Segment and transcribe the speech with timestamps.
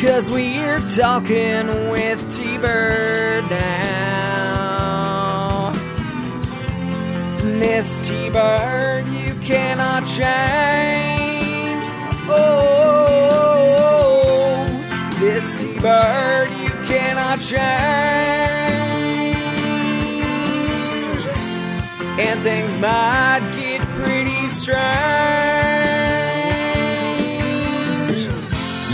[0.00, 4.12] Cause we're talking with T Bird now.
[7.42, 11.82] Miss T Bird, you cannot change.
[12.28, 13.48] Oh,
[15.18, 17.58] this T Bird, you cannot change.
[22.20, 25.77] And things might get pretty strange.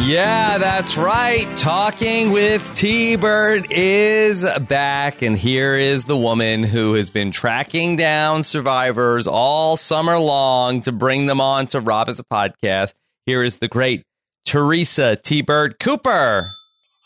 [0.06, 1.46] Yeah, that's right.
[1.56, 7.96] Talking with T Bird is back, and here is the woman who has been tracking
[7.96, 12.92] down survivors all summer long to bring them on to Rob Has a Podcast.
[13.24, 14.02] Here is the great
[14.44, 16.44] Teresa T Bird Cooper.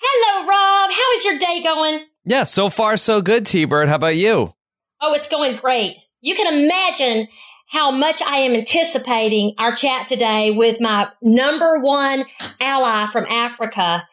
[0.01, 0.91] Hello, Rob.
[0.91, 2.05] How is your day going?
[2.25, 3.89] Yeah, so far so good, T Bird.
[3.89, 4.53] How about you?
[5.01, 5.97] Oh, it's going great.
[6.21, 7.29] You can imagine
[7.69, 12.25] how much I am anticipating our chat today with my number one
[12.61, 14.09] ally from Africa,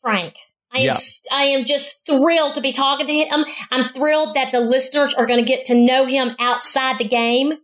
[0.00, 0.36] Frank.
[0.72, 0.98] I am, Yeah.
[1.32, 3.44] I am just thrilled to be talking to him.
[3.72, 7.54] I'm thrilled that the listeners are going to get to know him outside the game.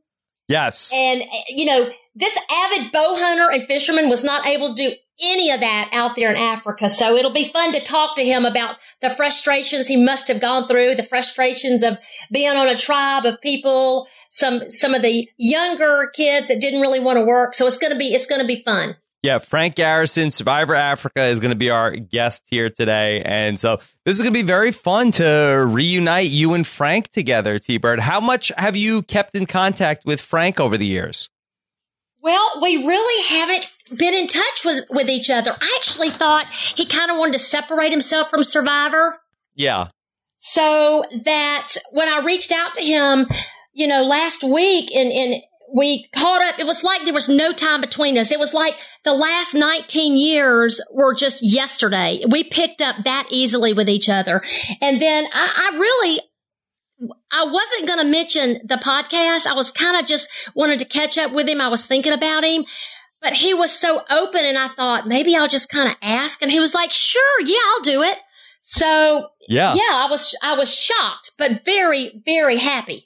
[0.49, 0.93] Yes.
[0.93, 5.51] And, you know, this avid bow hunter and fisherman was not able to do any
[5.51, 6.89] of that out there in Africa.
[6.89, 10.67] So it'll be fun to talk to him about the frustrations he must have gone
[10.69, 11.99] through, the frustrations of
[12.33, 17.01] being on a tribe of people, some, some of the younger kids that didn't really
[17.01, 17.55] want to work.
[17.55, 18.97] So it's to be, it's to be fun.
[19.23, 23.23] Yeah, Frank Garrison, Survivor Africa, is going to be our guest here today.
[23.23, 27.59] And so this is going to be very fun to reunite you and Frank together,
[27.59, 27.99] T Bird.
[27.99, 31.29] How much have you kept in contact with Frank over the years?
[32.27, 35.53] Well, we really haven't been in touch with, with each other.
[35.53, 39.21] I actually thought he kind of wanted to separate himself from Survivor.
[39.55, 39.87] Yeah.
[40.39, 43.29] so that when I reached out to him,
[43.75, 45.41] you know, last week and, and
[45.73, 48.33] we caught up, it was like there was no time between us.
[48.33, 52.25] It was like the last 19 years were just yesterday.
[52.29, 54.43] We picked up that easily with each other.
[54.81, 56.21] And then I, I really,
[57.33, 59.47] I wasn't going to mention the podcast.
[59.47, 61.61] I was kind of just wanted to catch up with him.
[61.61, 62.65] I was thinking about him,
[63.21, 66.41] but he was so open and I thought maybe I'll just kind of ask.
[66.43, 68.19] And he was like, sure, yeah, I'll do it.
[68.63, 69.75] So Yeah.
[69.75, 73.05] yeah, I was I was shocked, but very very happy.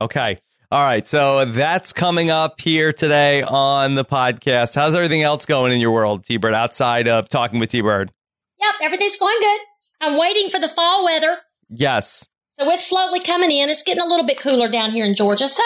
[0.00, 0.38] Okay.
[0.70, 1.06] All right.
[1.06, 4.74] So that's coming up here today on the podcast.
[4.74, 8.12] How's everything else going in your world, T Bird, outside of talking with T Bird?
[8.60, 9.60] Yep, everything's going good.
[10.00, 11.38] I'm waiting for the fall weather,
[11.70, 12.26] Yes.
[12.58, 13.68] So it's slowly coming in.
[13.68, 15.62] It's getting a little bit cooler down here in Georgia, so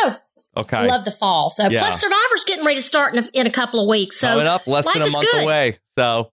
[0.56, 0.76] Okay.
[0.76, 1.48] I love the fall.
[1.50, 1.80] So Yeah.
[1.80, 4.19] plus Survivor's getting ready to start in a, in a couple of weeks.
[4.19, 5.44] So Coming up less than a month good.
[5.44, 5.78] away.
[5.97, 6.30] So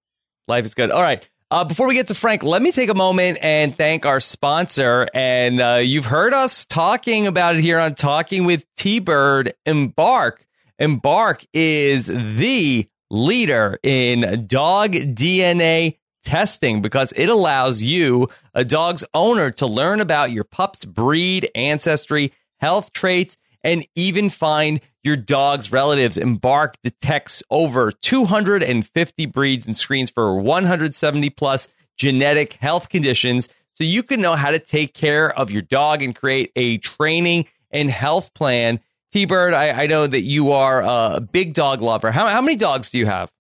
[0.48, 0.92] life is good.
[0.92, 1.28] All right.
[1.52, 5.08] Uh, before we get to Frank, let me take a moment and thank our sponsor.
[5.14, 9.54] And uh, you've heard us talking about it here on Talking with T Bird.
[9.66, 10.46] Embark.
[10.78, 19.52] Embark is the leader in dog DNA testing because it allows you, a dog's owner,
[19.52, 26.18] to learn about your pup's breed, ancestry, health traits, and even find your dog's relatives.
[26.18, 34.04] Embark detects over 250 breeds and screens for 170 plus genetic health conditions so you
[34.04, 38.34] can know how to take care of your dog and create a training and health
[38.34, 38.80] plan.
[39.12, 42.12] T Bird, I, I know that you are a big dog lover.
[42.12, 43.32] How, how many dogs do you have?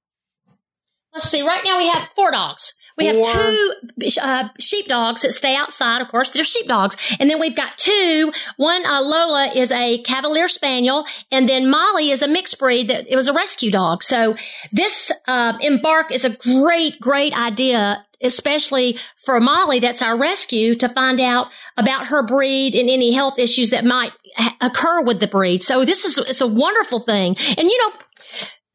[1.13, 1.41] Let's see.
[1.41, 2.73] Right now we have four dogs.
[2.97, 3.73] We have two
[4.21, 6.01] uh, sheep dogs that stay outside.
[6.01, 8.33] Of course, they're sheep dogs, and then we've got two.
[8.57, 12.89] One uh, Lola is a Cavalier Spaniel, and then Molly is a mixed breed.
[12.89, 14.03] That it was a rescue dog.
[14.03, 14.35] So
[14.73, 18.05] this uh, embark is a great, great idea.
[18.21, 23.39] Especially for Molly, that's our rescue, to find out about her breed and any health
[23.39, 25.63] issues that might ha- occur with the breed.
[25.63, 27.93] So this is it's a wonderful thing, and you know,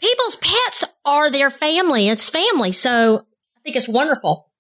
[0.05, 2.09] people's pets are their family.
[2.09, 2.73] It's family.
[2.73, 3.25] So
[3.57, 4.51] I think it's wonderful.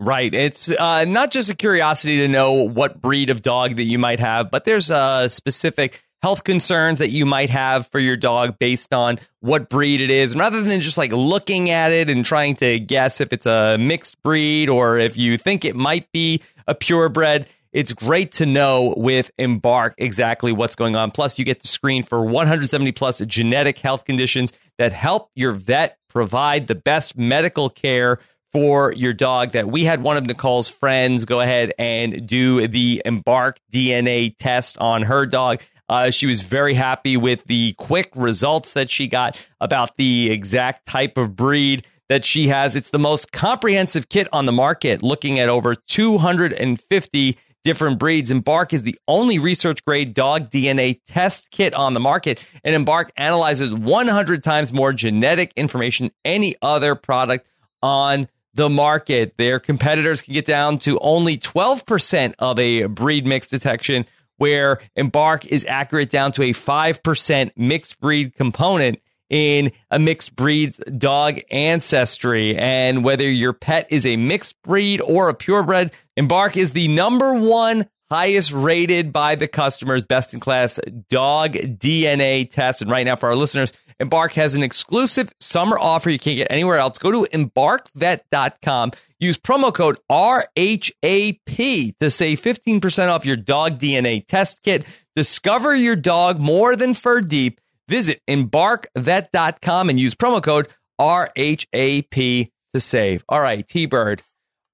[0.00, 0.32] Right.
[0.32, 4.20] It's uh, not just a curiosity to know what breed of dog that you might
[4.20, 8.92] have, but there's uh, specific health concerns that you might have for your dog based
[8.92, 10.32] on what breed it is.
[10.32, 13.76] And rather than just like looking at it and trying to guess if it's a
[13.78, 18.94] mixed breed or if you think it might be a purebred, it's great to know
[18.96, 21.10] with Embark exactly what's going on.
[21.10, 25.98] Plus, you get to screen for 170 plus genetic health conditions that help your vet
[26.08, 28.18] provide the best medical care
[28.52, 33.02] for your dog that we had one of Nicole's friends go ahead and do the
[33.04, 35.62] Embark DNA test on her dog.
[35.88, 40.86] Uh, she was very happy with the quick results that she got about the exact
[40.86, 42.74] type of breed that she has.
[42.76, 47.38] It's the most comprehensive kit on the market, looking at over 250
[47.68, 48.30] different breeds.
[48.30, 53.12] Embark is the only research grade dog DNA test kit on the market, and Embark
[53.14, 57.46] analyzes 100 times more genetic information than any other product
[57.82, 59.34] on the market.
[59.36, 64.06] Their competitors can get down to only 12% of a breed mix detection,
[64.38, 68.98] where Embark is accurate down to a 5% mixed breed component
[69.30, 72.56] in a mixed breed dog ancestry.
[72.56, 77.34] And whether your pet is a mixed breed or a purebred, Embark is the number
[77.34, 82.82] one highest rated by the customers, best in class dog DNA test.
[82.82, 86.50] And right now, for our listeners, Embark has an exclusive summer offer you can't get
[86.50, 86.98] anywhere else.
[86.98, 88.92] Go to embarkvet.com.
[89.18, 94.86] Use promo code RHAP to save 15% off your dog DNA test kit.
[95.16, 97.60] Discover your dog more than fur deep.
[97.88, 100.68] Visit embarkvet.com and use promo code
[101.00, 103.24] RHAP to save.
[103.28, 104.22] All right, T Bird,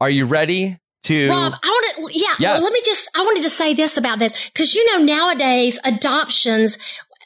[0.01, 2.63] are you ready to Rob, I want to, yeah, yes.
[2.63, 6.79] let me just, I wanted to say this about this because you know, nowadays adoptions,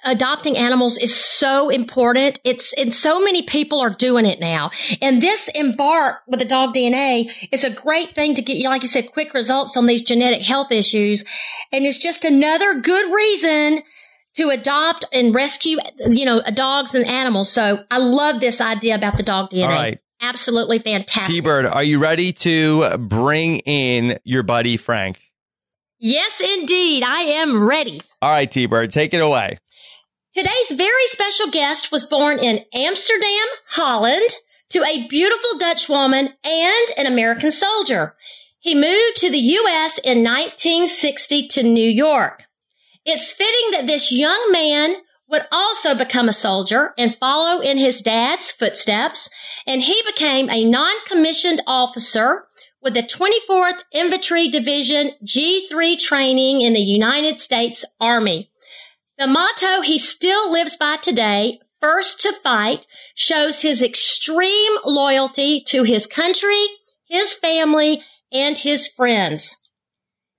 [0.04, 2.40] adopting animals is so important.
[2.44, 4.70] It's, and so many people are doing it now.
[5.00, 8.82] And this embark with the dog DNA is a great thing to get, you, like
[8.82, 11.24] you said, quick results on these genetic health issues.
[11.72, 13.82] And it's just another good reason
[14.34, 17.50] to adopt and rescue, you know, dogs and animals.
[17.50, 19.64] So I love this idea about the dog DNA.
[19.64, 19.98] All right.
[20.20, 21.36] Absolutely fantastic.
[21.36, 25.20] T Bird, are you ready to bring in your buddy Frank?
[26.00, 27.02] Yes, indeed.
[27.04, 28.00] I am ready.
[28.20, 29.56] All right, T Bird, take it away.
[30.34, 34.30] Today's very special guest was born in Amsterdam, Holland,
[34.70, 38.14] to a beautiful Dutch woman and an American soldier.
[38.60, 39.98] He moved to the U.S.
[39.98, 42.44] in 1960 to New York.
[43.04, 44.96] It's fitting that this young man
[45.28, 49.28] would also become a soldier and follow in his dad's footsteps,
[49.66, 52.46] and he became a non-commissioned officer
[52.82, 58.50] with the 24th Infantry Division G3 training in the United States Army.
[59.18, 65.82] The motto he still lives by today, first to fight, shows his extreme loyalty to
[65.82, 66.66] his country,
[67.06, 68.02] his family,
[68.32, 69.67] and his friends.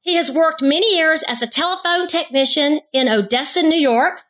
[0.02, 4.22] He has worked many years as a telephone technician in Odessa, New York,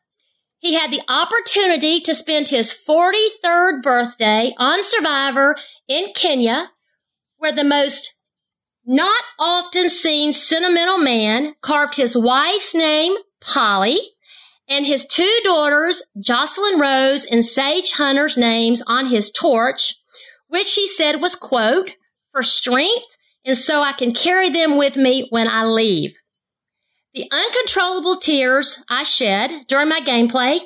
[0.60, 5.56] he had the opportunity to spend his 43rd birthday on Survivor
[5.88, 6.72] in Kenya,
[7.38, 8.14] where the most
[8.86, 14.00] not often seen sentimental man carved his wife's name, Polly,
[14.68, 19.96] and his two daughters, Jocelyn Rose and Sage Hunter's names on his torch,
[20.48, 21.92] which he said was, quote,
[22.34, 23.06] for strength
[23.50, 26.16] and so I can carry them with me when I leave.
[27.16, 30.60] The uncontrollable tears I shed during my gameplay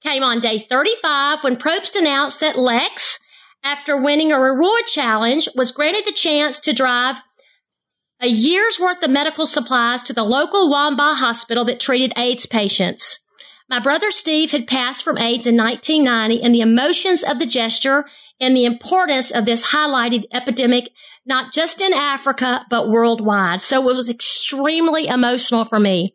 [0.00, 3.18] came on day 35 when Probst announced that Lex,
[3.62, 7.20] after winning a reward challenge, was granted the chance to drive
[8.22, 13.18] a year's worth of medical supplies to the local Wamba hospital that treated AIDS patients.
[13.68, 18.06] My brother Steve had passed from AIDS in 1990 and the emotions of the gesture
[18.40, 20.90] and the importance of this highlighted epidemic,
[21.26, 23.62] not just in Africa, but worldwide.
[23.62, 26.14] So it was extremely emotional for me.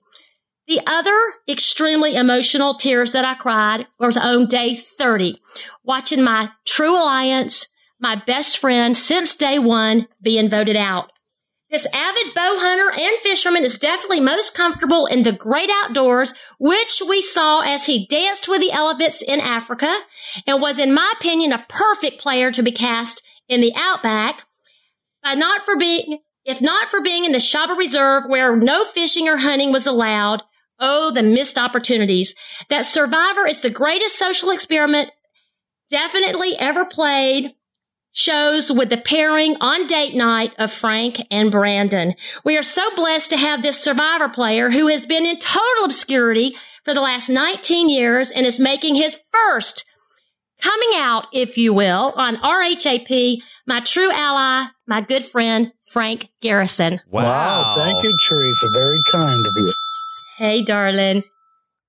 [0.67, 1.17] The other
[1.47, 5.39] extremely emotional tears that I cried was on day 30,
[5.83, 7.67] watching my true alliance,
[7.99, 11.11] my best friend since day one being voted out.
[11.69, 17.01] This avid bow hunter and fisherman is definitely most comfortable in the great outdoors, which
[17.07, 19.93] we saw as he danced with the elephants in Africa
[20.47, 24.45] and was, in my opinion, a perfect player to be cast in the outback.
[25.25, 29.27] By not for being, if not for being in the Shaba Reserve where no fishing
[29.27, 30.43] or hunting was allowed,
[30.79, 32.35] oh, the missed opportunities.
[32.69, 35.11] That Survivor is the greatest social experiment
[35.89, 37.55] definitely ever played
[38.11, 42.13] shows with the pairing on date night of Frank and Brandon.
[42.43, 46.55] We are so blessed to have this survivor player who has been in total obscurity
[46.83, 49.85] for the last 19 years and is making his first
[50.61, 57.01] coming out, if you will, on RHAP, my true ally, my good friend, Frank Garrison.
[57.09, 57.23] Wow.
[57.23, 57.75] wow.
[57.75, 58.67] Thank you, Teresa.
[58.73, 59.73] Very kind of you.
[60.37, 61.23] Hey, darling.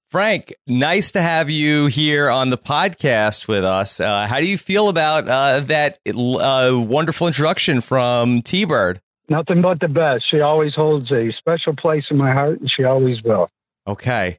[0.08, 3.98] Frank, nice to have you here on the podcast with us.
[3.98, 9.00] Uh, how do you feel about uh, that uh, wonderful introduction from T Bird?
[9.28, 10.24] Nothing but the best.
[10.30, 13.50] She always holds a special place in my heart, and she always will.
[13.86, 14.38] Okay.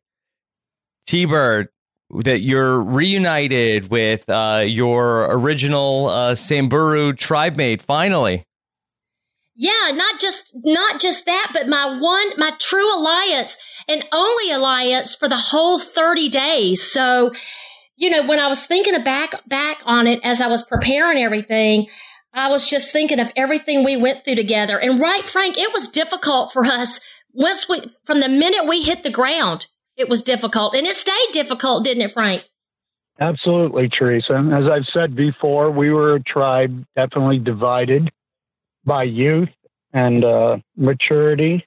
[1.06, 1.68] T Bird,
[2.10, 8.46] that you're reunited with uh, your original uh, Samburu tribe mate finally.
[9.60, 15.16] Yeah, not just not just that, but my one my true alliance and only alliance
[15.16, 16.84] for the whole 30 days.
[16.84, 17.32] So,
[17.96, 21.88] you know, when I was thinking back back on it as I was preparing everything,
[22.34, 24.78] I was just thinking of everything we went through together.
[24.78, 27.00] And right, Frank, it was difficult for us
[27.34, 29.66] once we from the minute we hit the ground.
[29.96, 32.44] It was difficult, and it stayed difficult, didn't it, Frank?
[33.20, 34.36] Absolutely, Teresa.
[34.54, 38.12] As I've said before, we were a tribe definitely divided
[38.88, 39.50] by youth
[39.94, 41.64] and uh, maturity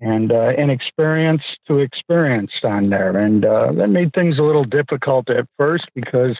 [0.00, 3.16] and uh, inexperience to experience on there.
[3.16, 6.36] And uh, that made things a little difficult at first because,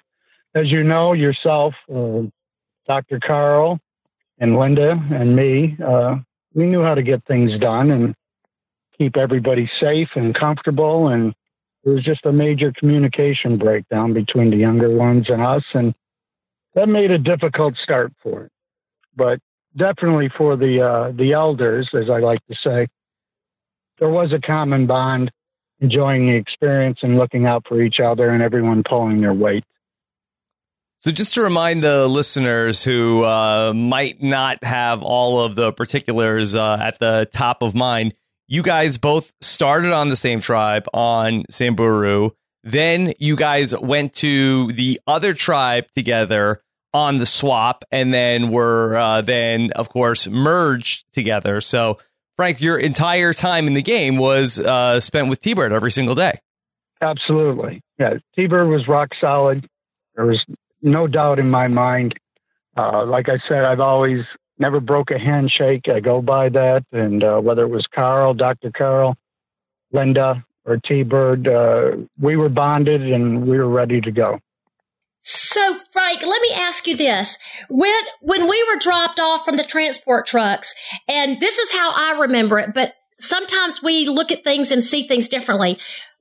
[0.54, 2.22] as you know yourself, uh,
[2.86, 3.20] Dr.
[3.20, 3.78] Carl
[4.38, 6.16] and Linda and me, uh,
[6.54, 8.14] we knew how to get things done and
[8.98, 11.08] keep everybody safe and comfortable.
[11.08, 11.32] And
[11.84, 15.64] it was just a major communication breakdown between the younger ones and us.
[15.74, 15.94] And
[16.74, 18.52] that made a difficult start for it.
[19.14, 19.38] But
[19.76, 22.86] definitely for the uh, the elders, as I like to say,
[23.98, 25.30] there was a common bond,
[25.80, 29.64] enjoying the experience and looking out for each other, and everyone pulling their weight.
[30.98, 36.54] So, just to remind the listeners who uh, might not have all of the particulars
[36.54, 38.14] uh, at the top of mind,
[38.48, 42.30] you guys both started on the same tribe on Samburu.
[42.62, 46.60] Then you guys went to the other tribe together
[46.92, 51.60] on the swap, and then were uh, then, of course, merged together.
[51.60, 51.98] So,
[52.36, 56.14] Frank, your entire time in the game was uh, spent with T Bird every single
[56.14, 56.38] day.
[57.00, 58.14] Absolutely, yeah.
[58.34, 59.66] T Bird was rock solid.
[60.16, 60.44] There was
[60.82, 62.14] no doubt in my mind.
[62.76, 64.24] Uh, like I said, I've always
[64.58, 65.88] never broke a handshake.
[65.88, 66.84] I go by that.
[66.92, 68.70] And uh, whether it was Carl, Dr.
[68.70, 69.16] Carl,
[69.92, 74.38] Linda, or T Bird, uh, we were bonded and we were ready to go.
[75.20, 77.38] So, Frank, let me ask you this.
[77.68, 80.74] When, when we were dropped off from the transport trucks,
[81.06, 85.06] and this is how I remember it, but sometimes we look at things and see
[85.06, 85.78] things differently.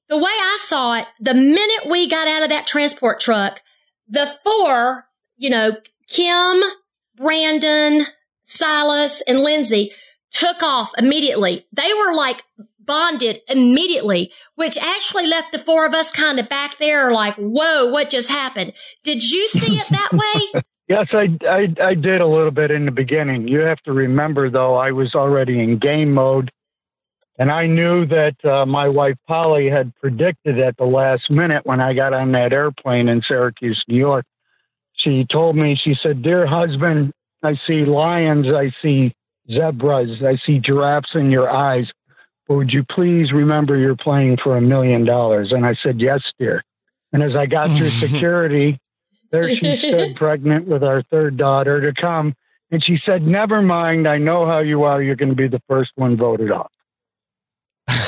[0.09, 3.61] The way I saw it, the minute we got out of that transport truck,
[4.07, 5.05] the four,
[5.37, 5.77] you know,
[6.09, 6.61] Kim,
[7.15, 8.05] Brandon,
[8.43, 9.91] Silas, and Lindsey
[10.31, 11.65] took off immediately.
[11.71, 12.43] They were like
[12.89, 17.85] bonded immediately, which actually left the four of us kind of back there like, whoa,
[17.85, 18.73] what just happened?
[19.03, 20.63] Did you see it that way?
[20.87, 23.47] yes, I, I, I did a little bit in the beginning.
[23.47, 26.49] You have to remember, though, I was already in game mode.
[27.37, 31.79] And I knew that uh, my wife Polly had predicted at the last minute when
[31.79, 34.25] I got on that airplane in Syracuse, New York.
[34.95, 39.13] She told me, she said, Dear husband, I see lions, I see
[39.47, 41.85] zebras, I see giraffes in your eyes.
[42.49, 45.51] Would you please remember you're playing for a million dollars?
[45.51, 46.63] And I said, Yes, dear.
[47.13, 48.79] And as I got through security,
[49.31, 52.33] there she stood pregnant with our third daughter to come.
[52.71, 55.01] And she said, Never mind, I know how you are.
[55.01, 56.71] You're going to be the first one voted off.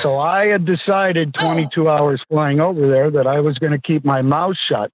[0.01, 4.03] So I had decided 22 hours flying over there that I was going to keep
[4.03, 4.91] my mouth shut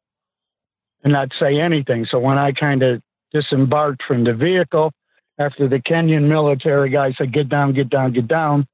[1.03, 2.05] and not say anything.
[2.05, 3.01] So when I kind of
[3.31, 4.91] disembarked from the vehicle
[5.39, 8.67] after the Kenyan military guy said, Get down, get down, get down,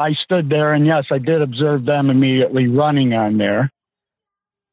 [0.00, 3.70] I stood there and yes, I did observe them immediately running on there.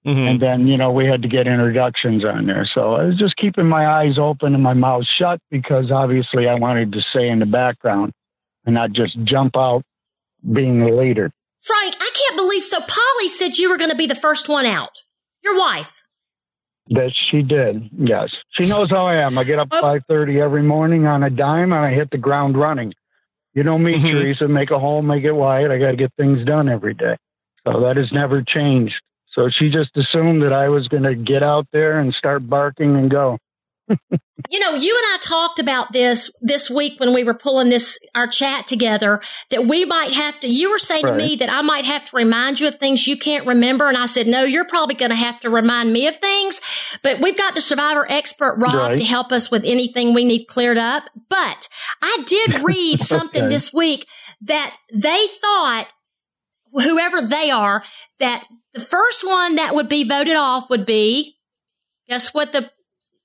[0.05, 0.19] Mm-hmm.
[0.19, 2.65] And then, you know, we had to get introductions on there.
[2.73, 6.55] So I was just keeping my eyes open and my mouth shut because obviously I
[6.55, 8.13] wanted to stay in the background
[8.65, 9.83] and not just jump out
[10.53, 11.29] being the leader.
[11.59, 12.79] Frank, I can't believe so.
[12.79, 14.91] Polly said you were going to be the first one out.
[15.43, 16.03] Your wife.
[16.89, 17.89] That she did.
[17.97, 19.37] Yes, she knows how I am.
[19.37, 19.81] I get up oh.
[19.81, 22.93] five thirty every morning on a dime, and I hit the ground running.
[23.57, 24.19] You know me, mm-hmm.
[24.19, 24.47] Teresa.
[24.47, 25.71] Make a hole, make it wide.
[25.71, 27.17] I got to get things done every day.
[27.65, 28.93] So that has never changed.
[29.31, 32.95] So she just assumed that I was going to get out there and start barking
[32.97, 33.39] and go
[34.49, 37.99] you know, you and I talked about this this week when we were pulling this
[38.15, 40.47] our chat together that we might have to.
[40.47, 41.11] You were saying right.
[41.11, 43.97] to me that I might have to remind you of things you can't remember, and
[43.97, 46.61] I said, no, you're probably going to have to remind me of things.
[47.03, 48.97] But we've got the survivor expert Rob right.
[48.97, 51.03] to help us with anything we need cleared up.
[51.29, 51.67] But
[52.01, 53.53] I did read something okay.
[53.53, 54.07] this week
[54.41, 55.87] that they thought
[56.71, 57.83] whoever they are
[58.19, 61.37] that the first one that would be voted off would be
[62.07, 62.69] guess what the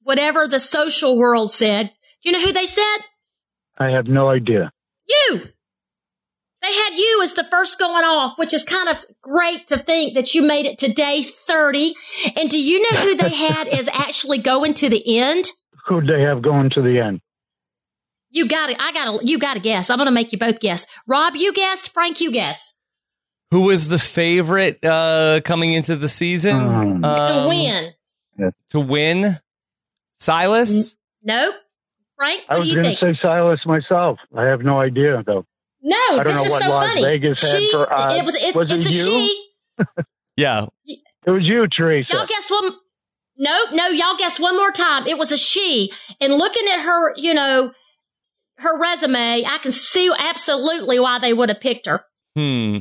[0.04, 1.88] whatever the social world said.
[2.23, 2.99] Do you know who they said?
[3.78, 4.71] I have no idea.
[5.09, 5.42] You.
[6.62, 10.14] They had you as the first going off, which is kind of great to think
[10.14, 11.94] that you made it to day 30.
[12.37, 15.47] And do you know who they had as actually going to the end?
[15.87, 17.21] Who'd they have going to the end?
[18.30, 19.90] You got to, I got to, you got to guess.
[19.90, 20.87] I'm going to make you both guess.
[21.06, 21.88] Rob, you guess.
[21.88, 22.75] Frank, you guess.
[23.50, 26.56] Who was the favorite uh, coming into the season?
[26.56, 27.92] Um, to win.
[28.71, 29.38] To win?
[30.22, 30.96] Silas?
[31.22, 31.54] Nope.
[32.16, 34.18] Frank, I was going to say Silas myself.
[34.36, 35.44] I have no idea though.
[35.82, 37.02] No, I don't this know is what so Las funny.
[37.02, 38.14] Vegas she, had for odds.
[38.14, 39.04] It was, it's, was it's it a you?
[39.04, 39.46] she.
[40.36, 40.66] yeah.
[40.86, 42.12] It was you, Teresa.
[42.12, 42.70] Y'all guess one.
[43.36, 45.06] Nope, no, y'all guess one more time.
[45.08, 45.90] It was a she.
[46.20, 47.72] And looking at her, you know,
[48.58, 52.04] her resume, I can see absolutely why they would have picked her.
[52.36, 52.78] Hmm.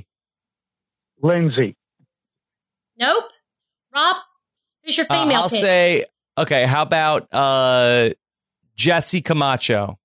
[1.23, 1.75] Lindsey.
[2.99, 3.23] Nope.
[3.93, 4.17] Rob?
[4.83, 5.61] Who's your Uh, female I'll pick?
[5.61, 6.05] say
[6.37, 6.65] okay.
[6.65, 8.09] How about uh,
[8.75, 9.97] Jessie Camacho?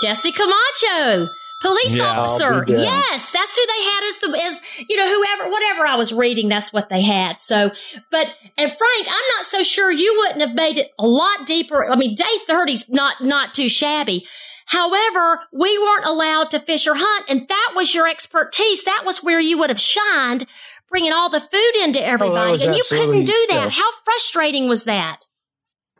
[0.00, 1.28] Jessie Camacho,
[1.60, 2.64] police Yeah, officer.
[2.68, 6.48] Yes, that's who they had as the as you know whoever whatever I was reading.
[6.48, 7.40] That's what they had.
[7.40, 7.70] So,
[8.10, 11.90] but and Frank, I'm not so sure you wouldn't have made it a lot deeper.
[11.90, 14.24] I mean, day 30's not not too shabby.
[14.66, 18.84] However, we weren't allowed to fish or hunt, and that was your expertise.
[18.84, 20.46] That was where you would have shined,
[20.90, 23.64] bringing all the food into everybody, was and you couldn't do that.
[23.64, 23.70] yeah.
[23.70, 25.20] How frustrating was that?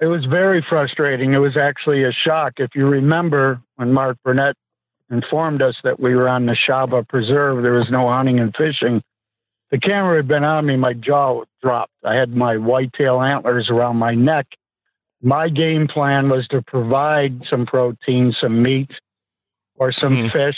[0.00, 1.32] It was very frustrating.
[1.34, 2.54] It was actually a shock.
[2.58, 4.54] If you remember when Mark Burnett
[5.10, 9.02] informed us that we were on the Shaba Preserve, there was no hunting and fishing.
[9.70, 11.92] The camera had been on me, my jaw dropped.
[12.04, 14.46] I had my whitetail antlers around my neck.
[15.20, 18.90] My game plan was to provide some protein, some meat,
[19.74, 20.32] or some Mhm.
[20.32, 20.56] fish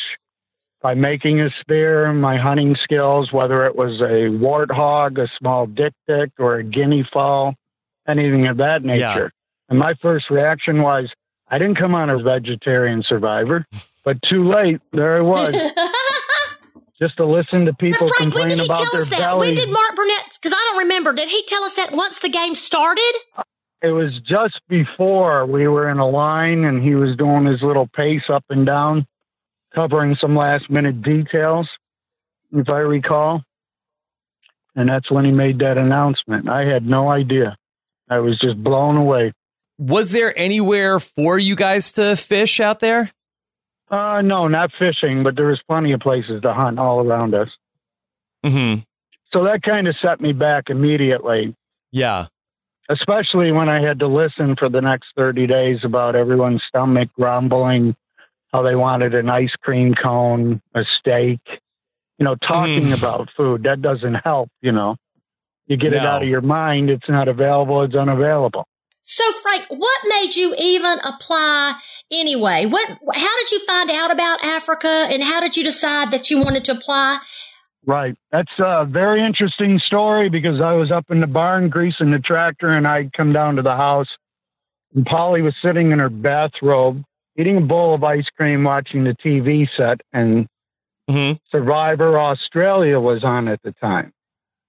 [0.82, 5.92] by making a spear, my hunting skills, whether it was a warthog, a small dick
[6.08, 7.54] dick, or a guinea fowl,
[8.08, 9.32] anything of that nature.
[9.68, 11.10] And my first reaction was,
[11.48, 13.66] I didn't come on a vegetarian survivor,
[14.04, 14.80] but too late.
[14.92, 15.54] There I was,
[17.00, 19.08] just to listen to But people Frank, when complain did he about tell their us
[19.10, 19.18] that?
[19.18, 19.48] belly.
[19.48, 20.38] When did Mark Burnett?
[20.40, 21.12] Because I don't remember.
[21.12, 23.12] Did he tell us that once the game started?
[23.82, 27.86] it was just before we were in a line and he was doing his little
[27.86, 29.06] pace up and down,
[29.74, 31.68] covering some last minute details,
[32.52, 33.42] if I recall.
[34.76, 36.48] And that's when he made that announcement.
[36.48, 37.56] I had no idea.
[38.08, 39.32] I was just blown away.
[39.78, 43.10] Was there anywhere for you guys to fish out there?
[43.90, 47.48] Uh, no, not fishing, but there was plenty of places to hunt all around us.
[48.44, 48.82] Mm-hmm.
[49.32, 51.54] So that kind of set me back immediately,
[51.92, 52.26] Yeah.
[52.88, 57.96] especially when I had to listen for the next 30 days about everyone's stomach grumbling,
[58.52, 61.40] how they wanted an ice cream cone, a steak.
[62.18, 62.98] You know, talking Mm.
[62.98, 64.96] about food, that doesn't help, you know.
[65.66, 68.66] You get it out of your mind, it's not available, it's unavailable.
[69.02, 71.76] So, Frank, what made you even apply
[72.10, 72.66] anyway?
[72.66, 72.86] What?
[72.88, 76.64] How did you find out about Africa, and how did you decide that you wanted
[76.64, 77.20] to apply?
[77.86, 78.14] Right.
[78.30, 82.68] That's a very interesting story because I was up in the barn greasing the tractor
[82.68, 84.08] and I'd come down to the house
[84.94, 87.02] and Polly was sitting in her bathrobe
[87.40, 90.48] eating a bowl of ice cream watching the TV set and
[91.10, 91.38] Mm-hmm.
[91.50, 94.12] Survivor Australia was on at the time.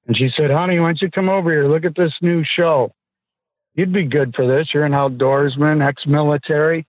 [0.08, 1.68] And she said, honey, why don't you come over here?
[1.68, 2.92] Look at this new show.
[3.76, 4.70] You'd be good for this.
[4.74, 6.88] You're an outdoorsman, ex-military.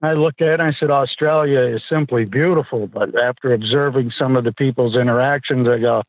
[0.00, 2.86] I looked at it and I said, Australia is simply beautiful.
[2.86, 6.02] But after observing some of the people's interactions, I go,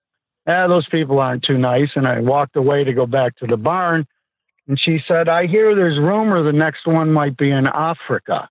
[0.47, 1.89] ah, those people aren't too nice.
[1.95, 4.07] And I walked away to go back to the barn.
[4.69, 8.47] And she said, I hear there's rumor the next one might be in Africa.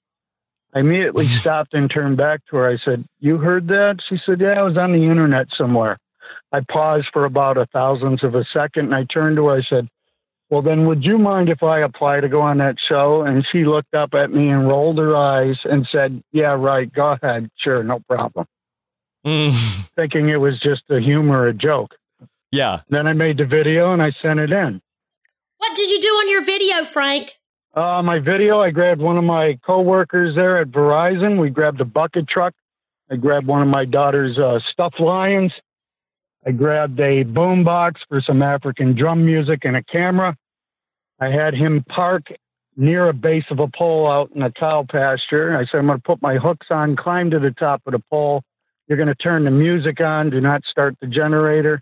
[0.74, 2.68] I immediately stopped and turned back to her.
[2.68, 4.00] I said, You heard that?
[4.08, 5.98] She said, Yeah, I was on the internet somewhere.
[6.52, 9.56] I paused for about a thousandth of a second and I turned to her.
[9.56, 9.88] I said,
[10.50, 13.22] Well, then would you mind if I apply to go on that show?
[13.22, 16.92] And she looked up at me and rolled her eyes and said, Yeah, right.
[16.92, 17.50] Go ahead.
[17.56, 17.82] Sure.
[17.82, 18.46] No problem.
[19.24, 19.54] Mm.
[19.96, 21.94] Thinking it was just a humor, a joke.
[22.50, 22.80] Yeah.
[22.88, 24.80] Then I made the video and I sent it in.
[25.58, 27.32] What did you do on your video, Frank?
[27.74, 31.40] Uh, my video, I grabbed one of my coworkers there at Verizon.
[31.40, 32.54] We grabbed a bucket truck.
[33.10, 35.52] I grabbed one of my daughter's uh, stuffed lions.
[36.46, 40.36] I grabbed a boom box for some African drum music and a camera.
[41.20, 42.22] I had him park
[42.76, 45.56] near a base of a pole out in a cow pasture.
[45.56, 48.02] I said, I'm going to put my hooks on, climb to the top of the
[48.08, 48.42] pole.
[48.86, 50.30] You're going to turn the music on.
[50.30, 51.80] Do not start the generator.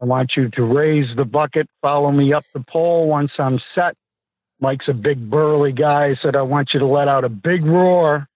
[0.00, 3.06] I want you to raise the bucket, follow me up the pole.
[3.06, 3.96] Once I'm set,
[4.60, 6.06] Mike's a big burly guy.
[6.06, 8.26] I said, I want you to let out a big roar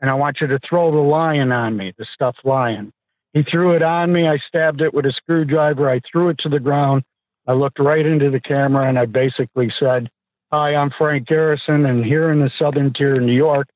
[0.00, 2.92] and I want you to throw the lion on me, the stuffed lion.
[3.32, 4.26] He threw it on me.
[4.26, 5.90] I stabbed it with a screwdriver.
[5.90, 7.02] I threw it to the ground.
[7.46, 10.08] I looked right into the camera and I basically said,
[10.52, 13.66] Hi, I'm Frank Garrison, and here in the southern tier of New York,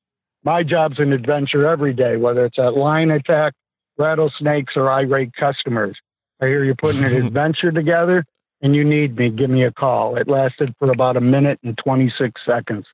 [0.43, 3.53] my job's an adventure every day, whether it's at lion attack,
[3.97, 5.97] rattlesnakes, or irate customers.
[6.41, 8.25] I hear you're putting an adventure together
[8.61, 9.29] and you need me.
[9.29, 10.17] Give me a call.
[10.17, 12.85] It lasted for about a minute and 26 seconds.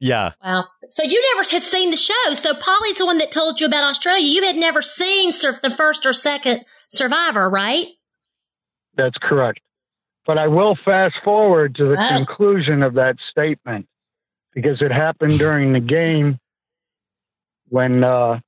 [0.00, 0.32] Yeah.
[0.44, 0.64] Wow.
[0.90, 2.34] So you never had seen the show.
[2.34, 4.26] So Polly's the one that told you about Australia.
[4.26, 7.86] You had never seen sur- the first or second Survivor, right?
[8.96, 9.60] That's correct.
[10.26, 12.16] But I will fast forward to the Wow.
[12.16, 13.86] conclusion of that statement
[14.54, 16.38] because it happened during the game
[17.68, 18.40] when uh,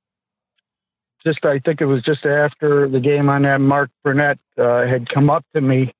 [1.25, 5.09] just I think it was just after the game on that Mark Burnett uh, had
[5.09, 5.93] come up to me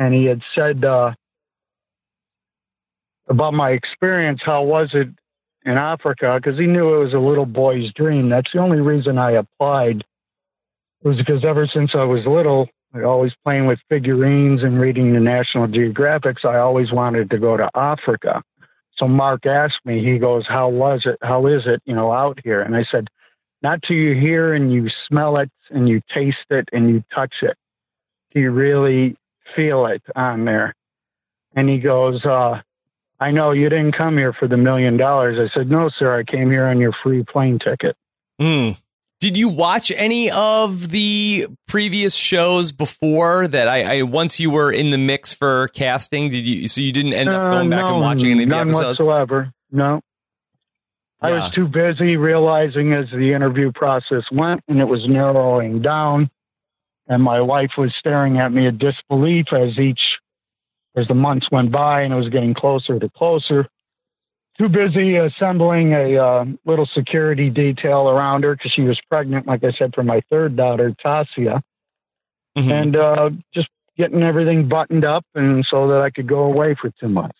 [0.00, 1.12] and he had said uh,
[3.28, 4.40] about my experience.
[4.42, 5.08] How was it
[5.66, 6.40] in Africa?
[6.42, 8.30] Because he knew it was a little boy's dream.
[8.30, 10.02] That's the only reason I applied.
[11.02, 15.20] Was because ever since I was little, like always playing with figurines and reading the
[15.20, 18.42] National Geographics, I always wanted to go to Africa.
[18.96, 21.18] So Mark asked me, he goes, How was it?
[21.22, 22.62] How is it, you know, out here?
[22.62, 23.08] And I said,
[23.62, 27.34] Not till you hear and you smell it and you taste it and you touch
[27.42, 27.56] it.
[28.32, 29.16] Do you really
[29.56, 30.74] feel it on there?
[31.54, 32.60] And he goes, uh,
[33.18, 35.38] I know you didn't come here for the million dollars.
[35.38, 37.96] I said, No, sir, I came here on your free plane ticket.
[38.40, 38.78] Mm.
[39.20, 43.68] Did you watch any of the previous shows before that?
[43.68, 46.68] I, I, once you were in the mix for casting, did you?
[46.68, 48.98] So you didn't end up going uh, back no, and watching any of the episodes
[48.98, 49.52] whatsoever.
[49.70, 50.00] No,
[51.22, 56.30] I was too busy realizing as the interview process went and it was narrowing down,
[57.10, 60.00] and my wife was staring at me in disbelief as each
[60.96, 63.68] as the months went by and it was getting closer to closer
[64.60, 69.64] too busy assembling a uh, little security detail around her because she was pregnant, like
[69.64, 71.62] I said, for my third daughter, Tasia,
[72.56, 72.70] mm-hmm.
[72.70, 76.90] and uh, just getting everything buttoned up, and so that I could go away for
[77.00, 77.38] two months.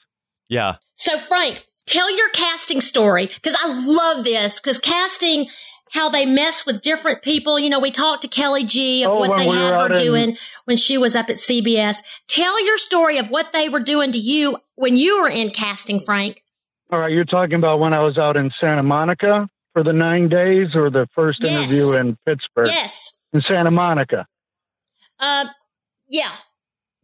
[0.48, 0.76] Yeah.
[0.94, 5.48] So, Frank, tell your casting story because I love this because casting.
[5.90, 7.58] How they mess with different people.
[7.58, 10.02] You know, we talked to Kelly G of oh, what they we had her in-
[10.02, 11.98] doing when she was up at CBS.
[12.28, 16.00] Tell your story of what they were doing to you when you were in casting,
[16.00, 16.42] Frank.
[16.92, 20.28] All right, you're talking about when I was out in Santa Monica for the nine
[20.28, 21.52] days, or the first yes.
[21.52, 22.66] interview in Pittsburgh?
[22.66, 24.26] Yes, in Santa Monica.
[25.18, 25.44] Uh,
[26.08, 26.30] yeah.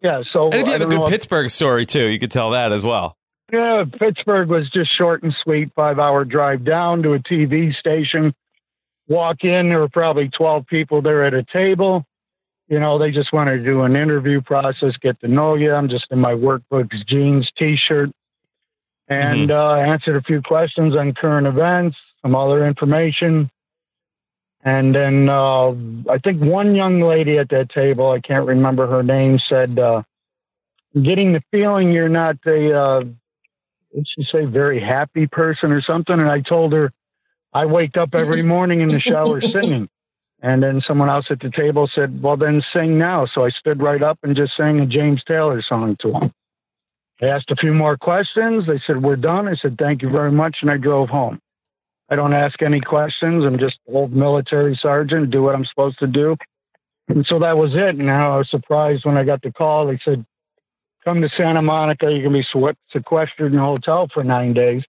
[0.02, 0.22] Yeah.
[0.32, 2.82] So, and if you have a good Pittsburgh story too, you could tell that as
[2.82, 3.16] well.
[3.52, 5.70] Yeah, Pittsburgh was just short and sweet.
[5.76, 8.34] Five hour drive down to a TV station.
[9.08, 12.04] Walk in, there were probably twelve people there at a table.
[12.68, 15.72] You know, they just wanted to do an interview process, get to know you.
[15.72, 18.10] I'm just in my workbooks, jeans, t-shirt,
[19.06, 19.56] and mm-hmm.
[19.56, 23.48] uh, answered a few questions on current events, some other information.
[24.64, 25.68] And then uh,
[26.10, 30.02] I think one young lady at that table, I can't remember her name, said, uh,
[31.00, 33.00] getting the feeling you're not a, uh,
[33.94, 36.18] did she say, very happy person or something?
[36.18, 36.92] And I told her,
[37.52, 39.88] I wake up every morning in the shower singing.
[40.42, 43.26] And then someone else at the table said, Well, then sing now.
[43.26, 46.32] So I stood right up and just sang a James Taylor song to him.
[47.22, 48.66] I asked a few more questions.
[48.66, 49.48] They said, We're done.
[49.48, 50.58] I said, Thank you very much.
[50.60, 51.40] And I drove home.
[52.08, 53.44] I don't ask any questions.
[53.44, 56.36] I'm just old military sergeant, do what I'm supposed to do.
[57.08, 57.96] And so that was it.
[57.96, 59.86] And now I was surprised when I got the call.
[59.86, 60.24] They said,
[61.04, 62.10] Come to Santa Monica.
[62.12, 62.44] You can be
[62.92, 64.82] sequestered in a hotel for nine days.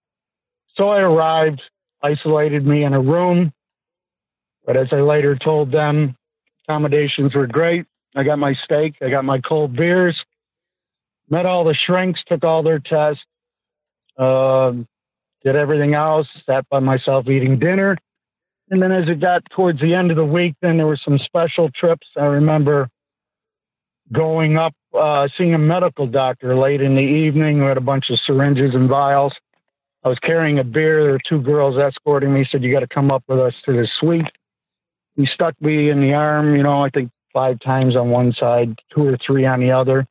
[0.76, 1.62] So I arrived,
[2.02, 3.52] isolated me in a room.
[4.66, 6.16] But as I later told them,
[6.64, 7.86] accommodations were great.
[8.14, 10.16] I got my steak, I got my cold beers
[11.30, 13.22] met all the shrinks, took all their tests,
[14.16, 14.72] uh,
[15.44, 17.96] did everything else, sat by myself eating dinner.
[18.70, 21.18] And then as it got towards the end of the week, then there were some
[21.18, 22.06] special trips.
[22.16, 22.88] I remember
[24.12, 28.10] going up, uh, seeing a medical doctor late in the evening We had a bunch
[28.10, 29.32] of syringes and vials.
[30.08, 31.02] I was carrying a beer.
[31.02, 32.46] There were two girls escorting me.
[32.50, 34.26] Said, "You got to come up with us to the suite."
[35.16, 36.56] He stuck me in the arm.
[36.56, 40.06] You know, I think five times on one side, two or three on the other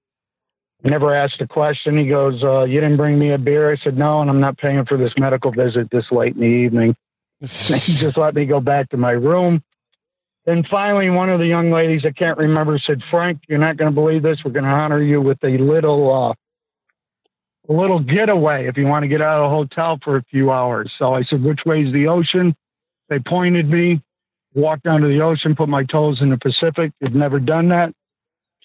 [0.84, 1.98] never asked a question.
[1.98, 3.72] He goes, uh, You didn't bring me a beer?
[3.72, 6.48] I said, No, and I'm not paying for this medical visit this late in the
[6.48, 6.96] evening.
[7.40, 9.64] he just let me go back to my room.
[10.46, 13.92] Then finally, one of the young ladies, I can't remember, said, Frank, you're not going
[13.92, 14.40] to believe this.
[14.46, 16.34] We're going to honor you with a little, uh,
[17.70, 20.52] a little getaway if you want to get out of the hotel for a few
[20.52, 20.92] hours.
[20.98, 22.56] So I said, Which way's the ocean?
[23.10, 24.02] They pointed me,
[24.54, 26.92] walked down to the ocean, put my toes in the Pacific.
[27.02, 27.94] Had never done that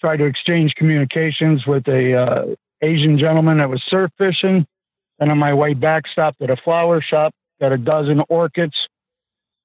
[0.03, 2.45] tried to exchange communications with a uh,
[2.81, 4.65] Asian gentleman that was surf fishing.
[5.19, 8.75] And on my way back, stopped at a flower shop, got a dozen orchids,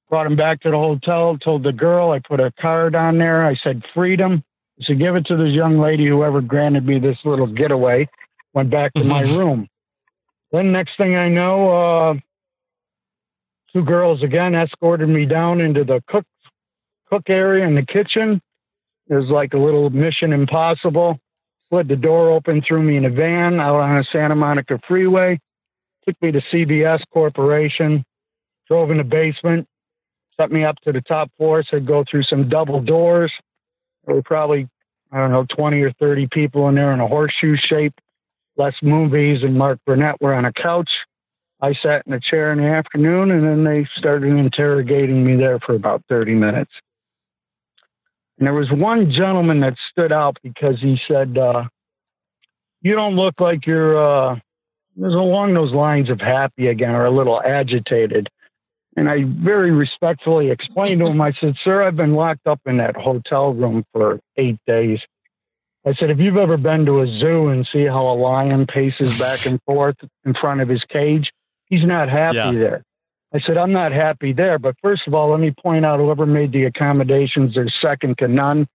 [0.09, 3.45] brought them back to the hotel, told the girl, I put a card on there.
[3.45, 4.45] I said, freedom.
[4.81, 8.09] I said, give it to this young lady, whoever granted me this little getaway.
[8.55, 9.39] Went back to my mm-hmm.
[9.39, 9.69] room.
[10.53, 12.15] Then next thing I know, uh,
[13.73, 16.25] two girls again escorted me down into the cook
[17.11, 18.41] cook area in the kitchen.
[19.09, 21.19] It was like a little Mission Impossible.
[21.69, 25.39] Slid the door open, threw me in a van out on a Santa Monica freeway.
[26.07, 28.05] Took me to CBS Corporation.
[28.67, 29.67] Drove in the basement.
[30.41, 31.63] Set me up to the top floor.
[31.71, 33.33] Said go through some double doors.
[34.07, 34.69] There were probably
[35.13, 37.95] I don't know 20 or 30 people in there in a horseshoe shape.
[38.59, 40.91] Les Moonves and Mark Burnett were on a couch.
[41.61, 45.59] I sat in a chair in the afternoon, and then they started interrogating me there
[45.61, 46.71] for about 30 minutes.
[48.39, 51.65] And there was one gentleman that stood out because he said, uh,
[52.83, 54.37] You don't look like you're, uh,
[54.97, 58.29] was along those lines of happy again or a little agitated.
[58.97, 62.79] And I very respectfully explained to him, I said, Sir, I've been locked up in
[62.79, 64.99] that hotel room for eight days.
[65.89, 69.19] I said, if you've ever been to a zoo and see how a lion paces
[69.21, 71.31] back and forth in front of his cage,
[71.67, 72.53] he's not happy Yeah.
[72.53, 72.83] there.
[73.35, 74.59] I said, I'm not happy there.
[74.59, 78.29] But first of all, let me point out whoever made the accommodations, they're second to
[78.29, 78.67] none.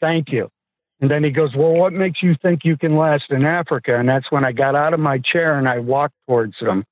[0.00, 0.48] Thank you.
[1.00, 3.98] And then he goes, Well, what makes you think you can last in Africa?
[3.98, 6.84] And that's when I got out of my chair and I walked towards them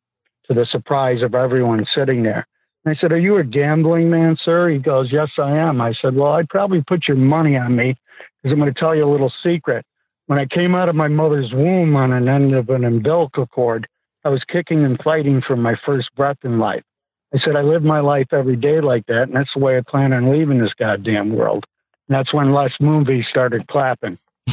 [0.46, 2.46] to the surprise of everyone sitting there.
[2.84, 4.68] And I said, Are you a gambling man, sir?
[4.70, 5.80] He goes, Yes, I am.
[5.80, 7.96] I said, Well, I'd probably put your money on me
[8.42, 9.84] because I'm going to tell you a little secret.
[10.26, 13.88] When I came out of my mother's womb on an end of an umbilical cord,
[14.24, 16.82] I was kicking and fighting for my first breath in life.
[17.34, 19.82] I said, I live my life every day like that, and that's the way I
[19.88, 21.64] plan on leaving this goddamn world.
[22.08, 24.18] And that's when Les Moonves started clapping.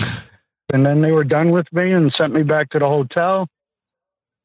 [0.74, 3.48] and then they were done with me and sent me back to the hotel.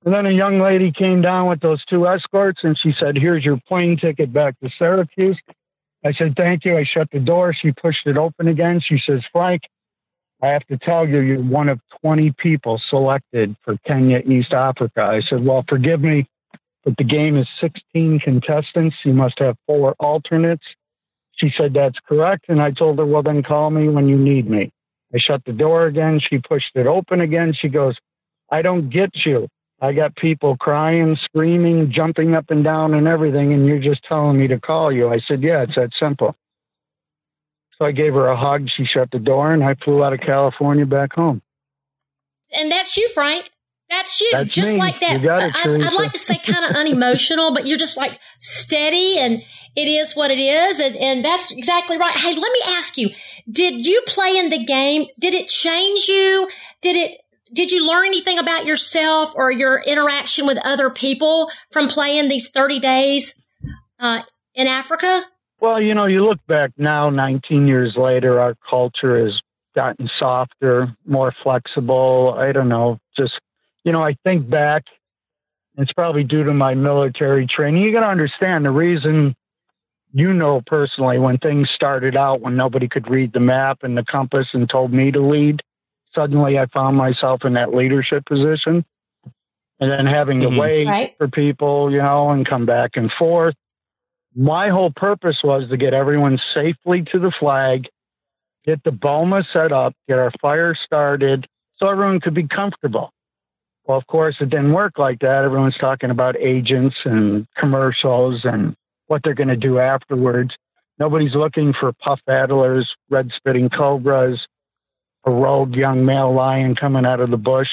[0.05, 3.45] And then a young lady came down with those two escorts and she said, Here's
[3.45, 5.39] your plane ticket back to Syracuse.
[6.05, 6.77] I said, Thank you.
[6.77, 7.55] I shut the door.
[7.55, 8.81] She pushed it open again.
[8.81, 9.63] She says, Frank,
[10.43, 15.03] I have to tell you, you're one of 20 people selected for Kenya, East Africa.
[15.03, 16.29] I said, Well, forgive me,
[16.85, 18.97] but the game is 16 contestants.
[19.05, 20.65] You must have four alternates.
[21.37, 22.47] She said, That's correct.
[22.49, 24.73] And I told her, Well, then call me when you need me.
[25.15, 26.21] I shut the door again.
[26.21, 27.53] She pushed it open again.
[27.53, 27.97] She goes,
[28.51, 29.49] I don't get you.
[29.81, 34.39] I got people crying, screaming, jumping up and down and everything, and you're just telling
[34.39, 35.09] me to call you.
[35.09, 36.37] I said, Yeah, it's that simple.
[37.79, 38.69] So I gave her a hug.
[38.69, 41.41] She shut the door, and I flew out of California back home.
[42.53, 43.51] And that's you, Frank.
[43.89, 44.79] That's you, That's just me.
[44.79, 45.25] like that.
[45.25, 45.51] It, I,
[45.87, 49.43] I'd like to say kind of unemotional, but you're just like steady and
[49.75, 50.79] it is what it is.
[50.79, 52.17] And, and that's exactly right.
[52.17, 53.11] Hey, let me ask you,
[53.51, 55.07] did you play in the game?
[55.19, 56.49] Did it change you?
[56.83, 57.17] Did it,
[57.53, 62.51] did you learn anything about yourself or your interaction with other people from playing these
[62.51, 63.41] 30 days,
[63.99, 64.23] uh,
[64.55, 65.23] in Africa?
[65.61, 69.39] Well, you know, you look back now, 19 years later, our culture has
[69.77, 72.35] gotten softer, more flexible.
[72.37, 73.39] I don't know, just,
[73.85, 74.85] you know, I think back,
[75.77, 77.83] it's probably due to my military training.
[77.83, 79.35] You got to understand the reason,
[80.13, 84.05] you know, personally, when things started out, when nobody could read the map and the
[84.05, 85.63] compass and told me to lead,
[86.15, 88.85] suddenly I found myself in that leadership position.
[89.83, 90.59] And then having to Mhm.
[90.59, 91.15] wait Right.
[91.17, 93.55] for people, you know, and come back and forth
[94.37, 97.89] my whole purpose was to get everyone safely to the flag,
[98.65, 101.47] get the BOMA set up, get our fire started
[101.77, 103.11] so everyone could be comfortable.
[103.87, 105.45] Well, of course, it didn't work like that.
[105.45, 110.55] Everyone's talking about agents and commercials and what they're going to do afterwards.
[110.99, 114.47] Nobody's looking for puff adders, red spitting cobras,
[115.25, 117.69] a rogue young male lion coming out of the bush.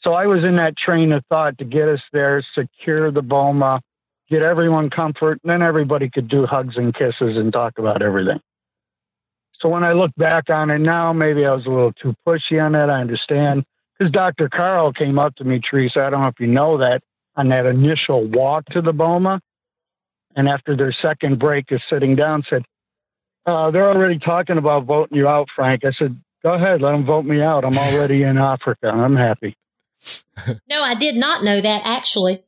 [0.00, 3.80] So I was in that train of thought to get us there, secure the BOMA,
[4.30, 8.40] get everyone comfort, and then everybody could do hugs and kisses and talk about everything.
[9.60, 12.62] So when I look back on it now, maybe I was a little too pushy
[12.62, 12.90] on that.
[12.90, 13.64] I understand.
[13.98, 14.48] Because Dr.
[14.48, 17.02] Carl came up to me, Teresa, I don't know if you know that,
[17.34, 19.40] on that initial walk to the BOMA.
[20.34, 22.64] And after their second break of sitting down, said,
[23.46, 25.84] uh, they're already talking about voting you out, Frank.
[25.84, 27.64] I said, go ahead, let them vote me out.
[27.64, 28.88] I'm already in Africa.
[28.88, 29.56] I'm happy.
[30.68, 32.42] No, I did not know that actually.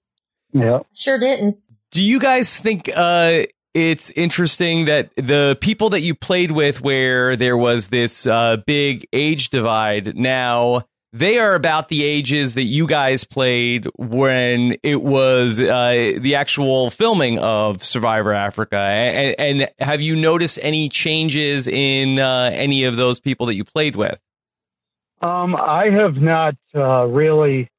[0.53, 0.81] Yeah.
[0.92, 1.62] Sure didn't.
[1.90, 7.35] Do you guys think uh, it's interesting that the people that you played with, where
[7.35, 12.87] there was this uh, big age divide, now they are about the ages that you
[12.87, 18.77] guys played when it was uh, the actual filming of Survivor Africa?
[18.77, 23.64] And, and have you noticed any changes in uh, any of those people that you
[23.64, 24.18] played with?
[25.21, 27.71] Um, I have not uh, really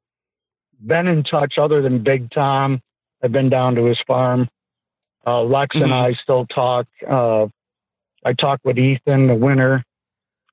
[0.85, 2.81] been in touch other than Big Tom.
[3.23, 4.49] I've been down to his farm.
[5.25, 5.93] Uh, Lex and Mhm.
[5.93, 6.87] I still talk.
[7.07, 7.47] Uh,
[8.25, 9.85] I talk with Ethan, the winner,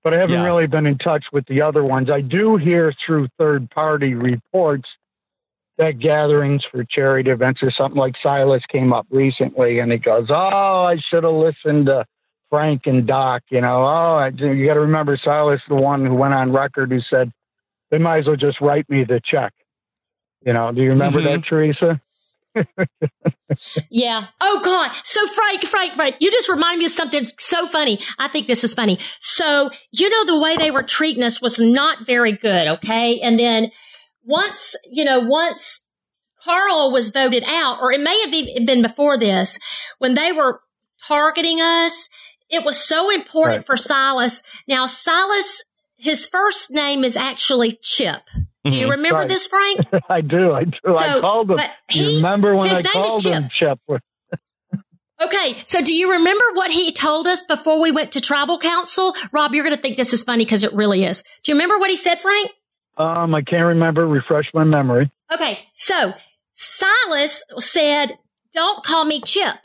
[0.07, 0.45] but I haven't Yeah.
[0.45, 2.11] really been in touch with the other ones.
[2.11, 4.89] I do hear through third party reports
[5.79, 10.29] that gatherings for charity events or something like Silas came up recently and he goes,
[10.31, 12.05] Oh, I should have listened to
[12.51, 13.43] Frank and Doc.
[13.51, 16.93] You know, oh, I, you got to remember Silas, the one who went on record
[16.93, 17.33] who said,
[17.91, 19.53] they might as well just write me the check.
[20.45, 21.49] You know, do you remember that, mm-hmm.
[21.49, 22.01] Teresa?
[23.91, 24.27] Yeah.
[24.41, 24.93] Oh God.
[25.05, 27.99] So Frank, Frank, Frank, you just remind me of something so funny.
[28.19, 28.99] I think this is funny.
[29.19, 32.67] So, you know, the way they were treating us was not very good.
[32.67, 33.21] Okay.
[33.21, 33.71] And then
[34.25, 35.87] once, you know, once
[36.43, 39.59] Carl was voted out, or it may have even been before this,
[39.99, 40.61] when they were
[41.07, 42.09] targeting us,
[42.51, 43.67] it was so important Right.
[43.67, 44.43] for Silas.
[44.69, 45.65] Now, Silas,
[45.99, 48.23] his first name is actually Chip.
[48.65, 48.91] Do you Mhm.
[48.91, 49.29] remember Right.
[49.29, 49.81] this, Frank?
[50.09, 50.53] I do.
[50.53, 50.97] I do.
[50.97, 51.59] I called him.
[51.89, 53.79] he- remember when his I name is called him, Chip?
[55.19, 59.15] Okay, so do you remember what he told us before we went to tribal council?
[59.33, 61.23] Rob, you're going to think this is funny because it really is.
[61.43, 62.51] Do you remember what he said, Frank?
[62.99, 64.07] Um, I can't remember.
[64.07, 65.11] Refresh my memory.
[65.33, 66.13] Okay, so
[66.53, 68.19] Silas said,
[68.53, 69.57] "Don't call me Chip."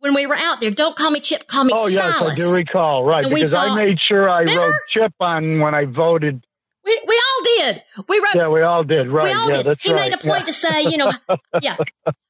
[0.00, 1.84] When we were out there, don't call me Chip, call me Silas.
[1.84, 3.04] oh, yes, I do recall.
[3.04, 4.62] Right, And we because I made sure I Remember?
[4.68, 6.44] wrote Chip on when I voted.
[6.84, 7.82] We, we all did.
[8.08, 8.34] We wrote.
[8.34, 9.08] Yeah, we all did.
[9.08, 9.24] Right.
[9.24, 9.66] we all yeah, did.
[9.66, 10.10] that's He right.
[10.10, 10.44] made a point yeah.
[10.46, 11.12] to say, you know,
[11.60, 11.76] yeah.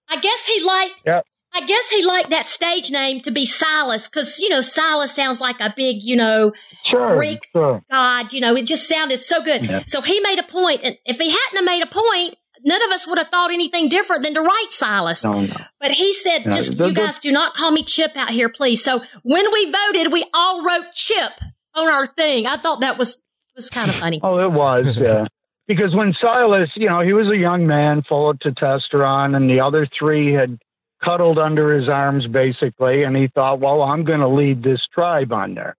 [0.09, 1.03] I guess he liked.
[1.07, 1.21] Yeah.
[1.55, 5.41] I guess he liked that stage name to be Silas because you know Silas sounds
[5.41, 6.53] like a big, you know,
[6.91, 7.17] Sure.
[7.17, 7.49] Greek.
[7.55, 7.83] Sure.
[7.91, 8.33] God.
[8.33, 9.65] You know, it just sounded so good.
[9.67, 9.83] Yeah.
[9.87, 12.91] So he made a point, and if he hadn't have made a point, none of
[12.91, 15.25] us would have thought anything different than to write Silas.
[15.25, 15.55] No, no.
[15.81, 18.31] But he said, Yeah, just the- you the- guys do not call me Chip out
[18.31, 18.83] here, please.
[18.83, 21.33] So when we voted, we all wrote Chip
[21.75, 22.47] on our thing.
[22.47, 23.17] I thought that was
[23.55, 24.21] was kind of funny.
[24.23, 25.27] Oh, it was, yeah.
[25.67, 29.61] because when Silas, you know, he was a young man full of testosterone, and the
[29.61, 30.59] other three had
[31.05, 35.33] cuddled under his arms, basically, and he thought, well, I'm going to lead this tribe
[35.33, 35.77] on there.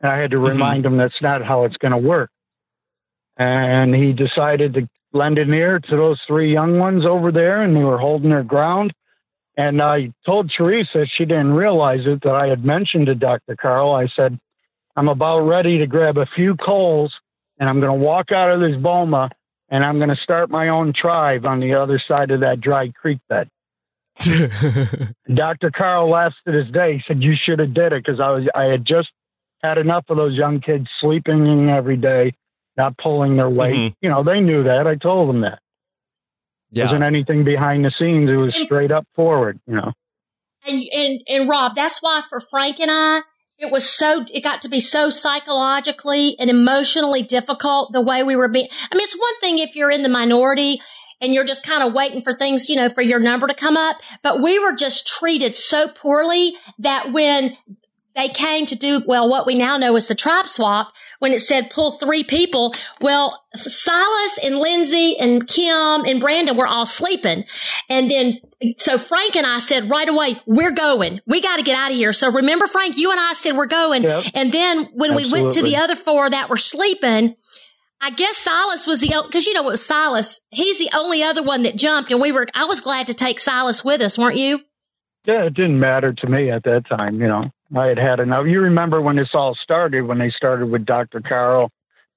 [0.00, 0.48] And I had to Mhm.
[0.50, 2.30] remind him that's not how it's going to work.
[3.36, 7.76] And he decided to lend an ear to those three young ones over there, and
[7.76, 8.92] they were holding their ground.
[9.56, 13.54] And I told Teresa, she didn't realize it, that I had mentioned to Dr.
[13.56, 14.38] Carl, I said,
[14.96, 17.14] I'm about ready to grab a few coals
[17.58, 19.30] and I'm going to walk out of this boma
[19.68, 22.90] and I'm going to start my own tribe on the other side of that dry
[22.90, 23.48] creek bed.
[25.34, 25.70] Dr.
[25.70, 26.96] Carl laughed to this day.
[26.96, 29.08] He said, "You should have did it because I was I had just
[29.62, 32.34] had enough of those young kids sleeping in every day,
[32.76, 33.92] not pulling their weight.
[33.92, 33.96] Mhm.
[34.00, 34.86] You know, they knew that.
[34.86, 35.58] I told them that.
[36.70, 36.84] yeah.
[36.84, 38.30] wasn't anything behind the scenes.
[38.30, 39.60] It was straight up forward.
[39.66, 39.92] You know.
[40.66, 43.20] And and and Rob, that's why for Frank and I,
[43.58, 48.36] it was so it got to be so psychologically and emotionally difficult the way we
[48.36, 48.68] were being.
[48.90, 50.80] I mean, it's one thing if you're in the minority
[51.20, 53.76] and you're just kind of waiting for things, you know, for your number to come
[53.76, 57.56] up, but we were just treated so poorly that when
[58.14, 61.38] they came to do well what we now know is the tribe swap when it
[61.40, 67.44] said pull three people well silas and lindsey and kim and brandon were all sleeping
[67.88, 68.38] and then
[68.76, 71.96] so frank and i said right away we're going we got to get out of
[71.96, 74.24] here so remember frank you and i said we're going Yep.
[74.34, 77.34] and then when we went to the other four that were sleeping
[78.04, 80.40] I guess Silas was the because you know it was Silas.
[80.50, 82.48] He's the only other one that jumped, and we were.
[82.52, 84.58] I was glad to take Silas with us, weren't you?
[85.24, 87.20] Yeah, it didn't matter to me at that time.
[87.20, 88.46] You know, I had had enough.
[88.46, 90.02] You remember when this all started?
[90.02, 91.20] When they started with Dr.
[91.20, 91.70] Carl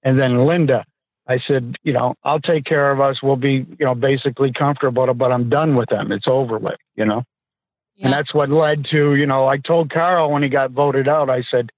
[0.03, 0.85] and then Linda.
[1.27, 3.21] I said, you know, I'll take care of us.
[3.23, 6.11] We'll be, you know, basically comfortable, but I'm done with them.
[6.11, 7.23] It's over with, you know.
[7.99, 11.29] And that's what led to, you know, I told Carl when he got voted out,
[11.29, 11.71] I said,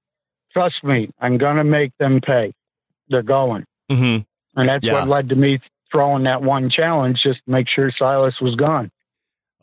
[0.51, 2.53] trust me, I'm going to make them pay.
[3.07, 3.63] They're going.
[3.89, 4.17] hmm
[4.55, 4.93] And that's Yeah.
[4.95, 5.59] what led to me
[5.91, 8.91] throwing that one challenge just to make sure Silas was gone.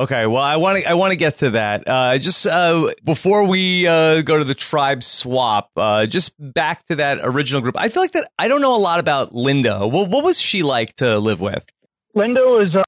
[0.01, 1.87] Okay, well, I want to I want to get to that.
[1.87, 6.97] Uh, just uh, before we uh, go to the tribe swap, uh, just back to
[6.97, 7.77] that original group.
[7.79, 9.87] I feel like that I don't know a lot about Linda.
[9.87, 11.65] What, what was she like to live with?
[12.13, 12.85] Linda was a,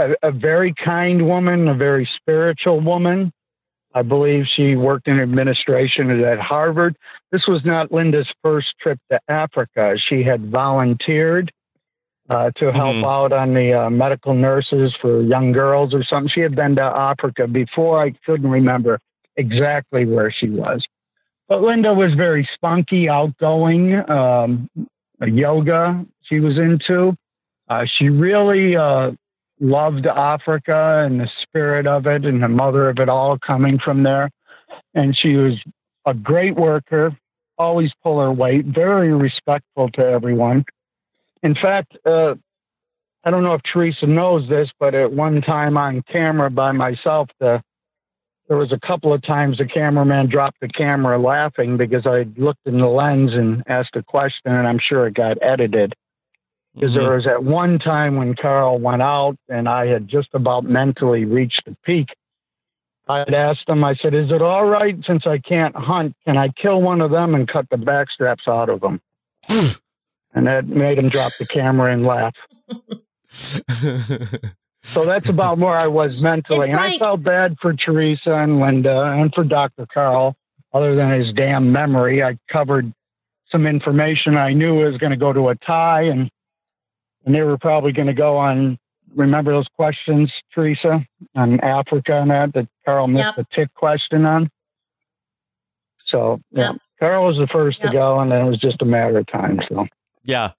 [0.00, 3.32] a, a very kind woman, a very spiritual woman.
[3.92, 6.96] I believe she worked in administration at Harvard.
[7.32, 9.96] This was not Linda's first trip to Africa.
[10.08, 11.52] She had volunteered
[12.30, 13.04] uh, to help Mhm.
[13.04, 16.28] out on the uh, medical nurses for young girls or something.
[16.28, 18.02] She had been to Africa before.
[18.02, 18.98] I couldn't remember
[19.36, 20.86] exactly where she was.
[21.48, 24.70] But Linda was very spunky, outgoing, um,
[25.20, 27.16] yoga she was into.
[27.68, 29.12] Uh, she really uh,
[29.60, 34.02] loved Africa and the spirit of it and the mother of it all coming from
[34.02, 34.30] there.
[34.94, 35.54] And she was
[36.06, 37.16] a great worker,
[37.58, 40.64] always pull her weight, very respectful to everyone.
[41.44, 42.34] In fact, uh,
[43.22, 47.28] I don't know if Teresa knows this, but at one time on camera by myself,
[47.38, 47.62] the,
[48.48, 52.66] there was a couple of times the cameraman dropped the camera laughing because I looked
[52.66, 55.94] in the lens and asked a question, and I'm sure it got edited
[56.74, 56.94] because Mhm.
[56.94, 61.26] there was at one time when Carl went out and I had just about mentally
[61.26, 62.08] reached the peak.
[63.06, 66.16] I had asked him, I said, Is it all right since I can't hunt?
[66.24, 69.00] Can I kill one of them and cut the back straps out of them?
[70.34, 72.34] and that made him drop the camera and laugh.
[74.86, 76.70] So that's about where I was mentally.
[76.70, 79.86] And I felt bad for Teresa and Linda and for Dr.
[79.92, 80.36] Carl,
[80.74, 82.22] other than his damn memory.
[82.22, 82.92] I covered
[83.50, 86.30] some information I knew was going to go to a tie, and,
[87.24, 88.78] and they were probably going to go on.
[89.14, 91.00] Remember those questions, Teresa,
[91.34, 93.36] on Africa and that, that Carl missed Yep.
[93.36, 94.50] the tick question on?
[96.06, 96.72] So, yeah.
[96.72, 96.80] Yep.
[97.00, 97.90] Carl was the first Yep.
[97.90, 99.60] to go, and then it was just a matter of time.
[99.68, 99.86] So,
[100.24, 100.52] yeah.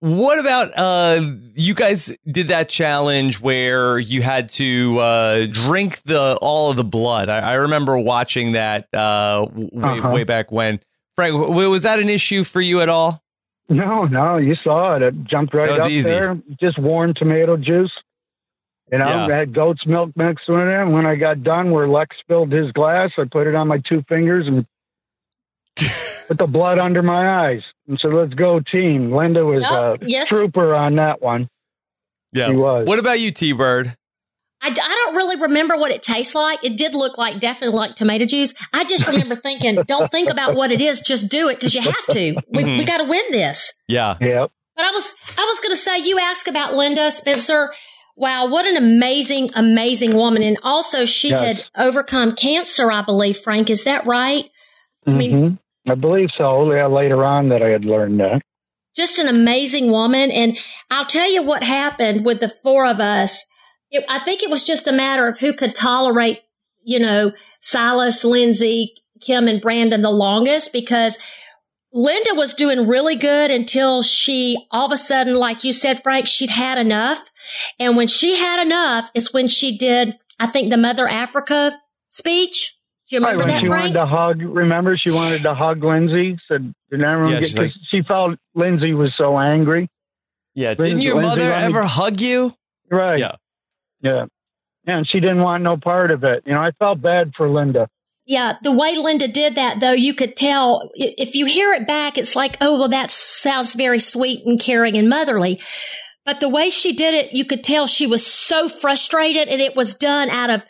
[0.00, 1.20] What about uh
[1.56, 6.84] you guys did that challenge where you had to uh drink the all of the
[6.84, 7.28] blood.
[7.28, 9.68] I, I remember watching that uh way,
[9.98, 10.10] Uh-huh.
[10.10, 10.78] way back when.
[11.16, 13.20] Frank, was that an issue for you at all?
[13.68, 15.02] No, no, you saw it.
[15.02, 16.08] It jumped right up easy.
[16.08, 16.38] there.
[16.60, 17.90] Just warm tomato juice.
[18.92, 19.26] You know, Yeah.
[19.26, 20.68] I had goat's milk mixed with it.
[20.80, 23.78] And when I got done, where Lex spilled his glass, I put it on my
[23.78, 24.64] two fingers and
[26.28, 27.62] put the blood under my eyes.
[27.86, 29.12] And said, let's go, team.
[29.12, 30.28] Linda was Oh, a yes.
[30.28, 31.48] trooper on that one.
[32.32, 32.50] Yeah.
[32.50, 32.86] He was.
[32.86, 33.94] What about you, T Bird?
[34.60, 36.64] I, I don't really remember what it tastes like.
[36.64, 38.54] It did look like definitely like tomato juice.
[38.72, 41.80] I just remember thinking, don't think about what it is, just do it because you
[41.82, 42.42] have to.
[42.50, 43.72] We, we got to win this.
[43.86, 44.16] Yeah.
[44.20, 44.50] Yep.
[44.76, 47.72] But I was I was going to say you asked about Linda Spencer.
[48.16, 51.40] Wow, what an amazing amazing woman and also she Yes.
[51.40, 54.44] had overcome cancer, I believe, Frank, is that right?
[55.06, 55.58] I mean- Mhm.
[55.90, 56.72] I believe so.
[56.72, 58.42] Yeah, later on that I had learned that.
[58.96, 60.58] Just an amazing woman and
[60.90, 63.44] I'll tell you what happened with the four of us.
[63.90, 66.40] It, I think it was just a matter of who could tolerate,
[66.82, 71.18] you know, Silas, Lindsey, Kim and Brandon the longest because
[71.92, 76.26] Linda was doing really good until she all of a sudden, like you said, Frank,
[76.26, 77.30] she'd had enough.
[77.78, 82.77] And when she had enough is when she did, I think, the Mother Africa speech.
[83.10, 83.82] Do you Right, remember when that, she Frank?
[83.94, 86.38] wanted to hug, remember she wanted to hug Lindsey.
[86.48, 89.88] Said, "Did everyone Yeah, get?" like- 'cause she felt Lindsey was so angry.
[90.54, 90.70] Yeah.
[90.78, 92.54] Lindsey- Didn't your Lindsey mother wanted- ever hug you?
[92.90, 93.18] Right.
[93.18, 93.32] Yeah.
[94.02, 94.26] Yeah.
[94.86, 96.42] Yeah, and she didn't want no part of it.
[96.46, 97.88] You know, I felt bad for Linda.
[98.26, 102.18] Yeah, the way Linda did that, though, you could tell if you hear it back,
[102.18, 105.60] it's like, oh, well, that sounds very sweet and caring and motherly.
[106.26, 109.74] But the way she did it, you could tell she was so frustrated and it
[109.76, 110.66] was done out of, I-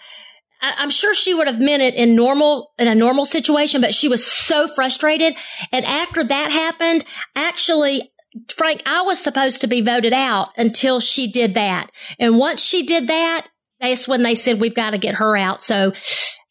[0.60, 4.08] I'm sure she would have meant it in normal, in a normal situation, but she
[4.08, 5.36] was so frustrated.
[5.72, 7.04] And after that happened,
[7.36, 8.10] actually,
[8.54, 11.90] Frank, I was supposed to be voted out until she did that.
[12.18, 13.46] And once she did that,
[13.80, 15.62] that's when they said, we've got to get her out.
[15.62, 15.92] So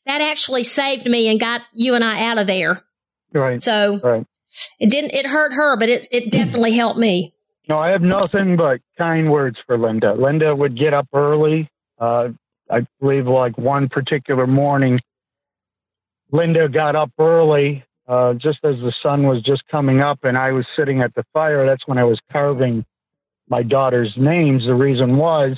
[0.06, 2.82] that actually saved me and got you and I out of there.
[3.34, 3.62] Right.
[3.62, 4.24] So Right.
[4.80, 7.34] it didn't, it hurt her, but it, it definitely helped me.
[7.68, 10.14] No, I have nothing but kind words for Linda.
[10.14, 11.70] Linda would get up early.
[12.00, 12.30] Uh,
[12.70, 15.00] I believe like one particular morning,
[16.32, 20.52] Linda got up early uh, just as the sun was just coming up, and I
[20.52, 21.66] was sitting at the fire.
[21.66, 22.86] That's when I was carving
[23.50, 24.66] my daughter's names.
[24.66, 25.58] The reason was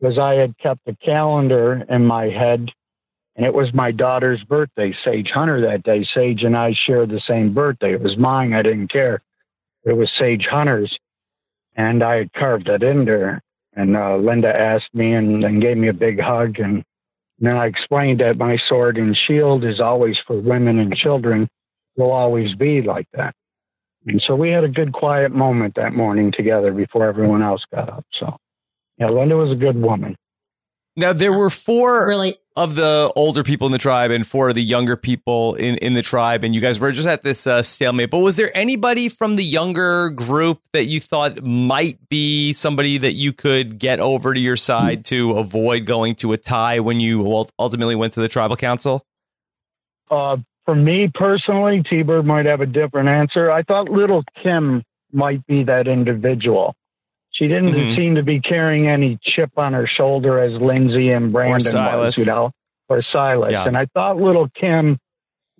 [0.00, 2.70] was I had kept a calendar in my head,
[3.34, 6.06] and it was my daughter's birthday, Sage Hunter, that day.
[6.14, 7.94] Sage and I shared the same birthday.
[7.94, 8.52] It was mine.
[8.52, 9.22] I didn't care.
[9.84, 10.96] It was Sage Hunter's
[11.76, 13.42] and I had carved it in there.
[13.76, 16.58] And uh, Linda asked me and, and gave me a big hug.
[16.58, 16.82] And
[17.38, 21.48] then I explained that my sword and shield is always for women and children,
[21.96, 23.34] will always be like that.
[24.06, 27.88] And so we had a good quiet moment that morning together before everyone else got
[27.88, 28.06] up.
[28.18, 28.36] So,
[28.98, 30.16] yeah, Linda was a good woman.
[30.96, 32.38] Now there were four Really.
[32.56, 35.92] Of the older people in the tribe and four of the younger people in, in
[35.92, 38.10] the tribe, and you guys were just at this uh, stalemate.
[38.10, 43.12] But was there anybody from the younger group that you thought might be somebody that
[43.12, 47.46] you could get over to your side to avoid going to a tie when you
[47.58, 49.04] ultimately went to the tribal council?
[50.10, 53.50] Uh, for me personally, T Bird might have a different answer.
[53.50, 54.82] I thought little Kim
[55.12, 56.74] might be that individual.
[57.36, 57.96] She didn't Mhm.
[57.96, 62.24] seem to be carrying any chip on her shoulder as Lindsey and Brandon was, you
[62.24, 62.50] know,
[62.88, 63.52] or Silas.
[63.52, 63.66] Yeah.
[63.66, 64.98] And I thought little Kim,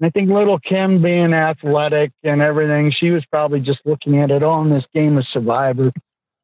[0.02, 4.42] I think little Kim being athletic and everything, she was probably just looking at it
[4.42, 5.92] all in this game of Survivor.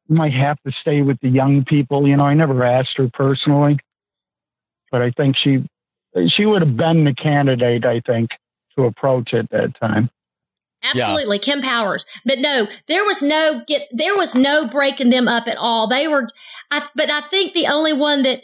[0.07, 2.07] You might have to stay with the young people.
[2.07, 3.79] You know, I never asked her personally,
[4.91, 5.63] but I think she
[6.27, 7.85] she would have been the candidate.
[7.85, 8.29] I think
[8.75, 10.11] to approach at that time.
[10.83, 12.05] Absolutely, Kim Powers.
[12.25, 13.83] But no, there was no get.
[13.91, 15.87] There was no breaking them up at all.
[15.87, 16.27] They were,
[16.69, 18.43] I, but I think the only one that,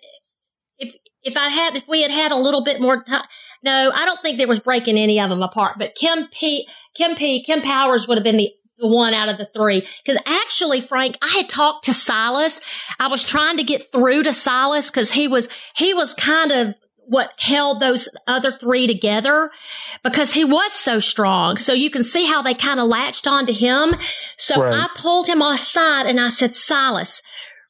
[0.78, 3.26] if if I had, if we had had a little bit more time,
[3.62, 5.76] no, I don't think there was breaking any of them apart.
[5.78, 9.38] But Kim P, Kim P, Kim Powers would have been the the one out of
[9.38, 9.84] the three.
[10.04, 12.62] Because actually, Frank, I had talked to Silas.
[13.00, 16.76] I was trying to get through to Silas because he was he was kind of
[17.10, 19.50] what held those other three together
[20.04, 21.58] because he was so strong.
[21.58, 23.96] So you can see how they kind of latched onto him.
[24.38, 24.74] So Right.
[24.74, 27.22] I pulled him aside and I said, Silas,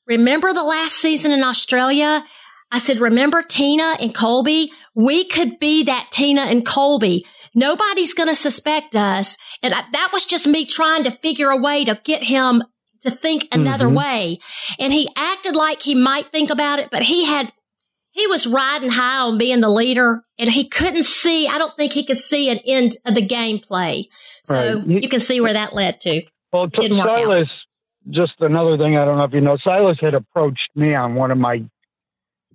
[0.06, 2.24] remember the last season in Australia?
[2.72, 4.72] I said, remember Tina and Colby?
[4.94, 7.26] We could be that Tina and Colby.
[7.56, 9.38] Nobody's going to suspect us.
[9.64, 12.62] And I, that was just me trying to figure a way to get him
[13.04, 13.96] to think another Mhm.
[13.96, 14.40] way.
[14.78, 17.52] And he acted like he might think about it, but he had,
[18.20, 21.94] he was riding high on being the leader and he couldn't see, I don't think
[21.94, 24.04] he could see an end of the gameplay.
[24.46, 24.88] So Right.
[25.04, 26.22] You- can see where that led to.
[26.52, 27.20] Well, t- work out.
[27.20, 27.50] Silas,
[28.10, 28.98] just another thing.
[28.98, 29.58] I don't know if you know.
[29.64, 31.64] Silas had approached me on one of my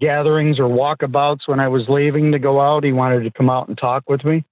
[0.01, 2.85] gatherings or walkabouts when I was leaving to go out.
[2.85, 4.45] He wanted to come out and talk with me.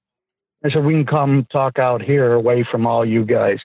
[0.64, 3.58] I said, "We can come talk out here, away from all you guys."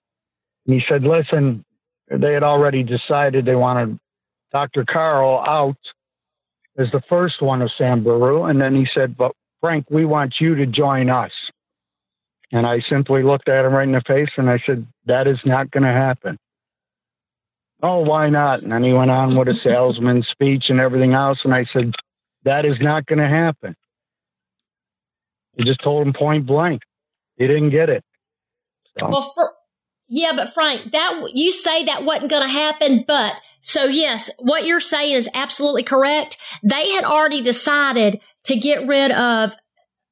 [0.66, 1.64] And he said, "Listen,
[2.10, 4.00] they had already decided they wanted
[4.52, 4.84] Dr.
[4.86, 5.78] Carl out
[6.78, 10.56] as the first one of Samburu, and then he said, "But Frank, we want you
[10.56, 11.32] to join us."
[12.52, 15.40] And I simply looked at him right in the face and I said, That is
[15.46, 16.38] not going to happen.
[17.84, 18.62] Oh, why not?
[18.62, 21.40] And then he went on with a salesman's speech and everything else.
[21.44, 21.94] And I said,
[22.44, 23.76] That is not going to happen.
[25.58, 26.82] He just told him point blank.
[27.36, 28.04] He didn't get it.
[29.00, 29.10] So.
[29.10, 29.54] Well, for,
[30.08, 34.66] yeah, but Frank, that you say that wasn't going to happen, but so yes, what
[34.66, 36.38] you're saying is absolutely correct.
[36.64, 39.56] They had already decided to get rid of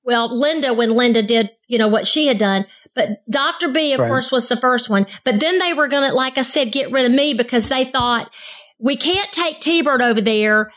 [0.06, 2.66] well, Linda, when Linda did, you know, what she had done.
[2.94, 3.70] But Dr.
[3.70, 4.08] B, of right.
[4.08, 5.08] course, was the first one.
[5.24, 7.86] But then they were going to, like I said, get rid of me because they
[7.86, 8.32] thought
[8.80, 10.72] we can't take T-Bird over there,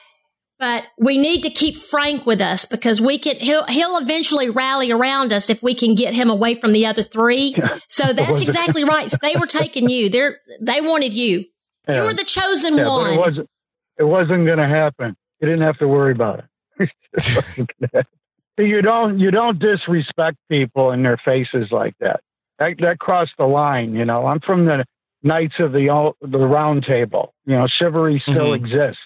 [0.59, 4.91] but we need to keep Frank with us because we can, he'll, he'll eventually rally
[4.91, 7.55] around us if we can get him away from the other three.
[7.89, 9.11] So that's exactly right.
[9.11, 10.09] So they were taking you.
[10.09, 11.45] They're, they wanted you.
[11.89, 11.97] Yeah.
[11.97, 13.15] You were the chosen yeah, one.
[13.15, 13.51] it wasn't,
[13.99, 15.17] it wasn't going to happen.
[15.41, 16.45] You didn't have to worry about it.
[18.59, 22.21] you don't you don't disrespect people in their faces like that.
[22.59, 23.95] That that crossed the line.
[23.95, 24.85] You know, I'm from the
[25.23, 27.35] Knights of the the Round Table.
[27.47, 28.65] You know, chivalry still mm-hmm.
[28.65, 29.03] exists.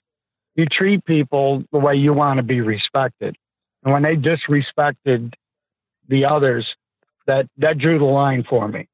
[0.54, 3.36] You treat people the way you want to be respected,
[3.84, 5.32] and when they disrespected
[6.08, 6.66] the others,
[7.26, 8.88] that that drew the line for me.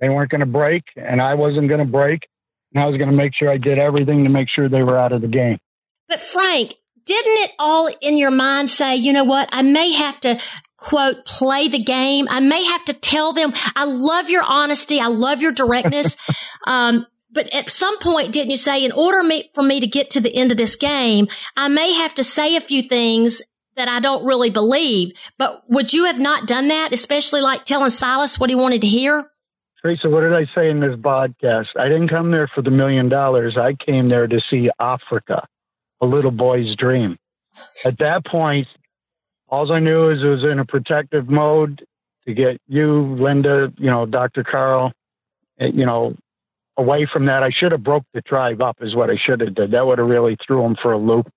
[0.00, 2.26] They weren't going to break, and I wasn't going to break,
[2.74, 4.98] and I was going to make sure I did everything to make sure they were
[4.98, 5.58] out of the game.
[6.08, 10.20] But Frank, didn't it all in your mind say, you know what, I may have
[10.20, 10.38] to
[10.82, 12.26] quote, play the game.
[12.28, 15.00] I may have to tell them, I love your honesty.
[15.00, 16.16] I love your directness.
[16.66, 20.10] um, but at some point, didn't you say, in order me, for me to get
[20.10, 23.42] to the end of this game, I may have to say a few things
[23.76, 25.12] that I don't really believe.
[25.38, 28.88] But would you have not done that, especially like telling Silas what he wanted to
[28.88, 29.24] hear?
[29.80, 31.68] Teresa, what did I say in this podcast?
[31.76, 33.56] I didn't come there for the million dollars.
[33.56, 35.46] I came there to see Africa
[36.02, 37.16] a little boy's dream.
[37.84, 38.66] At that point,
[39.48, 41.84] all I knew is it was in a protective mode
[42.26, 44.44] to get you, Linda, you know, Dr.
[44.44, 44.92] Carl,
[45.60, 46.16] eh, you know,
[46.76, 47.42] away from that.
[47.42, 49.72] I should have broke the drive up is what I should have did.
[49.72, 51.28] That would have really threw him for a loop.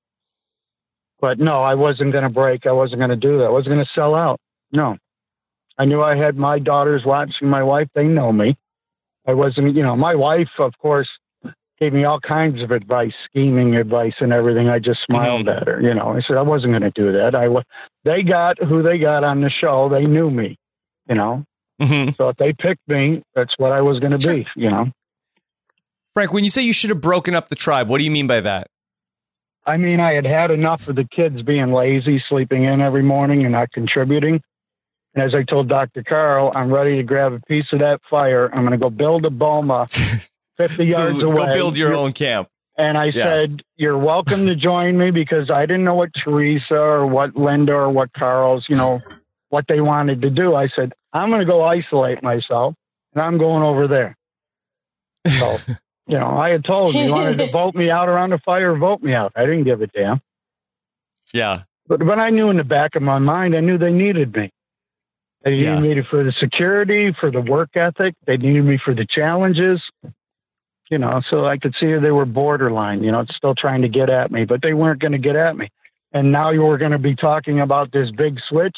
[1.19, 2.65] But no, I wasn't going to break.
[2.65, 3.45] I wasn't going to do that.
[3.45, 4.39] I wasn't going to sell out.
[4.71, 4.97] No.
[5.77, 7.87] I knew I had my daughters watching my wife.
[7.95, 8.57] They know me.
[9.27, 11.09] I wasn't, you know, my wife, of course,
[11.79, 14.69] gave me all kinds of advice, scheming advice, and everything.
[14.69, 15.57] I just smiled mm-hmm.
[15.57, 15.81] at her.
[15.81, 17.35] You know, I said I wasn't going to do that.
[17.35, 17.47] I
[18.03, 19.89] they got who they got on the show.
[19.89, 20.57] They knew me.
[21.09, 21.43] You know,
[21.81, 22.11] mm-hmm.
[22.17, 24.47] so if they picked me, that's what I was going to be.
[24.55, 24.91] You know,
[26.15, 26.31] Frank.
[26.31, 28.39] When you say you should have broken up the tribe, what do you mean by
[28.39, 28.69] that?
[29.65, 33.43] I mean, I had had enough of the kids being lazy, sleeping in every morning,
[33.43, 34.41] and not contributing.
[35.13, 36.03] And as I told Dr.
[36.03, 38.49] Carl, I'm ready to grab a piece of that fire.
[38.53, 39.87] I'm going to go build a boma
[40.57, 41.47] 50 yards so away.
[41.47, 42.47] Go build your own camp.
[42.77, 43.25] And I yeah.
[43.25, 47.73] said, You're welcome to join me because I didn't know what Teresa or what Linda
[47.73, 49.01] or what Carl's, you know,
[49.49, 50.55] what they wanted to do.
[50.55, 52.75] I said, I'm going to go isolate myself
[53.13, 54.15] and I'm going over there.
[55.39, 55.57] So,
[56.07, 59.01] you know, I had told you wanted to vote me out around the fire, vote
[59.01, 59.33] me out.
[59.35, 60.21] I didn't give a damn.
[61.33, 61.63] Yeah.
[61.87, 64.51] But but I knew in the back of my mind, I knew they needed me.
[65.43, 65.79] They needed yeah.
[65.79, 68.15] me for the security, for the work ethic.
[68.25, 69.81] They needed me for the challenges
[70.89, 74.09] you know, so I could see they were borderline, you know, still trying to get
[74.09, 75.69] at me, but they weren't going to get at me.
[76.11, 78.77] And now you were going to be talking about this big switch.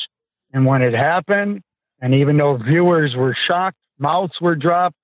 [0.54, 1.62] And when it happened,
[2.02, 4.96] and even though viewers were shocked, mouths were dropped,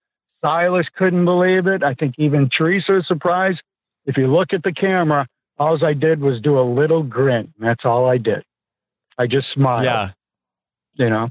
[0.44, 1.84] Silas couldn't believe it.
[1.84, 3.62] I think even Teresa was surprised.
[4.06, 5.28] If you look at the camera,
[5.58, 7.54] all I did was do a little grin.
[7.60, 8.44] That's all I did.
[9.18, 9.84] I just smiled.
[9.84, 10.12] Yeah.
[10.96, 11.30] You know?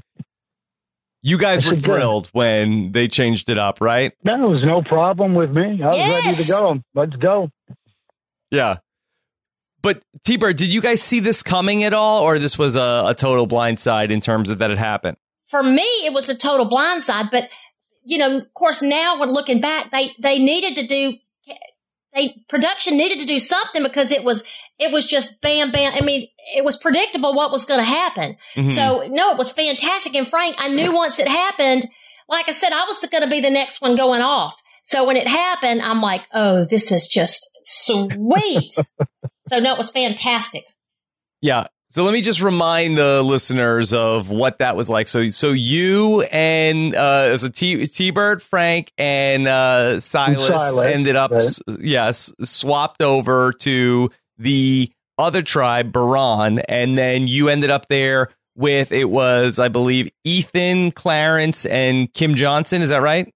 [1.21, 4.11] You guys were thrilled when they changed it up, right?
[4.23, 5.81] That was no problem with me.
[5.81, 6.25] I was yes.
[6.25, 6.79] ready to go.
[6.93, 7.49] Let's go.
[8.51, 8.77] Yeah.
[9.81, 13.05] But T Bird, did you guys see this coming at all, or this was a,
[13.07, 15.17] a total blindside in terms of that it happened?
[15.47, 17.31] For me, it was a total blindside.
[17.31, 17.49] But
[18.05, 21.13] you know, of course, now when looking back, they they needed to do
[22.13, 24.43] they production needed to do something because it was
[24.79, 25.93] it was just bam bam.
[25.95, 28.35] I mean, it was predictable what was going to happen.
[28.55, 28.67] Mm-hmm.
[28.67, 30.15] So no, it was fantastic.
[30.15, 31.85] And Frank, I knew once it happened,
[32.29, 34.55] like I said, I was going to be the next one going off.
[34.83, 38.73] So when it happened, I'm like, oh, this is just sweet.
[39.47, 40.63] so no, it was fantastic.
[41.41, 41.67] Yeah.
[41.93, 45.07] So let me just remind the listeners of what that was like.
[45.07, 51.15] So, so you and uh, so T T Bird, Frank, and uh, Silas, Silas, ended
[51.15, 51.43] up, right.
[51.43, 58.29] s- yes, swapped over to the other tribe, Boran, and then you ended up there
[58.55, 62.81] with it was, I believe, Ethan, Clarence, and Kim Johnson.
[62.81, 63.31] Is that right?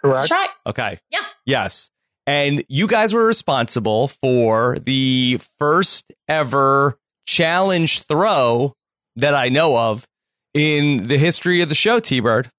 [0.00, 0.22] Correct.
[0.22, 0.50] That's right.
[0.66, 0.98] Okay.
[1.10, 1.20] Yeah.
[1.44, 1.90] Yes.
[2.26, 8.74] And you guys were responsible for the first ever challenge throw
[9.16, 10.06] that I know of
[10.52, 12.50] in the history of the show, T Bird.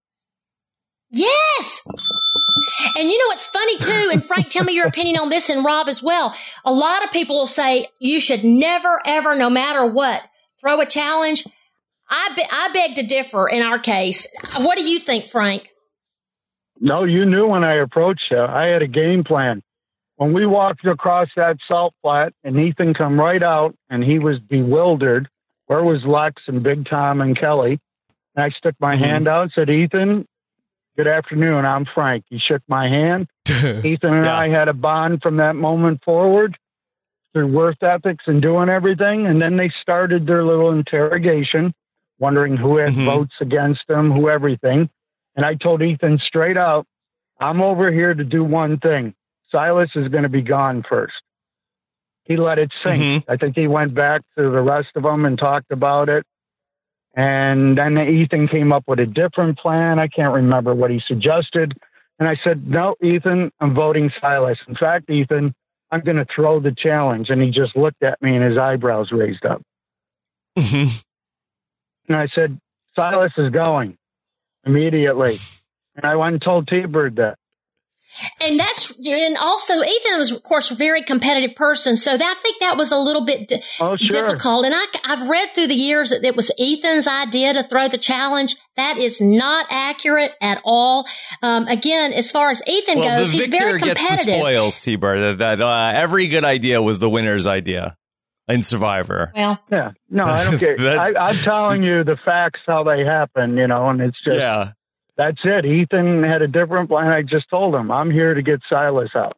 [1.11, 1.81] Yes.
[2.97, 5.63] And you know what's funny too, and Frank, tell me your opinion on this, and
[5.63, 6.35] Rob as well.
[6.63, 10.21] A lot of people will say you should never, ever, no matter what,
[10.59, 11.45] throw a challenge.
[12.09, 14.27] I be- I beg to differ in our case.
[14.57, 15.69] What do you think, Frank?
[16.79, 18.39] No, you knew when I approached you.
[18.39, 19.61] I had a game plan.
[20.17, 24.39] When we walked across that salt flat, and Ethan come right out, and he was
[24.39, 25.27] bewildered.
[25.67, 27.79] Where was Lex and Big Tom and Kelly?
[28.35, 28.99] And I stuck my Mhm.
[28.99, 30.25] hand out, and said, "Ethan,
[30.95, 31.65] good afternoon.
[31.65, 33.27] I'm Frank." He shook my hand.
[33.49, 34.37] Ethan and Yeah.
[34.37, 36.57] I had a bond from that moment forward
[37.33, 39.25] through worth ethics and doing everything.
[39.25, 41.73] And then they started their little interrogation,
[42.19, 43.05] wondering who had Mhm.
[43.05, 44.89] votes against them, who everything.
[45.35, 46.85] And I told Ethan straight out,
[47.41, 49.13] I'm over here to do one thing.
[49.55, 51.13] Silas is going to be gone first.
[52.25, 52.99] He let it sink.
[53.29, 56.25] I think he went back to the rest of them and talked about it.
[57.15, 59.99] And then Ethan came up with a different plan.
[59.99, 61.73] I can't remember what he suggested.
[62.19, 64.57] And I said, No, Ethan, I'm voting Silas.
[64.67, 65.53] In fact, Ethan,
[65.91, 67.29] I'm going to throw the challenge.
[67.29, 69.61] And he just looked at me and his eyebrows raised up.
[70.57, 71.03] Mhm.
[72.09, 72.59] And I said,
[72.95, 73.97] Silas is going
[74.65, 75.39] immediately.
[75.95, 77.37] And I went and told T Bird that.
[78.39, 82.41] And that's and also Ethan was, of course, a very competitive person, so that, I
[82.41, 84.07] think that was a little bit di- Oh, sure.
[84.29, 84.65] difficult.
[84.65, 87.97] And I, I've read through the years that it was Ethan's idea to throw the
[87.97, 88.55] challenge.
[88.77, 91.05] That is not accurate at all.
[91.41, 94.35] Um, again, as far as Ethan well, goes, the he's victor very gets the competitive.
[94.39, 95.39] spoils, T Bird.
[95.39, 97.97] That, that uh, every good idea was the winner's idea
[98.47, 99.31] in Survivor.
[99.35, 99.91] Well, Yeah.
[100.09, 100.77] No, I don't care.
[100.79, 104.37] That- I, I'm telling you the facts, how they happen, you know, and it's just,
[104.37, 104.71] yeah.
[105.17, 105.65] That's it.
[105.65, 107.07] Ethan had a different plan.
[107.07, 109.37] I just told him, I'm here to get Silas out.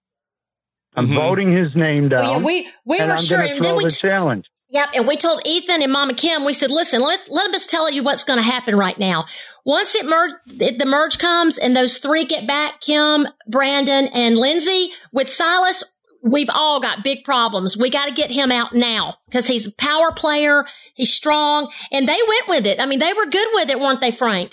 [0.95, 1.15] I'm Mhm.
[1.15, 2.21] voting his name down.
[2.23, 3.97] well, yeah, we we and were I'm sure, going to and then we the t-
[3.97, 4.45] challenge.
[4.69, 7.89] Yep, and we told Ethan and Mama Kim, we said, listen, let, let us tell
[7.89, 9.23] you what's going to happen right now.
[9.65, 14.36] Once it merge, it, the merge comes and those three get back, Kim, Brandon, and
[14.38, 15.86] Lindsey, with Silas,
[16.21, 17.78] we've all got big problems.
[17.78, 20.65] We got to get him out now because he's a power player.
[20.95, 21.71] He's strong.
[21.91, 22.82] And they went with it.
[22.82, 24.51] I mean, they were good with it, weren't they, Frank?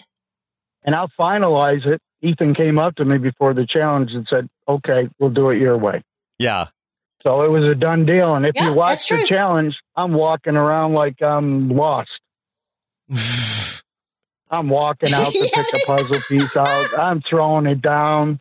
[0.84, 2.00] And I'll finalize it.
[2.22, 5.76] Ethan came up to me before the challenge and said, okay, we'll do it your
[5.76, 6.02] way.
[6.38, 6.68] Yeah.
[7.22, 8.34] So it was a done deal.
[8.34, 12.10] And if Yeah, you watch the challenge, I'm walking around like I'm lost.
[14.50, 16.98] I'm walking out to pick a puzzle piece out.
[16.98, 18.40] I'm throwing it down.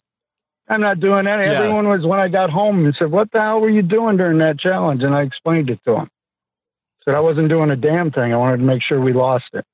[0.67, 1.43] I'm not doing any.
[1.43, 1.59] Yeah.
[1.59, 4.37] Everyone was when I got home and said, "What the hell were you doing during
[4.37, 6.09] that challenge?" And I explained it to him.
[7.03, 8.33] Said I wasn't doing a damn thing.
[8.33, 9.65] I wanted to make sure we lost it.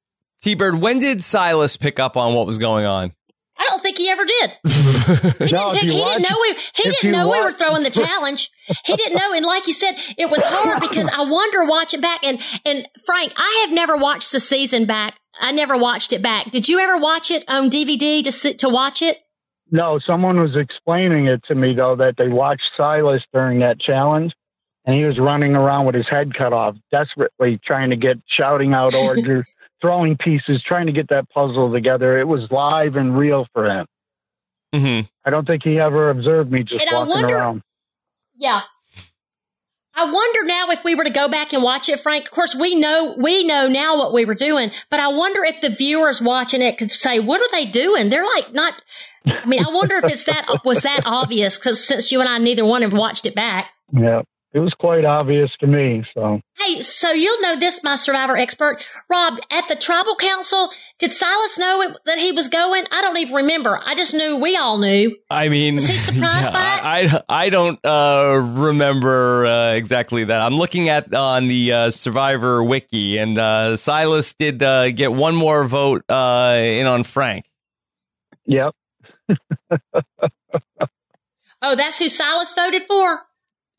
[0.41, 3.13] T Bird, when did Silas pick up on what was going on?
[3.57, 4.51] I don't think he ever did.
[5.39, 7.51] He No, didn't, if he you didn't know we he didn't you know we were
[7.51, 8.49] throwing the challenge.
[8.85, 12.23] He didn't know, and like you said, it was hard because I wonder watching back.
[12.23, 15.17] And and Frank, I have never watched the season back.
[15.39, 16.51] I never watched it back.
[16.51, 19.17] Did you ever watch it on DVD to sit to watch it?
[19.71, 24.31] No, someone was explaining it to me though that they watched Silas during that challenge,
[24.85, 28.73] and he was running around with his head cut off, desperately trying to get shouting
[28.73, 29.45] out orders,
[29.81, 32.17] throwing pieces, trying to get that puzzle together.
[32.19, 33.85] It was live and real for him.
[34.73, 37.61] hmm I don't think he ever observed me just And I walking wonder- around.
[38.35, 38.61] Yeah.
[39.95, 42.23] I wonder now if we were to go back and watch it, Frank.
[42.25, 45.59] Of course, we know we know now what we were doing, but I wonder if
[45.59, 48.81] the viewers watching it could say, "What are they doing?" They're like not.
[49.25, 52.37] I mean, I wonder if it's that was that obvious because since you and I
[52.37, 53.71] neither one have watched it back.
[53.91, 54.21] Yeah,
[54.53, 56.03] it was quite obvious to me.
[56.13, 59.39] So Hey, so you'll know this, my survivor expert, Rob.
[59.51, 62.85] At the tribal council, did Silas know it, that he was going?
[62.91, 63.79] I don't even remember.
[63.83, 65.15] I just knew we all knew.
[65.29, 66.85] I mean, Was he surprised by it?
[66.85, 70.41] I, I I don't uh, remember uh, exactly that.
[70.41, 75.35] I'm looking at on the uh, Survivor wiki, and uh, Silas did uh, get one
[75.35, 77.45] more vote uh, in on Frank.
[78.45, 78.75] yep,
[81.61, 83.21] Oh, that's who Silas voted for.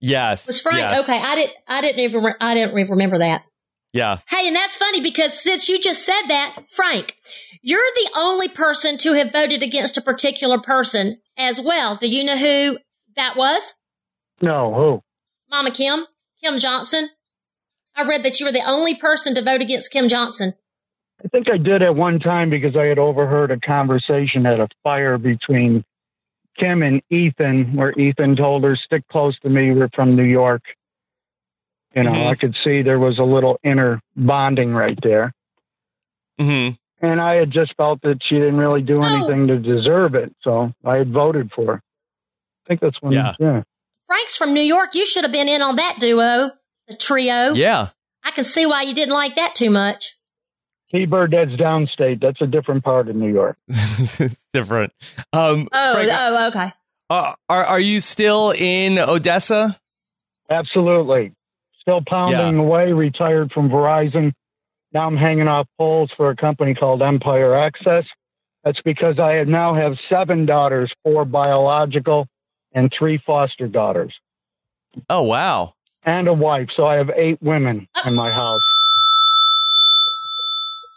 [0.01, 0.79] Yes, Was Frank?
[0.79, 1.03] yes.
[1.03, 1.53] Okay, I didn't.
[1.69, 2.25] I didn't even.
[2.25, 3.43] re- I didn't even remember that.
[3.93, 7.17] Yeah, Hey, and that's funny because since you just said that, Frank,
[7.61, 11.97] you're the only person to have voted against a particular person as well.
[11.97, 12.79] Do you know who
[13.17, 13.75] that was?
[14.41, 15.03] no, who?
[15.51, 16.07] Mama Kim,
[16.43, 17.09] Kim Johnson.
[17.97, 20.55] I I read that you were the only person to vote against Kim Johnson.
[21.23, 24.69] I think I did at one time because I had overheard a conversation at a
[24.85, 25.85] fire between
[26.61, 29.73] Kim and Ethan, where Ethan told her, "Stick close to me.
[29.73, 30.63] We're from New York."
[31.97, 32.27] You know, Mhm.
[32.29, 35.33] I could see there was a little inner bonding right there.
[36.39, 36.71] hmm
[37.03, 39.05] And I had just felt that she didn't really do Oh.
[39.05, 41.83] anything to deserve it, so I had voted for her.
[41.83, 43.35] I think that's when, Yeah.
[43.41, 43.63] yeah.
[44.07, 44.95] Frank's from New York.
[44.95, 46.51] You should have been in on that duo,
[46.89, 47.55] the trio.
[47.55, 47.89] Yeah.
[48.23, 50.15] I can see why you didn't like that too much.
[50.93, 52.21] T-Bird, that's downstate.
[52.21, 53.57] That's a different part of New York.
[54.53, 54.93] Different.
[55.33, 56.73] Um, Oh, Frank, oh, okay.
[57.11, 59.79] are, are are you still in Odessa?
[60.51, 61.33] Absolutely.
[61.81, 64.33] Still pounding away, retired from Verizon.
[64.93, 68.05] Now I'm hanging off poles for a company called Empire Access.
[68.65, 72.27] That's because I now have seven daughters, four biological
[72.73, 74.13] and three foster daughters,
[75.09, 75.75] Oh wow.
[76.05, 76.69] and a wife.
[76.77, 78.63] So I have eight women in my house.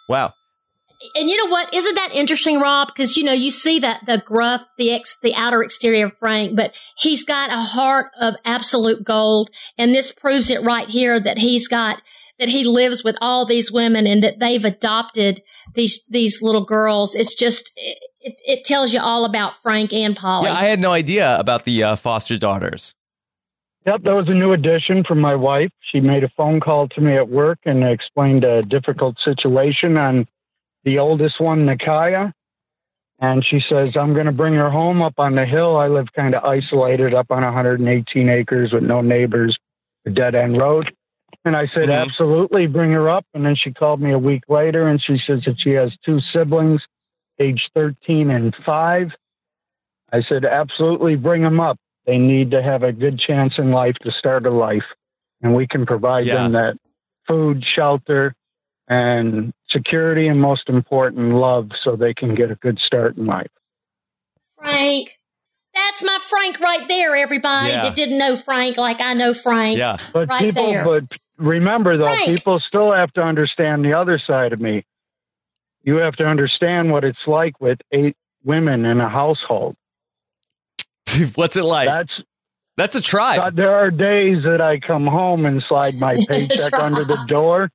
[0.07, 0.33] Wow.
[1.15, 1.73] And you know what?
[1.73, 2.87] Isn't that interesting, Rob?
[2.87, 6.55] Because you know you see that the gruff, the ex, the outer exterior of Frank,
[6.55, 11.37] but he's got a heart of absolute gold, and this proves it right here that
[11.37, 12.01] he's got
[12.39, 15.39] that he lives with all these women and that they've adopted
[15.75, 17.15] these these little girls.
[17.15, 17.71] It's just
[18.21, 20.49] it, it, tells you all about Frank and Polly.
[20.49, 22.95] Yeah, I had no idea about the uh, foster daughters.
[23.85, 25.71] Yep, that was a new addition from my wife.
[25.91, 30.25] She made a phone call to me at work and explained a difficult situation on
[30.85, 32.31] the oldest one, Nikaya.
[33.19, 35.77] And she says, I'm going to bring her home up on the hill.
[35.77, 39.57] I live kind of isolated up on 118 acres with no neighbors,
[40.05, 40.93] a dead end road.
[41.45, 41.97] And I said, Mhm.
[41.97, 43.25] absolutely, bring her up.
[43.33, 46.19] And then she called me a week later and she says that she has two
[46.31, 46.81] siblings,
[47.39, 49.11] age 13 and 5.
[50.11, 51.77] I said, absolutely, bring them up.
[52.05, 54.85] They need to have a good chance in life to start a life.
[55.41, 56.35] And we can provide Yeah.
[56.43, 56.75] them that
[57.27, 58.35] food, shelter,
[58.87, 63.51] and security, and most important, love so they can get a good start in life.
[64.57, 65.17] Frank.
[65.73, 67.83] That's my Frank right there, everybody Yeah.
[67.83, 69.77] that didn't know Frank like I know Frank.
[69.77, 69.97] Yeah.
[70.13, 70.83] But Right people, there.
[70.85, 71.03] but
[71.37, 72.27] remember though, Frank.
[72.27, 74.85] people still have to understand the other side of me.
[75.81, 79.75] You have to understand what it's like with eight women in a household.
[81.35, 81.87] What's it like?
[81.87, 82.13] That's
[82.77, 83.37] That's a try.
[83.37, 87.69] Uh, there are days that I come home and slide my paycheck under the door,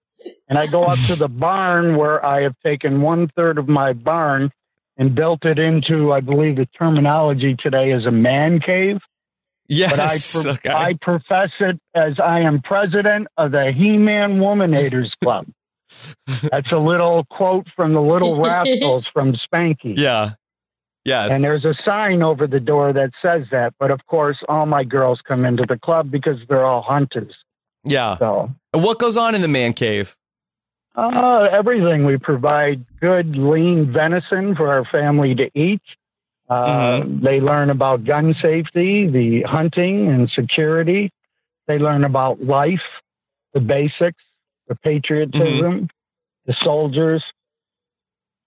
[0.49, 3.93] and I go up to the barn where I have taken one third of my
[3.93, 4.51] barn
[4.97, 8.99] and built it into, I believe the terminology today is a man cave.
[9.69, 9.91] yes.
[9.93, 10.71] But I, pro- okay.
[10.71, 15.47] I profess it as I am president of the He-Man Woman Haters Club.
[16.51, 19.97] That's a little quote from the Little Rascals from Spanky.
[19.97, 20.33] yeah.
[21.09, 21.31] Yes.
[21.33, 23.71] And there's a sign over the door that says that.
[23.79, 27.35] But of course, all my girls come into the club because they're all hunters.
[27.85, 28.17] yeah.
[28.19, 30.17] So And what goes on in the man cave?
[30.97, 35.83] uh, everything we provide good lean venison for our family to eat.
[36.51, 41.11] Uh, They learn about gun safety, the hunting and security.
[41.69, 42.89] They learn about life,
[43.55, 44.23] the basics,
[44.67, 45.89] the patriotism,
[46.47, 47.23] the soldiers,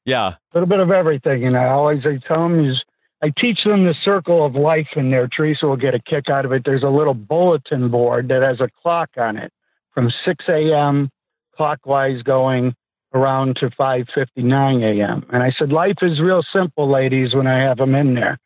[0.06, 0.28] Yeah.
[0.30, 1.46] a little bit of everything.
[1.46, 2.84] And I always I tell them is
[3.22, 5.28] I teach them the circle of life in there.
[5.28, 6.64] Teresa will get a kick out of it.
[6.66, 9.54] There's a little bulletin board that has a clock on it
[9.94, 11.10] from 6 a.m.
[11.56, 12.74] clockwise going
[13.14, 15.26] around to 5:59 a.m.
[15.32, 17.36] And I said, life is real simple, ladies.
[17.36, 18.40] When I have them in there,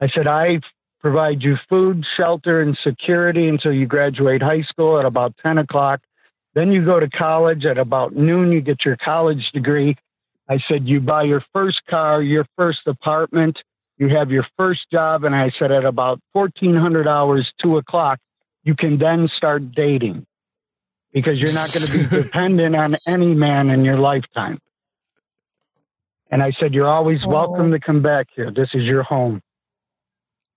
[0.00, 0.60] I said I
[1.00, 6.00] provide you food, shelter, and security until you graduate high school at about 10 o'clock.
[6.54, 8.50] Then you go to college at about noon.
[8.50, 9.96] You get your college degree.
[10.48, 13.58] I said, you buy your first car, your first apartment,
[13.98, 15.24] you have your first job.
[15.24, 18.18] And I said, at about 1400 hours, two o'clock,
[18.62, 20.26] you can then start dating
[21.12, 24.58] because you're not going to be dependent on any man in your lifetime.
[26.30, 27.30] And I said, you're always oh.
[27.30, 28.50] welcome to come back here.
[28.50, 29.40] This is your home.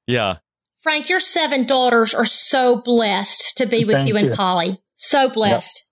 [0.07, 0.37] Yeah.
[0.81, 4.33] Frank, your seven daughters are so blessed to be with Thank you and you.
[4.33, 4.81] Polly.
[4.93, 5.85] So blessed.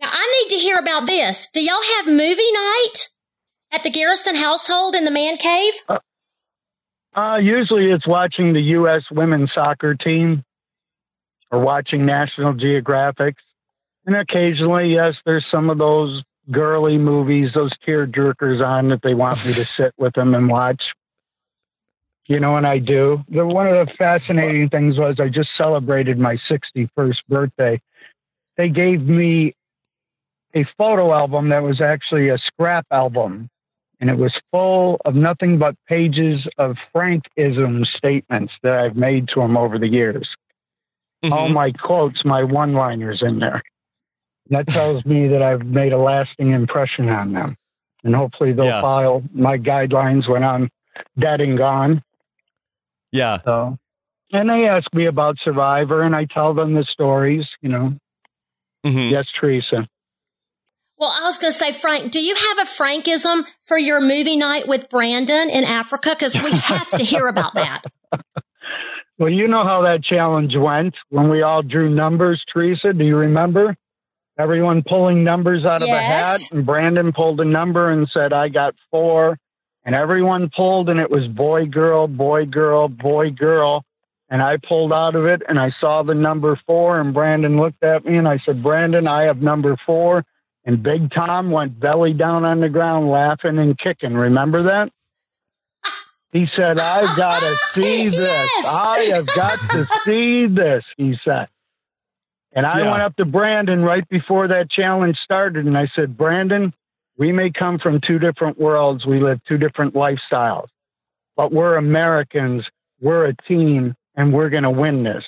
[0.00, 1.48] Now, I need to hear about this.
[1.52, 3.08] Do y'all have movie night
[3.72, 5.74] at the Garrison household in the man cave?
[7.14, 9.02] Uh, usually it's watching the U.S.
[9.10, 10.44] women's soccer team
[11.50, 13.36] or watching National Geographic.
[14.04, 19.14] And occasionally, yes, there's some of those girly movies, those tear jerkers on that they
[19.14, 20.82] want me to sit with them and watch.
[22.26, 23.24] You know, and I do.
[23.28, 27.80] The, one of the fascinating things was I just celebrated my 61st birthday.
[28.56, 29.54] They gave me
[30.54, 33.48] a photo album that was actually a scrap album
[34.00, 39.40] and it was full of nothing but pages of Frankism statements that I've made to
[39.40, 40.28] him over the years.
[41.24, 41.54] All Mhm.
[41.54, 43.62] my quotes, my one liners in there.
[44.50, 47.56] That tells me that I've made a lasting impression on them.
[48.04, 48.80] And hopefully they'll Yeah.
[48.80, 50.70] follow my guidelines when I'm
[51.18, 52.02] dead and gone.
[53.10, 53.40] Yeah.
[53.44, 53.76] So,
[54.32, 57.46] and they ask me about Survivor, and I tell them the stories.
[57.60, 57.94] You know,
[58.84, 59.10] Mhm.
[59.10, 59.88] yes, Teresa.
[60.98, 64.36] Well, I was going to say, Frank, do you have a Frankism for your movie
[64.36, 66.10] night with Brandon in Africa?
[66.10, 67.82] Because we have to hear about that.
[69.18, 72.92] Well, you know how that challenge went when we all drew numbers, Teresa.
[72.92, 73.74] Do you remember?
[74.38, 78.50] Everyone pulling numbers out of a hat, and Brandon pulled a number and said, I
[78.50, 79.38] got four.
[79.86, 83.86] And everyone pulled, and it was boy, girl, boy, girl, boy, girl.
[84.28, 87.82] And I pulled out of it, and I saw the number four, and Brandon looked
[87.82, 90.24] at me, and I said, Brandon, I have number four.
[90.66, 94.14] And Big Tom went belly down on the ground laughing and kicking.
[94.14, 94.90] Remember that?
[96.32, 98.18] He said, I've got to see this.
[98.18, 98.66] Yes.
[98.66, 101.46] I have got to see this, he said.
[102.52, 102.90] And I Yeah.
[102.90, 106.74] went up to Brandon right before that challenge started and I said, Brandon,
[107.16, 109.06] we may come from two different worlds.
[109.06, 110.66] We live two different lifestyles,
[111.36, 112.64] but we're Americans.
[113.00, 115.24] We're a team and we're going to win this.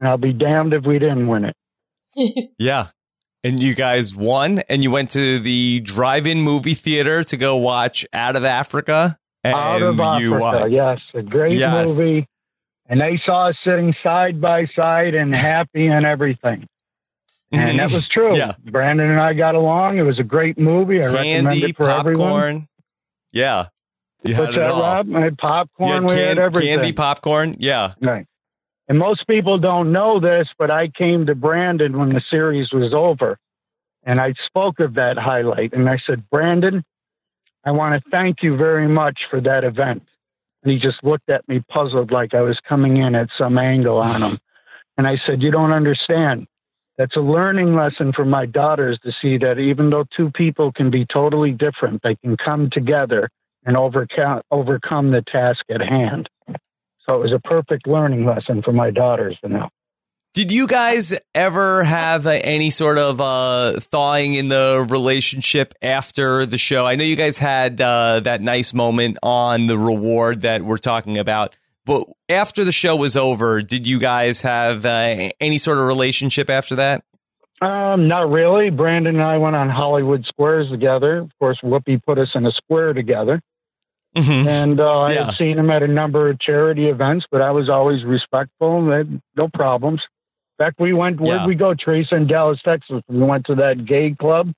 [0.00, 1.56] And I'll be damned if we didn't win it.
[2.58, 2.88] Yeah.
[3.44, 8.04] And you guys won, and you went to the drive-in movie theater to go watch
[8.12, 9.16] Out of Africa.
[9.44, 10.38] And Out of you Africa.
[10.40, 10.72] won.
[10.72, 11.86] Yes, a great Yes.
[11.86, 12.26] movie.
[12.88, 16.66] And they saw us sitting side by side and happy and everything.
[17.52, 18.30] And that was true.
[18.30, 18.36] Mm-hmm.
[18.36, 18.52] Yeah.
[18.72, 19.98] Brandon and I got along.
[19.98, 20.96] It was a great movie.
[20.96, 22.28] I recommend Candy, it for everyone.
[22.30, 22.68] popcorn.
[23.32, 23.66] Yeah.
[24.24, 24.80] You had What's it that, all.
[24.82, 25.14] Rob?
[25.14, 25.90] I had popcorn.
[25.90, 26.76] had we had everything.
[26.76, 27.56] candy, popcorn.
[27.60, 27.94] Yeah.
[28.02, 28.26] Right.
[28.88, 32.94] And most people don't know this, but I came to Brandon when the series was
[32.94, 33.38] over.
[34.04, 35.74] And I spoke of that highlight.
[35.74, 36.82] And I said, Brandon,
[37.64, 40.04] I want to thank you very much for that event.
[40.62, 43.98] And he just looked at me puzzled like I was coming in at some angle
[43.98, 44.38] on him.
[44.96, 46.46] And I said, You don't understand.
[46.96, 50.90] That's a learning lesson for my daughters to see that even though two people can
[50.90, 53.28] be totally different, they can come together
[53.64, 56.28] and overcome, overcome the task at hand.
[57.08, 59.68] So it was a perfect learning lesson for my daughters to know.
[60.34, 66.46] Did you guys ever have uh, any sort of uh, thawing in the relationship after
[66.46, 66.86] the show?
[66.86, 71.18] I know you guys had uh, that nice moment on the reward that we're talking
[71.18, 71.56] about,
[71.86, 76.50] but after the show was over, did you guys have uh, any sort of relationship
[76.50, 77.02] after that?
[77.60, 78.70] Um, not really.
[78.70, 81.18] Brandon and I went on Hollywood Squares together.
[81.18, 83.40] Of course, Whoopi put us in a square together.
[84.18, 84.46] Mhm.
[84.46, 87.68] And uh, I had seen him at a number of charity events, but I was
[87.68, 88.90] always respectful.
[88.92, 90.00] and no problems.
[90.58, 91.46] In fact, we went, where'd Yeah.
[91.46, 93.00] we go, Teresa, in Dallas, Texas?
[93.08, 94.50] We went to that gay club.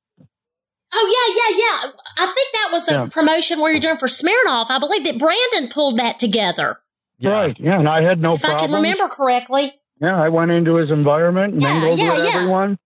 [0.92, 1.90] Oh, yeah, yeah, yeah.
[2.18, 3.08] I think that was a Yeah.
[3.12, 4.70] promotion where you're doing for Smirnoff.
[4.70, 6.78] I believe that Brandon pulled that together,
[7.18, 7.30] Yeah.
[7.30, 7.60] Right.
[7.60, 7.78] Yeah.
[7.78, 9.74] And I had no if I can remember correctly.
[10.00, 10.18] Yeah.
[10.20, 12.34] I went into his environment, Yeah, mingled yeah, with yeah.
[12.40, 12.78] everyone.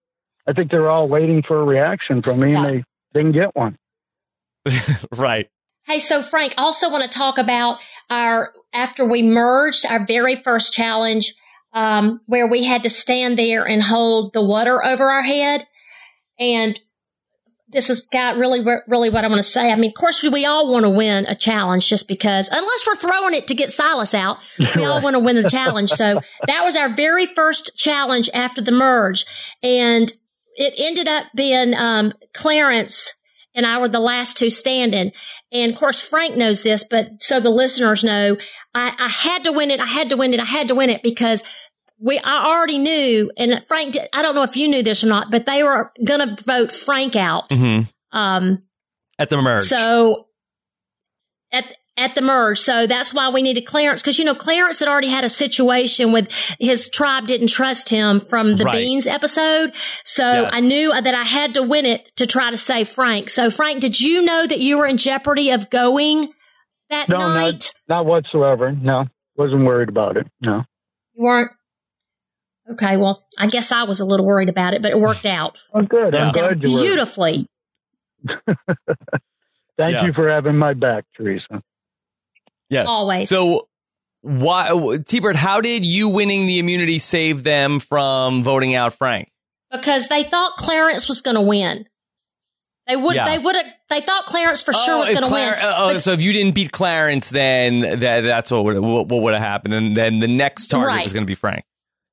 [0.46, 2.66] I think they were all waiting for a reaction from me, Yeah.
[2.66, 3.78] and they didn't get one.
[5.16, 5.48] right.
[5.86, 7.78] Hey, so Frank, also want to talk about
[8.08, 11.34] our after we merged our very first challenge,
[11.74, 15.66] um, where we had to stand there and hold the water over our head,
[16.38, 16.78] and
[17.68, 19.70] this is got really, really what I want to say.
[19.70, 22.96] I mean, of course, we all want to win a challenge just because, unless we're
[22.96, 24.38] throwing it to get Silas out,
[24.76, 25.90] we all want to win the challenge.
[25.90, 29.26] So that was our very first challenge after the merge,
[29.62, 30.10] and
[30.56, 33.14] it ended up being um, Clarence
[33.54, 35.12] and I were the last two standing.
[35.52, 38.36] And of course, Frank knows this, but so the listeners know,
[38.74, 39.80] I, I had to win it.
[39.80, 40.40] I had to win it.
[40.40, 41.42] I had to win it because
[41.98, 45.30] we, I already knew, and Frank, I don't know if you knew this or not,
[45.30, 47.52] but they were going to vote Frank out.
[47.52, 47.82] hmm
[48.12, 48.62] Um,
[49.18, 49.68] At the merge.
[49.68, 50.26] so
[51.52, 54.88] at at the merge, so that's why we needed Clarence because you know Clarence had
[54.88, 56.28] already had a situation with
[56.58, 58.74] his tribe didn't trust him from the Right.
[58.82, 59.74] Beans episode.
[60.02, 60.50] So Yes.
[60.52, 63.30] I knew that I had to win it to try to save Frank.
[63.30, 66.32] So Frank, did you know that you were in jeopardy of going
[66.90, 67.72] that No, night?
[67.88, 68.72] not, not whatsoever.
[68.72, 69.06] No.
[69.36, 70.26] Wasn't worried about it.
[70.40, 70.64] No.
[71.14, 71.50] You weren't.
[72.72, 75.58] Okay, well, I guess I was a little worried about it, but it worked out.
[75.74, 76.14] Oh, good.
[76.14, 76.26] Yeah.
[76.26, 76.80] I'm Down glad you were.
[76.82, 77.46] beautifully.
[78.56, 80.04] Thank Yeah.
[80.06, 81.62] you for having my back, Teresa.
[82.68, 82.84] Yeah.
[82.84, 83.28] Always.
[83.28, 83.68] So,
[84.22, 89.30] why, T-Bird, how did you winning the immunity save them from voting out Frank?
[89.70, 91.86] because they thought Clarence was going to win.
[92.86, 93.16] They would.
[93.16, 93.24] Yeah.
[93.24, 93.66] They would have.
[93.88, 95.52] They thought Clarence for sure oh, was going to win.
[95.54, 99.08] Clar- Oh, But- so if you didn't beat Clarence, then that, that's what would what,
[99.08, 101.02] what would have happened, and then the next target Right.
[101.02, 101.64] was going to be Frank.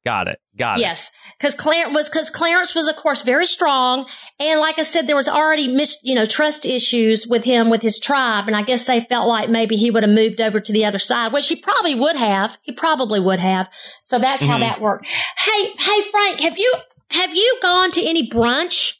[0.03, 0.39] Got it.
[0.57, 0.81] Got it.
[0.81, 4.07] yes, because Clarence was because Clarence was, of course, very strong,
[4.39, 7.83] and like I said, there was already mis- you know trust issues with him with
[7.83, 10.73] his tribe, and I guess they felt like maybe he would have moved over to
[10.73, 12.57] the other side, which he probably would have.
[12.63, 13.69] He probably would have.
[14.01, 14.61] So that's how Mhm.
[14.61, 15.05] that worked.
[15.05, 16.73] Hey, hey, Frank, have you
[17.11, 18.93] have you gone to any brunch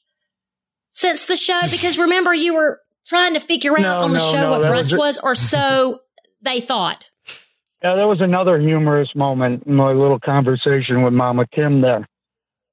[0.91, 1.60] since the show?
[1.72, 4.62] Because remember, you were trying to figure out No, on the no, show no, what
[4.62, 5.99] brunch was was, or so
[6.41, 7.10] they thought.
[7.84, 12.08] Yeah, there was another humorous moment in my little conversation with Mama Kim there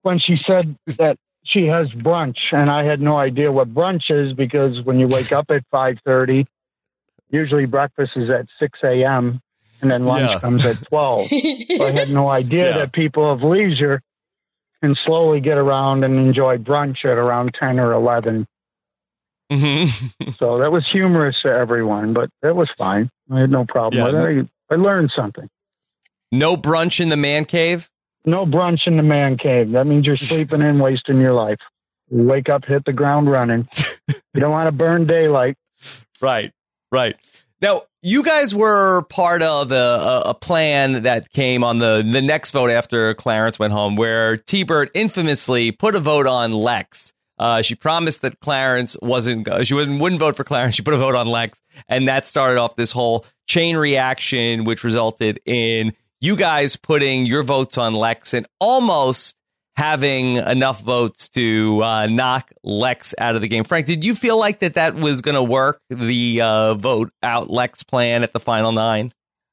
[0.02, 4.34] when she said that she has brunch, and I had no idea what brunch is
[4.34, 6.46] because when you wake up at five thirty,
[7.30, 9.40] usually breakfast is at six a.m.
[9.80, 10.40] and then lunch Yeah.
[10.40, 11.26] comes at twelve.
[11.28, 12.78] so I had no idea Yeah.
[12.78, 14.02] that people of leisure
[14.82, 18.46] can slowly get around and enjoy brunch at around ten or eleven.
[19.50, 20.34] Mhm.
[20.38, 23.08] So that was humorous to everyone, but it was fine.
[23.32, 24.12] I had no problem Yeah.
[24.22, 24.48] with it.
[24.70, 25.48] I, learned something.
[26.32, 27.90] no brunch in the man cave.
[28.24, 29.72] No brunch in the man cave.
[29.72, 31.58] That means you're sleeping in, wasting your life.
[32.10, 33.68] You wake up, hit the ground running.
[34.08, 35.56] you don't want to burn daylight.
[36.20, 36.52] Right,
[36.90, 37.16] right.
[37.60, 42.22] Now, you guys were part of a, a, a plan that came on the, the
[42.22, 47.12] next vote after Clarence went home, where T Bird infamously put a vote on Lex.
[47.38, 50.74] Uh, she promised that Clarence wasn't, she wouldn't, wouldn't vote for Clarence.
[50.78, 51.60] She put a vote on Lex.
[51.88, 57.42] And that started off this whole chain reaction, which resulted in you guys putting your
[57.42, 59.36] votes on Lex and almost
[59.76, 63.62] having enough votes to uh, knock Lex out of the game.
[63.62, 65.80] Frank, did you feel like that that was going to work?
[65.88, 69.12] The uh, vote out Lex plan at the final nine.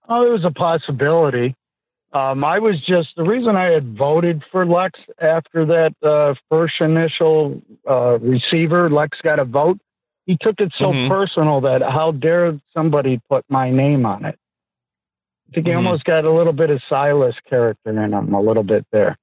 [0.09, 1.55] Oh, it was a possibility.
[2.15, 6.75] Um, I was just the reason I had voted for Lex after that uh, first
[6.79, 8.89] initial uh, receiver.
[8.89, 9.79] Lex got a vote.
[10.25, 11.09] He took it so Mhm.
[11.09, 14.39] personal that how dare somebody put my name on it?
[15.49, 15.77] I think he Mhm.
[15.77, 19.17] almost got a little bit of Silas character in him, a little bit there.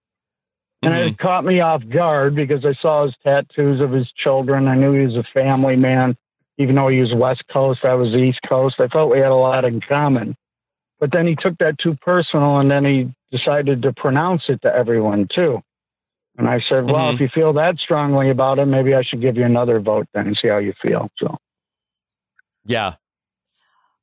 [0.83, 1.07] And Mhm.
[1.09, 4.69] it caught me off guard because I saw his tattoos of his children.
[4.69, 6.15] I knew he was a family man,
[6.59, 8.81] even though he was West Coast, I was East Coast.
[8.81, 10.37] I felt we had a lot in common.
[11.03, 14.73] But then he took that too personal and then he decided to pronounce it to
[14.73, 15.61] everyone too.
[16.39, 17.15] And I said, well, Mhm.
[17.15, 20.29] if you feel that strongly about it, maybe I should give you another vote then
[20.29, 21.11] and see how you feel.
[21.19, 21.39] So,
[22.65, 22.95] Yeah.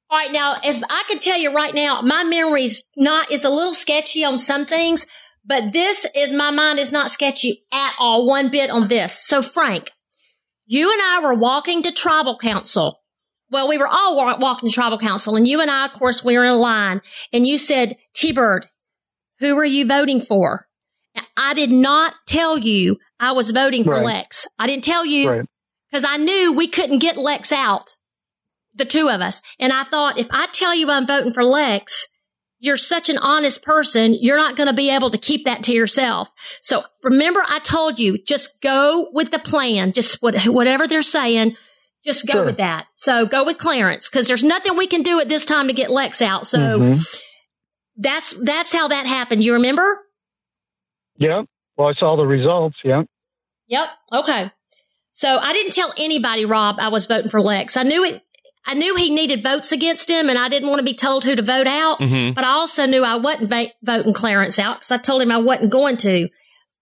[0.09, 3.49] All right, now as I can tell you right now, my memory's not is a
[3.49, 5.05] little sketchy on some things,
[5.45, 9.13] but this is my mind is not sketchy at all, one bit on this.
[9.25, 9.93] So Frank,
[10.65, 12.99] you and I were walking to tribal council.
[13.51, 16.23] Well, we were all wa- walking to tribal council, and you and I, of course,
[16.23, 17.01] we were in a line,
[17.33, 18.67] and you said, T-Bird,
[19.39, 20.67] who are you voting for?
[21.15, 24.05] Now, I did not tell you I was voting for Right.
[24.05, 24.47] Lex.
[24.59, 25.45] I didn't tell you right.
[25.89, 27.95] because I knew we couldn't get Lex out,
[28.75, 29.41] the two of us.
[29.59, 32.07] And I thought, if I tell you I'm voting for Lex,
[32.59, 35.73] you're such an honest person, you're not going to be able to keep that to
[35.73, 36.29] yourself.
[36.61, 41.55] So remember, I told you, just go with the plan, just what, whatever they're saying.
[42.05, 42.45] Just go Sure.
[42.45, 42.87] with that.
[42.93, 45.89] So go with Clarence because there's nothing we can do at this time to get
[45.91, 46.47] Lex out.
[46.47, 47.21] So Mhm.
[47.97, 49.43] that's that's how that happened.
[49.43, 49.99] You remember?
[51.17, 51.45] Yep.
[51.77, 52.77] Well, I saw the results.
[52.83, 53.05] Yep.
[53.67, 53.87] Yep.
[54.13, 54.51] Okay.
[55.11, 57.75] So I didn't tell anybody, Rob, I was voting for Lex.
[57.75, 58.21] I knew it.
[58.65, 61.35] I knew he needed votes against him, and I didn't want to be told who
[61.35, 61.99] to vote out.
[61.99, 62.35] Mhm.
[62.35, 65.37] But I also knew I wasn't va- voting Clarence out because I told him I
[65.37, 66.27] wasn't going to.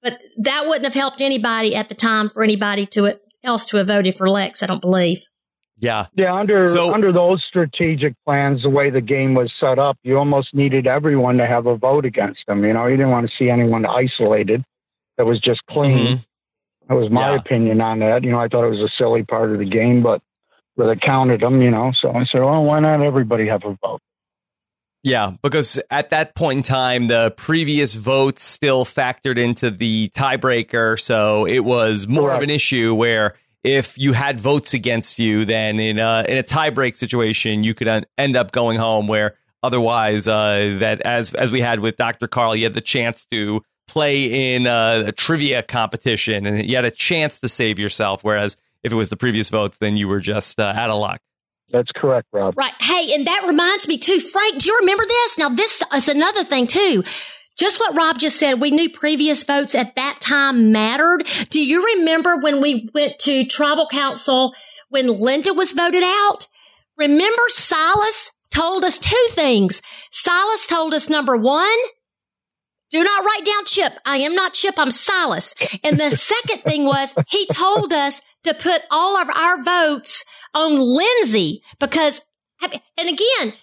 [0.04, 3.06] But that wouldn't have helped anybody at the time for anybody to
[3.44, 4.62] else to have voted for Lex.
[4.64, 5.20] I don't believe.
[5.80, 6.08] Yeah.
[6.16, 10.18] Yeah, under So- under those strategic plans, the way the game was set up, you
[10.18, 12.66] almost needed everyone to have a vote against them.
[12.66, 14.64] You know, you didn't want to see anyone isolated
[15.18, 16.18] that was just clean.
[16.18, 16.26] Mhm.
[16.90, 17.36] That was my Yeah.
[17.36, 18.24] opinion on that.
[18.24, 20.22] You know, I thought it was a silly part of the game, but
[20.76, 23.78] where they counted them, you know, so I said, well, why not everybody have a
[23.82, 24.00] vote?
[25.04, 31.00] Yeah, because at that point in time, the previous votes still factored into the tiebreaker.
[31.00, 35.80] So it was more of an issue where if you had votes against you, then
[35.80, 40.78] in a, in a tiebreak situation, you could end up going home where otherwise, uh,
[40.80, 42.28] that as, as we had with Dr.
[42.28, 46.86] Carl, you had the chance to play in a, a trivia competition and you had
[46.86, 48.24] a chance to save yourself.
[48.24, 51.22] Whereas if it was the previous votes, then you were just uh, out of luck.
[51.72, 52.54] That's correct, Rob.
[52.58, 52.74] Right.
[52.80, 55.38] Hey, and that reminds me too, Frank, do you remember this?
[55.38, 57.04] Now, this is another thing too.
[57.58, 61.28] Just what Rob just said, we knew previous votes at that time mattered.
[61.50, 64.54] Do you remember when we went to tribal council
[64.90, 66.48] when Linda was voted out?
[66.98, 69.82] Remember Silas told us two things.
[70.12, 71.78] Silas told us number one,
[72.90, 73.94] do not write down Chip.
[74.06, 74.76] I am not Chip.
[74.78, 75.54] I'm Silas.
[75.84, 80.24] And the second thing was he told us to put all of our votes
[80.58, 82.22] on Lindsey because,
[82.62, 83.54] and again,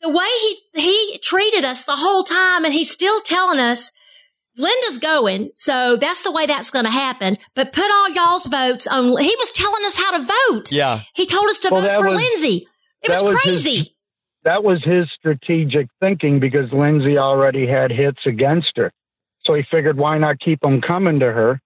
[0.00, 3.92] the way he, he treated us the whole time and he's still telling us
[4.56, 5.50] Linda's going.
[5.56, 7.36] So that's the way that's going to happen.
[7.54, 10.72] But put all y'all's votes on, he was telling us how to vote.
[10.72, 11.00] Yeah.
[11.14, 12.66] He told us to Well, vote for was- Lindsey.
[13.02, 13.94] It was that was his- crazy.
[14.44, 18.92] That was his strategic thinking because Lindsey already had hits against her.
[19.44, 21.60] So he figured, why not keep them coming to her?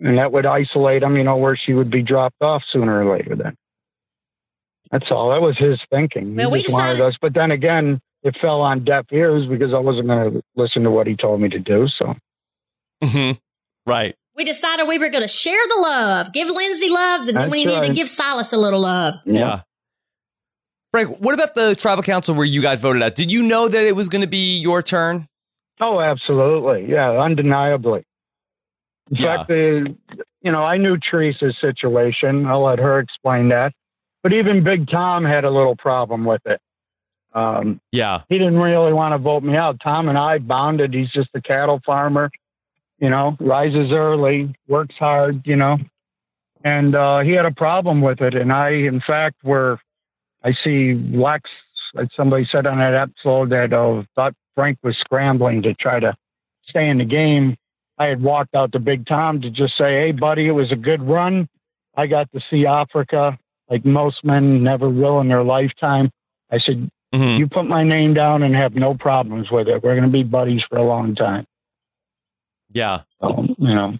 [0.00, 3.16] And that would isolate them, you know, where she would be dropped off sooner or
[3.16, 3.36] later.
[3.36, 3.56] Then
[4.90, 5.30] that's all.
[5.30, 6.34] That was his thinking.
[6.36, 9.46] Well, he we just wanted decided- us, but then again, it fell on deaf ears
[9.46, 11.86] because I wasn't going to listen to what he told me to do.
[11.98, 12.14] So
[13.02, 13.32] hmm
[13.86, 14.16] Right.
[14.36, 17.50] We decided we were going to share the love, give Lindsey love, and then That's
[17.52, 19.14] we needed to give Silas a little love.
[19.26, 19.60] Yeah.
[20.90, 23.14] Frank, what about the tribal council where you got voted out?
[23.14, 25.28] Did you know that it was going to be your turn?
[25.80, 26.90] Oh, absolutely.
[26.90, 28.04] Yeah, undeniably.
[29.10, 29.36] In Yeah.
[29.36, 29.94] fact, the,
[30.42, 32.46] you know, I knew Teresa's situation.
[32.46, 33.72] I'll let her explain that.
[34.22, 36.60] But even Big Tom had a little problem with it.
[37.34, 38.22] Um, Yeah.
[38.28, 39.80] he didn't really want to vote me out.
[39.80, 40.94] Tom and I bonded.
[40.94, 42.30] He's just a cattle farmer,
[42.98, 45.78] you know, rises early, works hard, you know,
[46.64, 48.34] and uh, he had a problem with it.
[48.34, 49.78] And I, in fact, were
[50.44, 51.50] I see Lex,
[51.94, 56.14] like somebody said on that episode that uh, thought Frank was scrambling to try to
[56.68, 57.56] stay in the game.
[57.98, 60.76] I had walked out to Big Tom to just say, "Hey, buddy, it was a
[60.76, 61.48] good run.
[61.96, 63.38] I got to see Africa
[63.70, 66.10] like most men never will in their lifetime."
[66.50, 67.38] I said, Mhm.
[67.38, 69.82] you put my name down and have no problems with it.
[69.82, 71.46] We're going to be buddies for a long time.
[72.72, 73.02] Yeah.
[73.20, 73.94] So, you know,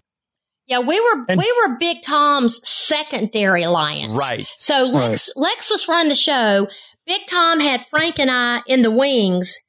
[0.67, 4.11] Yeah, we were And- we were Big Tom's secondary alliance.
[4.17, 4.47] Right.
[4.57, 6.67] So Lex Lex was running the show.
[7.05, 9.59] Big Tom had Frank and I in the wings.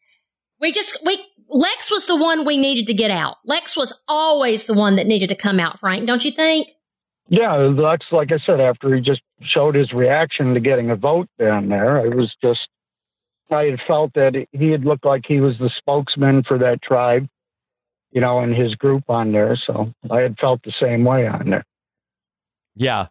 [0.59, 3.37] We just we Lex was the one we needed to get out.
[3.45, 6.69] Lex was always the one that needed to come out, Frank, don't you think?
[7.29, 11.29] yeah, Lex, like I said, after he just showed his reaction to getting a vote
[11.39, 12.69] down there, I was just,
[13.51, 17.27] I had felt that he had looked like he was the spokesman for that tribe,
[18.13, 19.57] you know, and his group on there.
[19.67, 21.65] So I had felt the same way on there.
[22.77, 23.07] Yeah.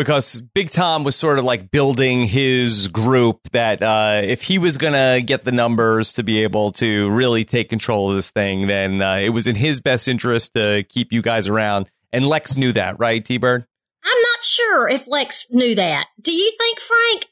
[0.00, 4.78] Because Big Tom was sort of like building his group that uh, if he was
[4.78, 8.66] going to get the numbers to be able to really take control of this thing,
[8.66, 11.90] then uh, it was in his best interest to keep you guys around.
[12.14, 13.66] And Lex knew that, right, T Bird?
[14.02, 16.06] I'm not sure if Lex knew that.
[16.20, 17.26] Do you think, Frank?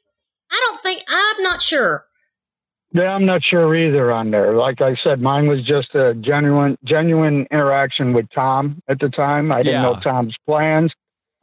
[0.50, 2.04] I don't think I'm not sure.
[2.92, 4.54] Yeah, I'm not sure either on there.
[4.54, 9.52] Like I said, mine was just a genuine, genuine interaction with Tom at the time.
[9.52, 9.90] I didn't Yeah.
[9.90, 10.92] know Tom's plans,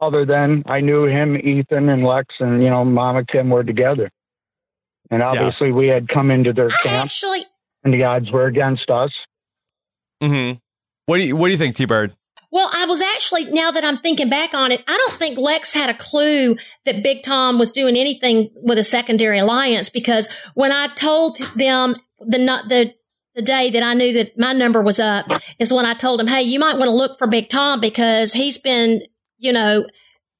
[0.00, 4.10] other than I knew him, Ethan, and Lex, and you know, Mama Kim were together.
[5.10, 7.44] And obviously, we had come into their I camp, actually
[7.86, 9.12] and the odds were against us.
[10.22, 10.58] Mm-hmm.
[11.06, 12.12] What do you What do you think, T Bird?
[12.50, 15.72] Well, I was actually, now that I'm thinking back on it, I don't think Lex
[15.72, 20.72] had a clue that Big Tom was doing anything with a secondary alliance because when
[20.72, 22.94] I told them the not the
[23.34, 25.26] the day that I knew that my number was up
[25.58, 28.32] is when I told him, "Hey, you might want to look for Big Tom because
[28.32, 29.02] he's been,
[29.38, 29.86] you know,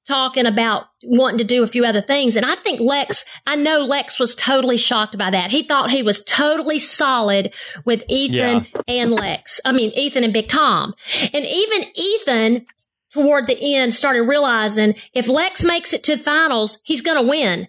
[0.07, 3.79] talking about wanting to do a few other things." And I think Lex, I know
[3.79, 5.51] Lex was totally shocked by that.
[5.51, 7.53] He thought he was totally solid
[7.85, 9.59] with Ethan and Lex.
[9.65, 10.93] I mean, Ethan and Big Tom.
[11.33, 12.65] And even Ethan,
[13.13, 17.29] toward the end, started realizing if Lex makes it to the finals, he's going to
[17.29, 17.67] win.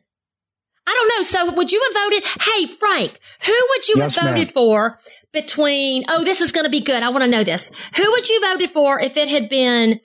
[0.87, 1.23] I don't know.
[1.23, 2.25] So would you have voted?
[2.41, 4.53] Hey, Frank, who would you Yes, have voted ma'am.
[4.55, 4.97] for
[5.33, 7.03] between, oh, this is going to be good.
[7.03, 7.71] I want to know this.
[7.97, 10.01] Who would you voted for if it had been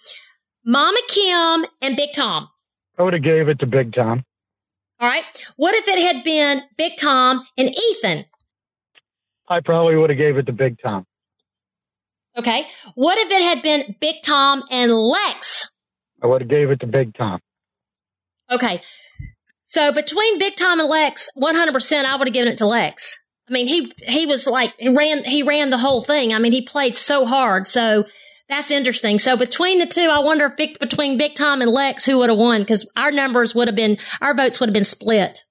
[0.66, 2.50] Mama Kim and Big Tom?
[2.98, 4.24] I would have gave it to Big Tom.
[5.00, 5.24] All right.
[5.58, 8.26] What if it had been Big Tom and Ethan?
[9.48, 11.06] I probably would have gave it to Big Tom.
[12.38, 12.66] Okay.
[12.96, 15.72] What if it had been Big Tom and Lex?
[16.22, 17.40] I would have gave it to Big Tom.
[18.50, 18.82] Okay.
[19.66, 23.20] So between Big Tom and Lex, 100% I would have given it to Lex.
[23.50, 26.34] I mean, he, he was like, he ran, he ran the whole thing.
[26.34, 27.68] I mean, he played so hard.
[27.68, 28.06] So
[28.54, 29.18] that's interesting.
[29.18, 32.30] So between the two, I wonder if big, between Big Tom and Lex, who would
[32.30, 32.64] have won?
[32.66, 35.44] Cause our numbers would have been, our votes would have been split.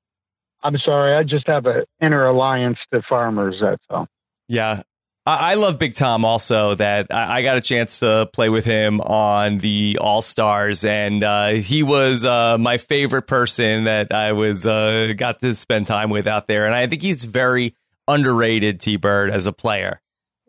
[0.62, 3.56] I'm sorry, I just have an inner alliance to farmers.
[3.60, 4.06] That's all.
[4.46, 4.82] Yeah.
[5.26, 8.64] I, I love Big Tom also that I, I got a chance to play with
[8.64, 14.30] him on the All Stars and uh, he was uh, my favorite person that I
[14.30, 16.66] was uh, got to spend time with out there.
[16.66, 17.74] And I think he's very
[18.06, 20.00] underrated T Bird as a player.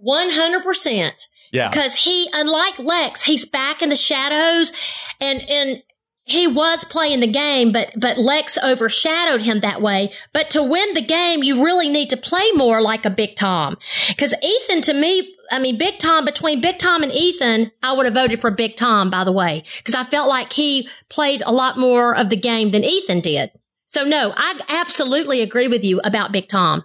[0.05, 1.27] 100%.
[1.53, 1.69] Yeah.
[1.69, 4.73] because he unlike lex he's back in the shadows
[5.21, 5.83] and and
[6.25, 10.11] he was playing the game but but lex overshadowed him that way.
[10.33, 13.77] But to win the game you really need to play more like a big tom.
[14.07, 18.05] Because ethan to me i mean big tom between big tom and ethan i would
[18.05, 19.63] have voted for big tom by the way.
[19.77, 23.51] Because i felt like he played a lot more of the game than ethan did.
[23.85, 26.83] So no i absolutely agree with you about big tom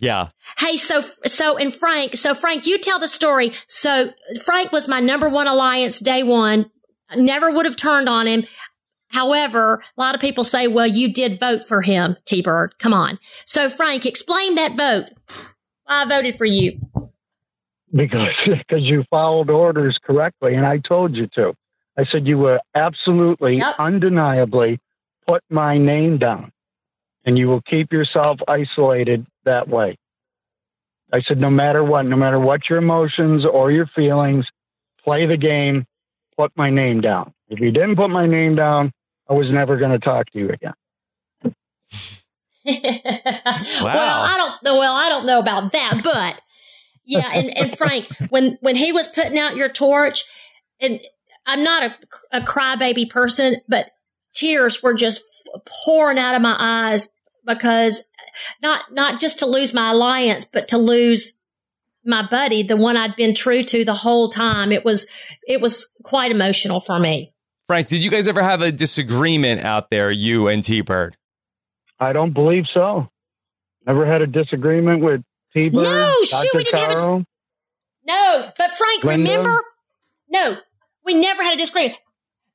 [0.00, 0.28] Yeah.
[0.58, 3.52] Hey, so so and Frank, so Frank, you tell the story.
[3.68, 4.10] So
[4.42, 6.70] Frank was my number one alliance day one.
[7.14, 8.44] Never would have turned on him.
[9.08, 12.94] However, a lot of people say, "Well, you did vote for him, T Bird." Come
[12.94, 13.18] on.
[13.44, 15.06] So Frank, explain that vote.
[15.86, 16.78] I voted for you.
[17.92, 21.54] because because you followed orders correctly, and I told you to.
[21.98, 23.74] I said, you will absolutely, Yep.
[23.78, 24.78] undeniably
[25.26, 26.50] put my name down
[27.26, 29.98] and you will keep yourself isolated that way.
[31.12, 34.46] I said, no matter what, no matter what your emotions or your feelings,
[35.02, 35.86] play the game,
[36.36, 37.32] put my name down.
[37.48, 38.92] If you didn't put my name down,
[39.28, 40.74] I was never going to talk to you again.
[42.64, 42.74] wow.
[43.84, 44.78] Well, I don't know.
[44.78, 46.40] Well, I don't know about that, but
[47.04, 47.30] yeah.
[47.32, 50.24] And, and Frank, when when he was putting out your torch,
[50.80, 51.00] and
[51.46, 51.94] I'm not a,
[52.32, 53.90] a crybaby person, but
[54.34, 55.22] tears were just
[55.84, 57.08] pouring out of my eyes
[57.46, 58.02] because
[58.62, 61.34] not not just to lose my alliance, but to lose
[62.04, 64.72] my buddy, the one I'd been true to the whole time.
[64.72, 65.06] It was
[65.42, 67.32] it was quite emotional for me.
[67.66, 71.16] Frank, did you guys ever have a disagreement out there, you and T Bird?
[71.98, 73.08] I don't believe so.
[73.86, 75.22] Never had a disagreement with
[75.54, 75.82] T Bird.
[75.84, 77.24] No, shoot, we didn't have a-
[78.06, 79.30] No, but Frank, Linda?
[79.30, 79.60] remember?
[80.28, 80.56] No,
[81.04, 81.98] we never had a disagreement.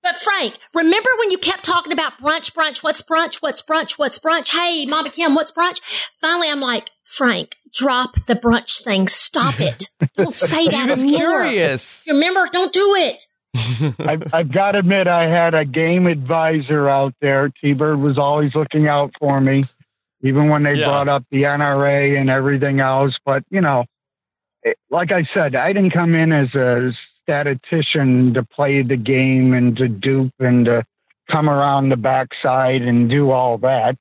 [0.06, 4.20] But Frank, remember when you kept talking about brunch, brunch, what's brunch, what's brunch, what's
[4.20, 4.50] brunch?
[4.56, 5.82] Hey, Mama Kim, what's brunch?
[6.22, 9.08] Finally, I'm like, Frank, drop the brunch thing.
[9.08, 9.86] Stop it.
[10.16, 11.22] Don't say that That's anymore.
[11.22, 12.04] curious.
[12.06, 13.24] You Remember, don't do it.
[14.08, 17.50] I've, I've got to admit, I had a game advisor out there.
[17.60, 19.64] T Bird was always looking out for me,
[20.22, 20.86] even when they Yeah.
[20.86, 23.16] brought up the NRA and everything else.
[23.26, 23.86] But, you know,
[24.62, 26.92] it, like I said, I didn't come in as a
[27.26, 30.86] statistician to play the game and to dupe and to
[31.30, 33.98] come around the backside and do all that.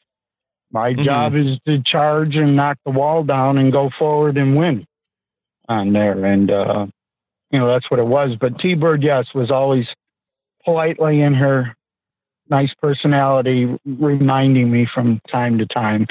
[0.71, 1.05] My Mhm.
[1.05, 4.87] job is to charge and knock the wall down and go forward and win
[5.69, 6.25] on there.
[6.25, 6.87] And, uh,
[7.51, 8.37] you know, that's what it was.
[8.37, 9.87] But T Bird, yes, was always
[10.65, 11.75] politely in her
[12.51, 16.07] nice personality, reminding me from time to time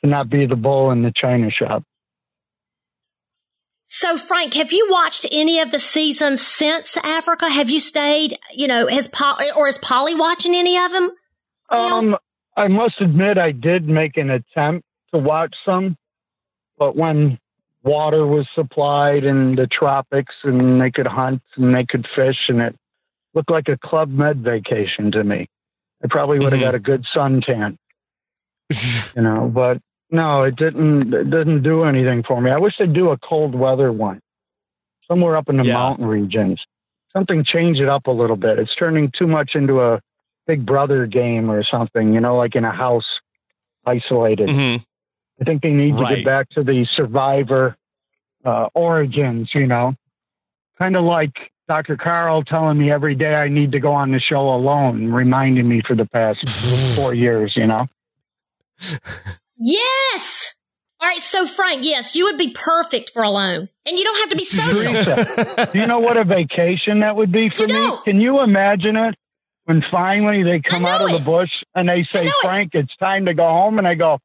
[0.00, 1.82] to not be the bull in the china shop.
[3.90, 7.48] So, Frank, have you watched any of the seasons since Africa?
[7.48, 11.10] Have you stayed, you know, has Polly, or is Polly watching any of them?
[11.70, 12.16] Um,
[12.54, 14.84] I must admit, I did make an attempt
[15.14, 15.96] to watch some,
[16.76, 17.38] but when
[17.82, 22.60] water was supplied in the tropics and they could hunt and they could fish, and
[22.60, 22.76] it
[23.32, 25.48] looked like a Club Med vacation to me.
[26.04, 26.64] I probably would have Mhm.
[26.64, 27.78] got a good suntan.
[29.16, 29.78] you know, but
[30.10, 31.12] no, it didn't.
[31.12, 32.50] It didn't do anything for me.
[32.50, 34.20] I wish they'd do a cold weather one,
[35.06, 35.74] somewhere up in the Yeah.
[35.74, 36.62] mountain regions.
[37.12, 38.58] Something change it up a little bit.
[38.58, 40.00] It's turning too much into a
[40.46, 42.12] Big Brother game or something.
[42.14, 43.06] You know, like in a house,
[43.86, 44.48] isolated.
[44.48, 44.84] Mhm.
[45.40, 47.76] I think they need to get back to the Survivor
[48.44, 49.50] uh, origins.
[49.54, 49.94] You know,
[50.80, 51.32] kind of like
[51.68, 51.96] Dr.
[51.96, 55.82] Carl telling me every day I need to go on the show alone, reminding me
[55.86, 56.40] for the past
[56.96, 57.54] four years.
[57.56, 57.88] You know.
[59.58, 60.54] Yes.
[61.00, 61.20] All right.
[61.20, 64.44] So, Frank, yes, you would be perfect for alone, and you don't have to be
[64.44, 65.66] social.
[65.72, 67.72] Do you know what a vacation that would be for You me?
[67.74, 68.04] don't.
[68.04, 69.14] Can you imagine it?
[69.64, 71.18] When finally they come out of it.
[71.18, 72.34] the bush and they say, know it.
[72.42, 73.76] Frank, it's time to go home.
[73.78, 74.18] And I go,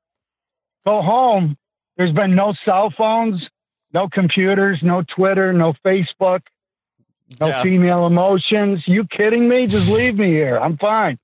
[0.85, 1.57] go home.
[1.97, 3.45] There's been no cell phones,
[3.93, 6.39] no computers, no Twitter, no Facebook,
[7.41, 7.61] no Yeah.
[7.61, 8.83] female emotions.
[8.87, 9.67] You kidding me?
[9.67, 10.57] Just leave me here.
[10.57, 11.19] I'm fine.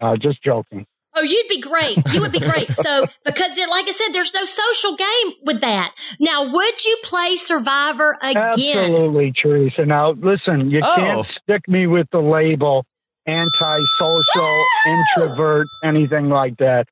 [0.00, 0.86] Uh, just joking.
[1.14, 1.98] Oh, you'd be great.
[2.12, 2.70] You would be great.
[2.74, 5.94] So, because there, like I said, there's no social game with that.
[6.18, 8.36] Now, would you play Survivor again?
[8.88, 9.84] Absolutely, Teresa.
[9.86, 10.94] Now, listen, you Oh.
[10.96, 12.84] can't stick me with the label
[13.28, 16.86] antisocial, introvert, anything like that.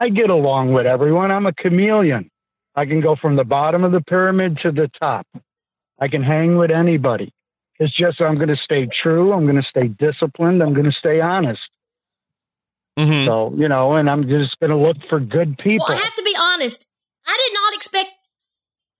[0.00, 1.30] I get along with everyone.
[1.30, 2.30] I'm a chameleon.
[2.74, 5.26] I can go from the bottom of the pyramid to the top.
[5.98, 7.32] I can hang with anybody.
[7.78, 9.32] It's just I'm going to stay true.
[9.32, 10.62] I'm going to stay disciplined.
[10.62, 11.60] I'm going to stay honest.
[12.98, 13.26] Mhm.
[13.26, 15.86] So, you know, and I'm just going to look for good people.
[15.88, 16.86] Well, I have to be honest.
[17.26, 18.10] I did not expect.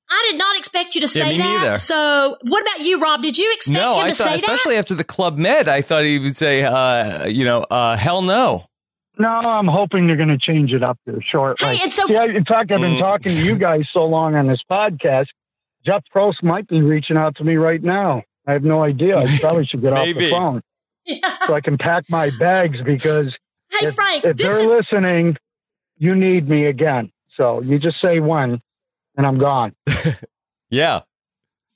[0.08, 1.60] I did not expect you to Yeah, say me that.
[1.62, 1.78] neither.
[1.78, 3.22] So, what about you, Rob?
[3.22, 5.80] Did you expect No, him I to thought, say especially after the Club Med, I
[5.80, 8.64] thought he would say, uh, you know, uh, hell no.
[9.18, 11.76] No, I'm hoping they're going to change it up there shortly.
[11.76, 13.00] Hey, and so- See, I, in fact, I've been Mm.
[13.00, 15.26] talking to you guys so long on this podcast.
[15.86, 18.22] Jeff Probst might be reaching out to me right now.
[18.46, 19.16] I have no idea.
[19.18, 20.60] I probably should get off the phone
[21.06, 21.38] that?
[21.46, 23.34] so I can pack my bags because
[23.70, 25.36] hey, if, Frank, if this they're is listening,
[25.98, 27.10] you need me again.
[27.36, 28.60] So you just say when,
[29.16, 29.74] and I'm gone.
[30.70, 31.00] Yeah.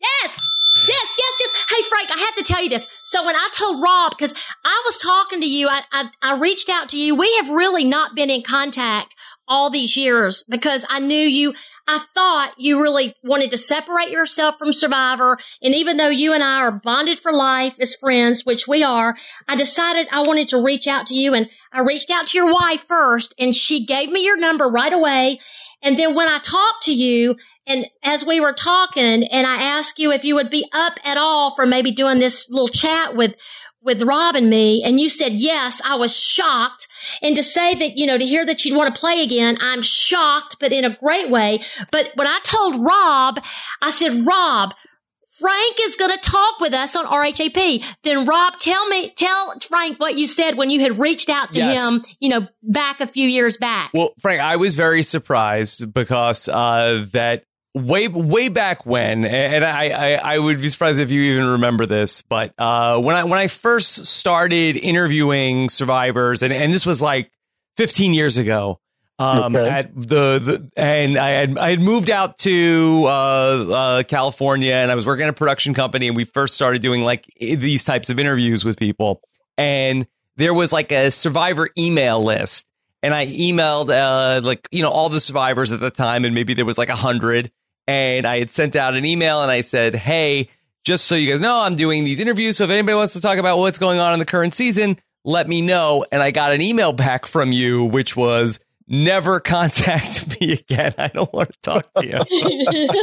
[0.00, 0.38] Yes.
[0.88, 1.66] Yes, yes, yes.
[1.68, 2.88] Hey, Frank, I have to tell you this.
[3.02, 4.34] So when I told Rob, because
[4.64, 7.14] I was talking to you, I, I, I reached out to you.
[7.14, 9.14] We have really not been in contact
[9.46, 11.54] all these years because I knew you.
[11.90, 15.38] I thought you really wanted to separate yourself from Survivor.
[15.60, 19.16] And even though you and I are bonded for life as friends, which we are,
[19.48, 21.34] I decided I wanted to reach out to you.
[21.34, 24.92] And I reached out to your wife first and she gave me your number right
[24.92, 25.40] away.
[25.82, 27.34] And then when I talked to you,
[27.66, 31.18] and as we were talking, and I asked you if you would be up at
[31.18, 33.34] all for maybe doing this little chat with
[33.82, 36.86] with Rob and me and you said yes, I was shocked.
[37.22, 39.82] And to say that, you know, to hear that you'd want to play again, I'm
[39.82, 41.60] shocked, but in a great way.
[41.90, 43.42] But when I told Rob,
[43.80, 44.74] I said, Rob,
[45.38, 47.82] Frank is going to talk with us on RHAP.
[48.02, 51.58] Then Rob, tell me, tell Frank what you said when you had reached out to
[51.58, 51.90] Yes.
[51.90, 53.90] him, you know, back a few years back.
[53.94, 57.44] Well, Frank, I was very surprised because uh, that
[57.74, 61.86] way way back when, and I, I I would be surprised if you even remember
[61.86, 67.00] this, but uh, when I when I first started interviewing survivors, and and this was
[67.00, 67.30] like
[67.76, 68.80] 15 years ago.
[69.18, 69.68] Um, Okay.
[69.68, 74.90] at the, the and I had I had moved out to uh, uh, California and
[74.90, 78.08] I was working at a production company and we first started doing like these types
[78.08, 79.20] of interviews with people
[79.58, 80.06] and
[80.36, 82.66] there was like a survivor email list
[83.02, 86.54] and I emailed uh, like you know all the survivors at the time, and maybe
[86.54, 87.50] there was like a hundred,
[87.86, 90.48] and I had sent out an email and I said, "Hey,
[90.84, 92.56] just so you guys know, I'm doing these interviews.
[92.56, 95.48] So if anybody wants to talk about what's going on in the current season, let
[95.48, 98.58] me know." And I got an email back from you, which was.
[98.92, 100.92] Never contact me again.
[100.98, 102.90] I don't want to talk to you.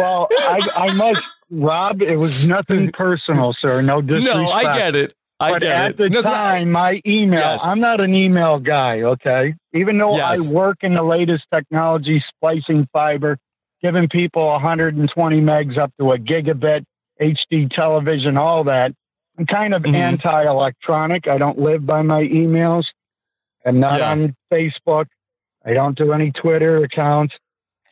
[0.00, 2.02] Well, I, I must, Rob.
[2.02, 3.82] It was nothing personal, sir.
[3.82, 4.36] No disrespect.
[4.42, 5.14] no, I get it.
[5.40, 5.96] I but get at it.
[5.98, 7.60] the No, 'cause I- time, my email, Yes.
[7.64, 9.54] I'm not an email guy, okay?
[9.74, 10.50] Even though Yes.
[10.50, 13.38] I work in the latest technology, splicing fiber,
[13.82, 16.84] giving people 120 megs up to a gigabit,
[17.20, 18.92] HD television, all that,
[19.38, 19.94] I'm kind of Mhm.
[19.94, 21.28] anti electronic.
[21.28, 22.86] I don't live by my emails.
[23.64, 24.10] I'm not Yeah.
[24.10, 25.06] on Facebook.
[25.64, 27.34] I don't do any Twitter accounts.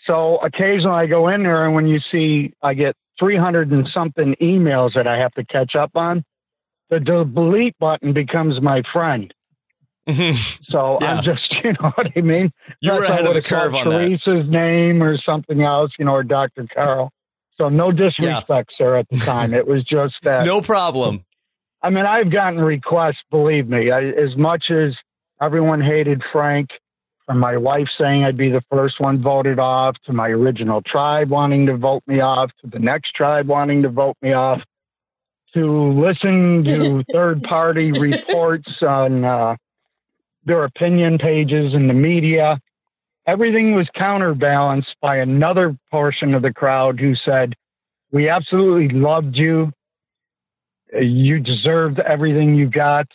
[0.08, 4.34] So occasionally I go in there, and when you see I get 300 and something
[4.40, 6.24] emails that I have to catch up on,
[6.90, 9.32] the delete button becomes my friend.
[10.08, 11.14] So Yeah.
[11.14, 12.52] I'm just, you know what I mean?
[12.80, 14.08] you were ahead of the curve on that.
[14.08, 16.66] Teresa's name or something else, you know, or Dr.
[16.72, 17.10] Carl.
[17.58, 19.54] So no disrespect, sir, at the time.
[19.54, 20.44] It was just that.
[20.44, 21.24] No problem.
[21.82, 24.94] I mean, I've gotten requests, believe me, I, as much as
[25.40, 26.70] everyone hated Frank,
[27.26, 31.28] from my wife saying I'd be the first one voted off, to my original tribe
[31.30, 34.60] wanting to vote me off, to the next tribe wanting to vote me off,
[35.54, 39.56] to listen to third party reports on uh,
[40.47, 42.59] their opinion pages in the media.
[43.27, 47.55] Everything was counterbalanced by another portion of the crowd who said,
[48.12, 49.73] We absolutely loved you.
[50.94, 53.09] Uh, You deserved everything you got.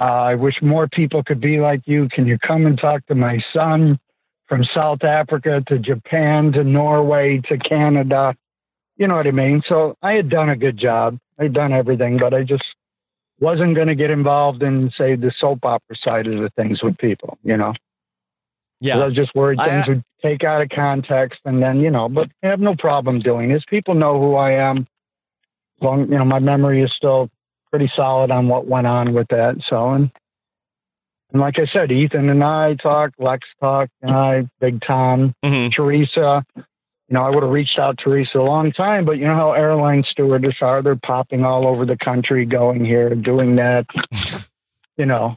[0.00, 2.08] Uh, I wish more people could be like you.
[2.08, 3.98] Can you come and talk to my son
[4.48, 8.34] from South Africa to Japan to Norway to Canada?
[8.96, 9.62] You know what I mean?
[9.68, 11.18] So I had done a good job.
[11.38, 12.64] I'd done everything, but I just
[13.42, 16.96] wasn't going to get involved in, say, the soap opera side of the things with
[16.98, 17.72] people, you know?
[18.94, 21.90] 'Cause I was just worried I- things would take out of context and then, you
[21.90, 23.64] know, but I have no problem doing this.
[23.68, 24.86] People know who I am.
[25.80, 27.28] Long, you know, my memory is still
[27.70, 29.56] pretty solid on what went on with that.
[29.68, 30.10] So, and,
[31.32, 35.72] and like I said, Ethan and I talk, Lex talked, and I, Big Tom, Mhm.
[35.72, 36.44] Teresa.
[37.12, 39.34] You know, I would have reached out to Teresa a long time, but you know
[39.34, 40.82] how airline stewardess are.
[40.82, 43.84] They're popping all over the country, going here, doing that.
[44.96, 45.36] you know.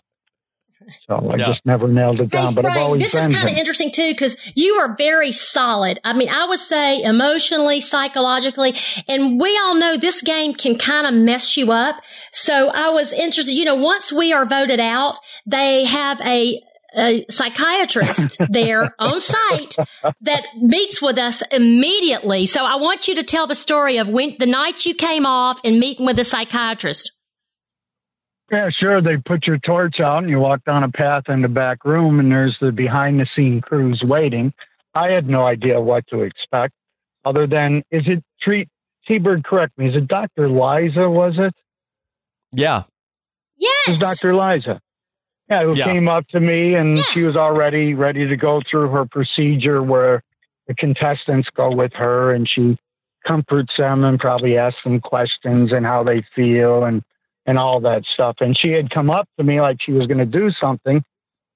[1.06, 1.47] So I Yeah.
[1.47, 2.47] just never nailed it down.
[2.49, 4.95] Hey, but I've Frank, always this is been kind of interesting too because you are
[4.95, 5.99] very solid.
[6.06, 8.73] I mean, I would say emotionally, psychologically,
[9.10, 12.02] and we all know this game can kind of mess you up.
[12.31, 13.52] So I was interested.
[13.53, 16.61] You know, once we are voted out, they have a
[16.95, 19.76] a psychiatrist there on site
[20.22, 22.45] that meets with us immediately.
[22.45, 25.59] So I want you to tell the story of when the night you came off
[25.63, 27.11] and meeting with the psychiatrist.
[28.51, 29.01] Yeah, sure.
[29.01, 32.19] They put your torch out and you walk down a path in the back room
[32.19, 34.53] and there's the behind the scene crews waiting.
[34.93, 36.73] I had no idea what to expect
[37.26, 38.69] other than, is it treat
[39.07, 40.47] T-Bird, correct me, is it Dr.
[40.47, 41.53] Liza, was it?
[42.53, 42.84] Yeah.
[43.57, 44.35] It was Dr.
[44.35, 44.80] Liza.
[45.49, 45.85] Yeah, who Yeah.
[45.85, 47.03] came up to me and Yeah.
[47.13, 50.23] she was already ready to go through her procedure where
[50.67, 52.77] the contestants go with her and she
[53.26, 57.03] comforts them and probably asks them questions and how they feel and,
[57.45, 58.38] and all that stuff.
[58.39, 61.03] And she had come up to me like she was going to do something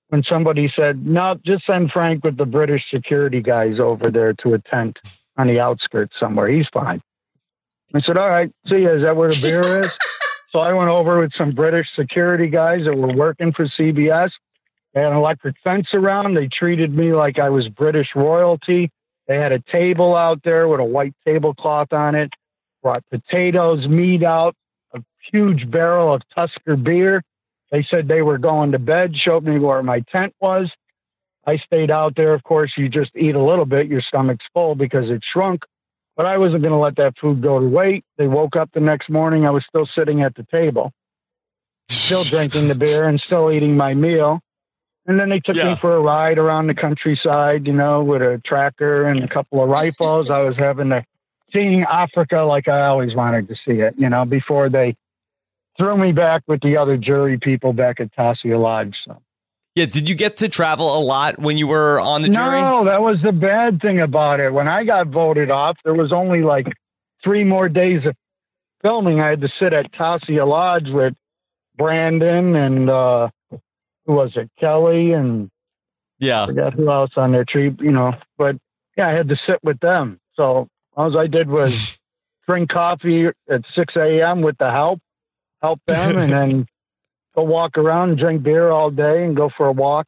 [0.09, 4.53] when somebody said, no, just send Frank with the British security guys over there to
[4.55, 4.97] a tent
[5.37, 6.47] on the outskirts somewhere.
[6.47, 7.01] He's fine.
[7.95, 8.89] I said, all right, see ya.
[8.89, 9.91] Is that where the beer is?
[10.51, 14.31] So I went over with some British security guys that were working for CBS.
[14.93, 16.33] They had an electric fence around.
[16.33, 18.91] They treated me like I was British royalty.
[19.27, 22.31] They had a table out there with a white tablecloth on it.
[22.81, 24.55] Brought potatoes, meat out,
[24.93, 27.21] a huge barrel of Tusker beer.
[27.71, 30.71] They said they were going to bed, showed me where my tent was.
[31.45, 32.33] I stayed out there.
[32.33, 35.63] Of course, you just eat a little bit, your stomach's full because it shrunk.
[36.19, 38.03] But I wasn't going to let that food go to waste.
[38.17, 39.45] They woke up the next morning.
[39.45, 40.91] I was still sitting at the table.
[41.89, 44.41] still drinking the beer and still eating my meal.
[45.07, 45.69] And then they took Yeah.
[45.69, 49.63] me for a ride around the countryside, you know, with a tractor and a couple
[49.63, 50.29] of rifles.
[50.29, 51.05] I was having to
[51.55, 54.97] seeing Africa like I always wanted to see it, you know, before they
[55.77, 58.97] threw me back with the other jury people back at Tasia Lodge.
[59.05, 59.21] So.
[59.79, 62.59] Yeah, did you get to travel a lot when you were on the jury?
[62.59, 64.51] No, that was the bad thing about it.
[64.51, 66.67] When I got voted off, there was only like
[67.23, 68.13] three more days of
[68.81, 69.21] filming.
[69.21, 71.13] I had to sit at Tasia Lodge with
[71.77, 73.29] Brandon and uh
[74.05, 74.49] who was it?
[74.59, 75.49] Kelly and
[76.19, 76.43] Yeah.
[76.43, 78.15] I forgot who else on their tree, you know.
[78.37, 78.57] But
[78.97, 80.19] yeah, I had to sit with them.
[80.35, 81.97] So all I did was
[82.49, 84.99] drink coffee at six AM with the help,
[85.61, 86.65] help them and then
[87.39, 90.07] go walk around and drink beer all day and go for a walk.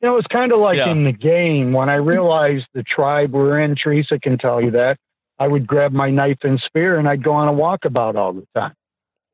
[0.00, 0.90] You know, it was kind of like Yeah.
[0.90, 4.98] in the game when I realized the tribe we're in, Teresa can tell you that.
[5.38, 8.46] I would grab my knife and spear and I'd go on a walkabout all the
[8.54, 8.74] time.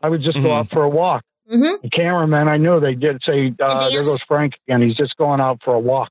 [0.02, 0.58] I would just go Mhm.
[0.58, 1.22] out for a walk.
[1.50, 1.76] Mm-hmm.
[1.82, 4.82] The cameraman, I knew they did say, uh, "There goes Frank again.
[4.82, 6.10] He's just going out for a walk."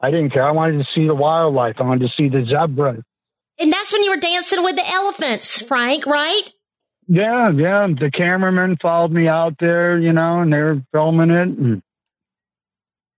[0.00, 0.44] I didn't care.
[0.44, 1.76] I wanted to see the wildlife.
[1.80, 3.02] I wanted to see the zebra.
[3.58, 6.48] And that's when you were dancing with the elephants, Frank, right?
[7.08, 7.86] Yeah, yeah.
[7.88, 11.82] The cameraman followed me out there, you know, and they were filming it, and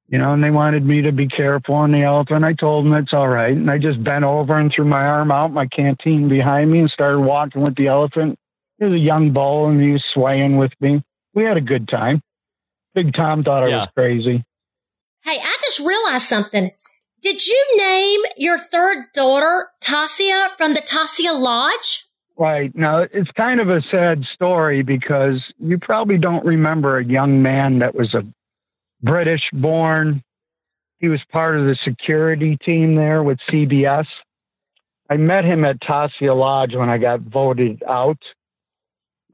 [0.06, 2.44] you know, and they wanted me to be careful on the elephant.
[2.44, 5.32] I told them it's all right, and I just bent over and threw my arm
[5.32, 8.38] out, my canteen behind me, and started walking with the elephant.
[8.78, 11.02] He was a young bull, and he was swaying with me.
[11.34, 12.22] We had a good time.
[12.94, 13.80] Big Tom thought I Yeah.
[13.82, 14.44] was crazy.
[15.22, 16.70] Hey, I just realized something.
[17.22, 22.04] Did you name your third daughter Tasia from the Tasia Lodge?
[22.40, 22.74] Right.
[22.74, 27.80] Now, it's kind of a sad story because you probably don't remember a young man
[27.80, 28.22] that was a
[29.02, 30.22] British born.
[31.00, 34.06] He was part of the security team there with CBS.
[35.10, 38.22] I met him at Tasia Lodge when I got voted out.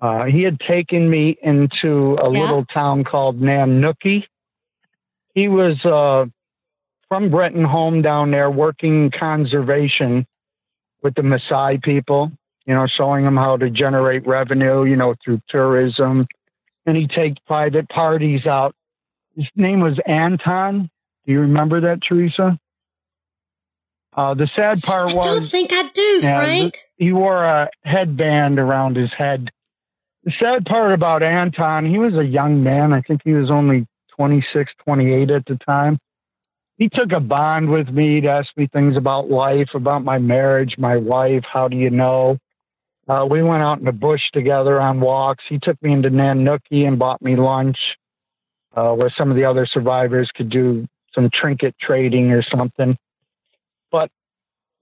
[0.00, 2.40] Uh, he had taken me into a Yeah.
[2.40, 4.24] little town called Nanyuki.
[5.32, 6.26] He was uh,
[7.08, 10.26] from Breton Home down there working conservation
[11.04, 12.32] with the Maasai people
[12.66, 16.26] you know, showing them how to generate revenue, you know, through tourism.
[16.84, 18.74] And he'd take private parties out.
[19.36, 20.90] His name was Anton.
[21.26, 22.58] Do you remember that, Teresa?
[24.16, 25.26] Uh, the sad part was.
[25.26, 26.78] I don't think I do, Yeah, Frank.
[26.96, 29.50] he wore a headband around his head.
[30.24, 32.92] The sad part about Anton, he was a young man.
[32.92, 33.86] I think he was only
[34.16, 35.98] 26, 28 at the time.
[36.78, 40.76] He took a bond with me to ask me things about life, about my marriage,
[40.78, 41.44] my wife.
[41.50, 42.38] How do you know?
[43.08, 45.44] Uh, we went out in the bush together on walks.
[45.48, 47.78] He took me into Nanyuki and bought me lunch,
[48.74, 52.96] uh, where some of the other survivors could do some trinket trading or something.
[53.92, 54.10] But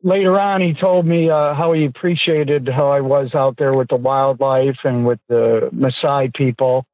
[0.03, 3.89] later on, he told me uh, how he appreciated how I was out there with
[3.89, 6.87] the wildlife and with the Maasai people,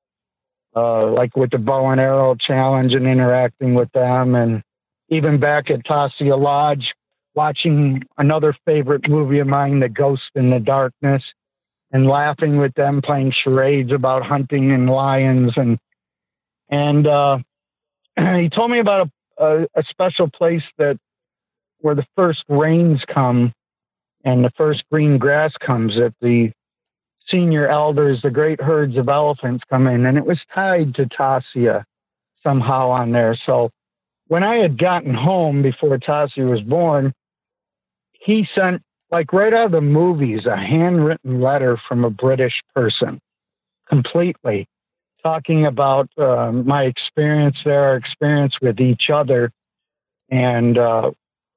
[0.75, 4.35] uh, like with the bow and arrow challenge and interacting with them.
[4.35, 4.63] And
[5.09, 6.93] even back at Tasia Lodge,
[7.35, 11.23] watching another favorite movie of mine, The Ghost in the Darkness,
[11.93, 15.53] and laughing with them playing charades about hunting and lions.
[15.57, 15.79] And,
[16.69, 17.39] and uh,
[18.17, 19.09] he told me about
[19.39, 20.99] a, a, a special place that
[21.81, 23.53] where the first rains come
[24.25, 26.53] and the first green grass comes that the
[27.31, 31.85] senior elders, the great herds of elephants come in, and it was tied to Tasia
[32.43, 33.39] somehow on there.
[33.47, 33.71] So
[34.29, 37.13] when I had gotten home before Tasia was born,
[38.21, 43.21] he sent, like right out of the movies, a handwritten letter from a British person,
[43.89, 44.69] completely
[45.23, 49.51] talking about uh, my experience there, our experience with each other,
[50.31, 51.11] and uh,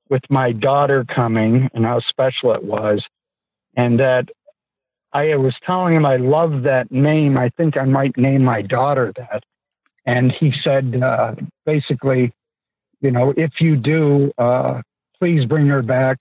[0.10, 3.04] with my daughter coming and how special it was.
[3.76, 4.30] And that
[5.12, 7.38] I was telling him I love that name.
[7.38, 9.44] I think I might name my daughter that.
[10.06, 11.36] And he said, uh,
[11.66, 12.34] basically,
[13.02, 14.82] you know, if you do, uh,
[15.20, 16.20] please bring her back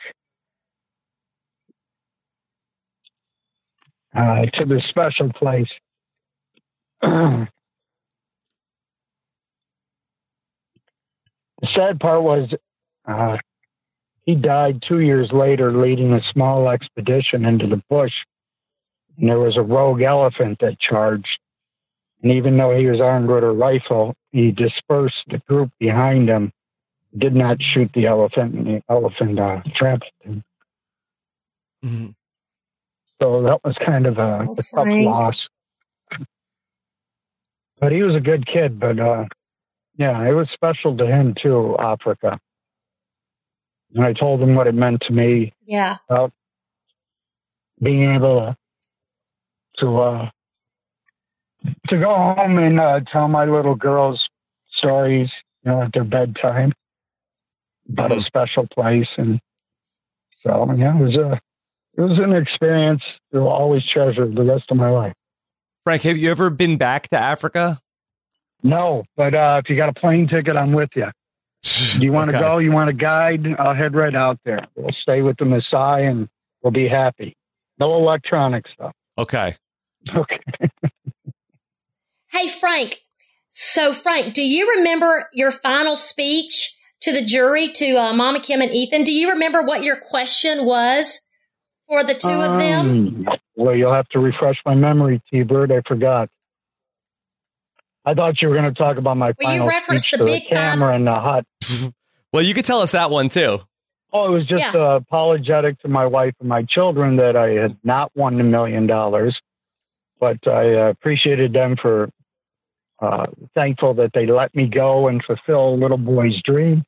[4.14, 5.68] uh, to the special place.
[7.02, 7.48] the
[11.74, 12.48] sad part was
[13.06, 13.36] uh,
[14.24, 18.12] he died two years later leading a small expedition into the bush.
[19.18, 21.38] And there was a rogue elephant that charged.
[22.22, 26.52] And even though he was armed with a rifle, he dispersed the group behind him,
[27.18, 30.44] did not shoot the elephant, and the elephant uh, trampled him.
[31.84, 32.14] Mhm.
[33.20, 35.36] So that was kind of a, Oh, a tough loss.
[37.80, 38.80] But he was a good kid.
[38.80, 39.26] But uh,
[39.98, 42.38] yeah, it was special to him too, Africa.
[43.94, 45.98] And I told him what it meant to me Yeah.
[46.08, 46.32] About
[47.82, 48.56] being able to,
[49.80, 50.30] to uh,
[51.90, 54.22] to go home and uh, tell my little girls
[54.78, 55.30] stories,
[55.64, 56.72] you know, at their bedtime
[57.90, 59.40] about a special place, and
[60.42, 61.40] so yeah, it was a
[61.96, 63.02] it was an experience
[63.32, 65.12] that I'll always treasure the rest of my life.
[65.84, 67.80] Frank, have you ever been back to Africa?
[68.62, 71.06] No, but uh, if you got a plane ticket, I'm with you.
[71.98, 72.46] Do you want to Okay.
[72.46, 72.58] go?
[72.58, 73.46] You want a guide?
[73.58, 74.66] I'll head right out there.
[74.76, 76.28] We'll stay with the Maasai and
[76.62, 77.36] we'll be happy.
[77.78, 78.92] No electronic stuff.
[79.18, 79.56] Okay.
[80.16, 80.40] Okay.
[82.30, 82.98] Hey, Frank.
[83.50, 88.60] So, Frank, do you remember your final speech to the jury, to uh, Mama Kim
[88.62, 89.04] and Ethan?
[89.04, 91.20] Do you remember what your question was
[91.92, 93.26] for the two of them?
[93.28, 95.70] Um, Well, you'll have to refresh my memory, T Bird.
[95.70, 96.30] I forgot.
[98.04, 100.24] I thought you were going to talk about my Well, you final referenced speech the
[100.24, 101.44] to big the camera in the hut.
[102.32, 103.60] Well, you could tell us that one too.
[104.10, 104.80] Oh, it was just Yeah.
[104.80, 108.86] uh, apologetic to my wife and my children that I had not won the million
[108.86, 109.38] dollars,
[110.18, 112.08] but I uh, appreciated them for
[113.00, 116.84] uh, thankful that they let me go and fulfill a little boy's dream.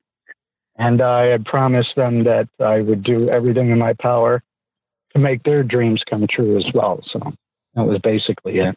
[0.76, 4.42] And I had promised them that I would do everything in my power
[5.14, 7.00] to make their dreams come true as well.
[7.12, 7.20] So
[7.74, 8.74] that was basically it.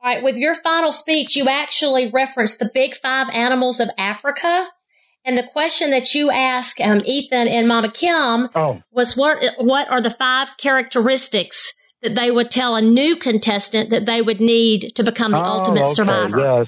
[0.00, 4.68] All right, with your final speech, you actually referenced the big five animals of Africa.
[5.24, 9.90] And the question that you asked um, Ethan and Mama Kim Oh, was what what
[9.90, 14.92] are the five characteristics that they would tell a new contestant that they would need
[14.94, 16.38] to become the oh, ultimate okay, survivor?
[16.38, 16.66] Yes.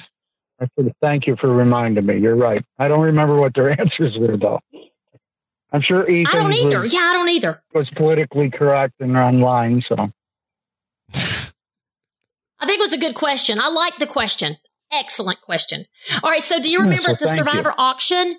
[1.01, 2.19] Thank you for reminding me.
[2.19, 2.62] You're right.
[2.78, 4.61] I don't remember what their answers were, though.
[5.72, 6.80] I'm sure Ethan I don't either.
[6.82, 7.62] was, Yeah, I don't either.
[7.74, 9.82] was politically correct and online.
[9.88, 9.97] So
[12.59, 13.59] I think it was a good question.
[13.60, 14.56] I like the question.
[14.92, 15.86] Excellent question.
[16.22, 17.44] All right, so do you remember so at the thank you.
[17.44, 18.38] Survivor auction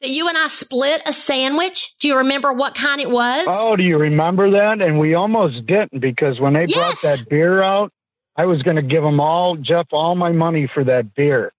[0.00, 1.94] that you and I split a sandwich?
[2.00, 3.46] Do you remember what kind it was?
[3.48, 4.80] Oh, do you remember that?
[4.82, 7.00] And we almost didn't because when they Yes.
[7.02, 7.92] brought that beer out,
[8.36, 11.52] I was going to give them all, Jeff, all my money for that beer.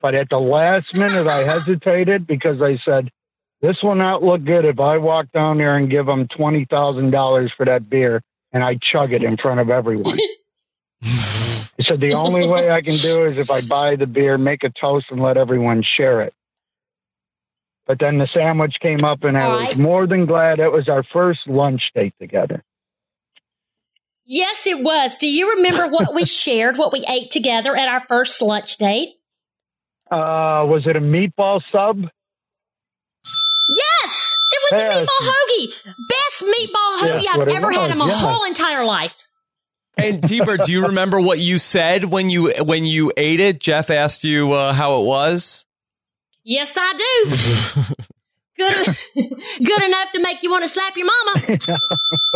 [0.00, 3.10] But at the last minute, I hesitated because I said,
[3.62, 7.66] this will not look good if I walk down there and give them $20,000 for
[7.66, 8.20] that beer
[8.52, 10.18] and I chug it in front of everyone.
[11.78, 14.62] He said, the only way I can do is if I buy the beer, make
[14.62, 16.34] a toast, and let everyone share it.
[17.86, 19.78] But then the sandwich came up, and I All was right.
[19.78, 22.62] more than glad it was our first lunch date together.
[24.24, 25.16] Yes, it was.
[25.16, 29.08] Do you remember what we shared, what we ate together at our first lunch date?
[30.10, 32.04] Uh, was it a meatball sub?
[33.68, 35.84] Yes, it was a meatball hoagie.
[36.08, 38.24] Best meatball hoagie That's I've what it ever had in my was, yes.
[38.24, 39.26] whole entire life.
[39.96, 43.60] And T-Bird, do you remember what you said when you when you ate it?
[43.60, 45.64] Jeff asked you uh, how it was.
[46.44, 46.94] Yes, I
[47.76, 47.84] do.
[48.54, 48.74] Good,
[49.64, 51.58] good enough to make you want to slap your mama,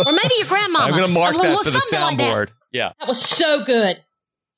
[0.05, 0.79] or maybe your grandma.
[0.79, 2.35] I'm going to mark Or, that well, for the something like that.
[2.35, 2.51] soundboard.
[2.71, 2.91] yeah.
[2.99, 3.97] That was so good.
[3.97, 4.03] It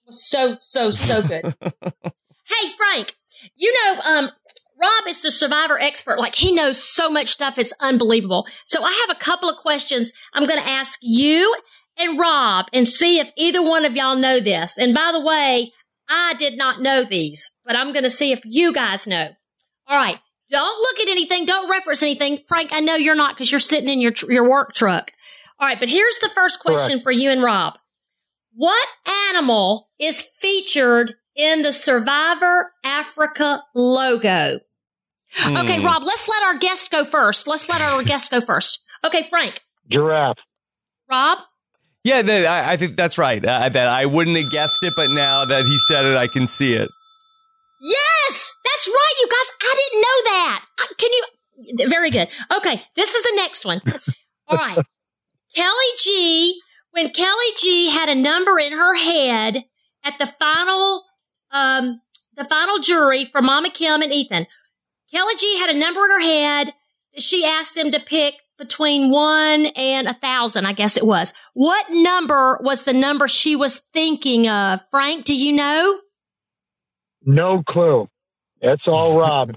[0.07, 1.43] was so so so good.
[1.43, 3.13] hey Frank,
[3.55, 4.31] you know, um,
[4.79, 6.19] Rob is the survivor expert.
[6.19, 8.47] Like he knows so much stuff, it's unbelievable.
[8.65, 11.53] So I have a couple of questions I'm going to ask you
[11.97, 14.77] and Rob and see if either one of y'all know this.
[14.77, 15.73] And by the way,
[16.07, 19.29] I did not know these, but I'm going to see if you guys know.
[19.87, 20.17] All right.
[20.49, 21.45] Don't look at anything.
[21.45, 22.39] Don't reference anything.
[22.47, 25.11] Frank, I know you're not because you're sitting in your, tr- your work truck.
[25.59, 25.79] All right.
[25.79, 27.03] But here's the first question Correct.
[27.03, 27.77] for you and Rob.
[28.53, 28.87] What
[29.29, 34.59] animal is featured in the Survivor Africa logo?
[35.37, 35.85] Okay, Hmm.
[35.85, 37.47] Rob, let's let our guest go first.
[37.47, 38.79] Let's let our guest go first.
[39.05, 39.61] Okay, Frank.
[39.89, 40.37] Giraffe.
[41.09, 41.39] Rob?
[42.03, 43.43] Yeah, that, I, I think that's right.
[43.43, 46.47] Uh, that I wouldn't have guessed it, but now that he said it, I can
[46.47, 46.89] see it.
[47.81, 49.51] Yes, that's right, you guys.
[49.61, 50.65] I didn't know that.
[50.97, 51.89] Can you?
[51.89, 52.27] Very good.
[52.57, 53.81] Okay, this is the next one.
[54.47, 54.77] All right.
[55.55, 56.59] Kelly G,
[56.91, 59.65] when Kelly G had a number in her head
[60.03, 61.03] at the final,
[61.51, 62.01] um,
[62.35, 64.47] the final jury for Mama Kim and Ethan,
[65.11, 66.73] Kelly G had a number in her head
[67.13, 71.33] that she asked them to pick between one and a thousand, I guess it was.
[71.53, 74.81] What number was the number she was thinking of?
[74.91, 75.99] Frank, do you know?
[77.25, 78.07] No clue.
[78.61, 79.55] That's all Rob.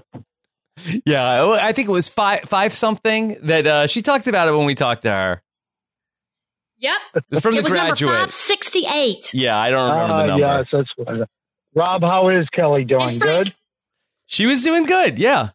[1.05, 4.51] Yeah, oh, I think it was five five something that uh, she talked about it
[4.51, 5.41] when we talked to her.
[6.79, 6.95] Yep.
[7.31, 8.11] It's from it the was number graduate.
[8.11, 9.33] 568.
[9.33, 10.39] Yeah, I don't remember Ah, the number.
[10.41, 11.29] Yes, that's what.
[11.75, 13.19] Rob, how is Kelly doing?
[13.19, 13.53] Frank- Good.
[14.33, 15.19] She was doing good.
[15.19, 15.49] Yeah.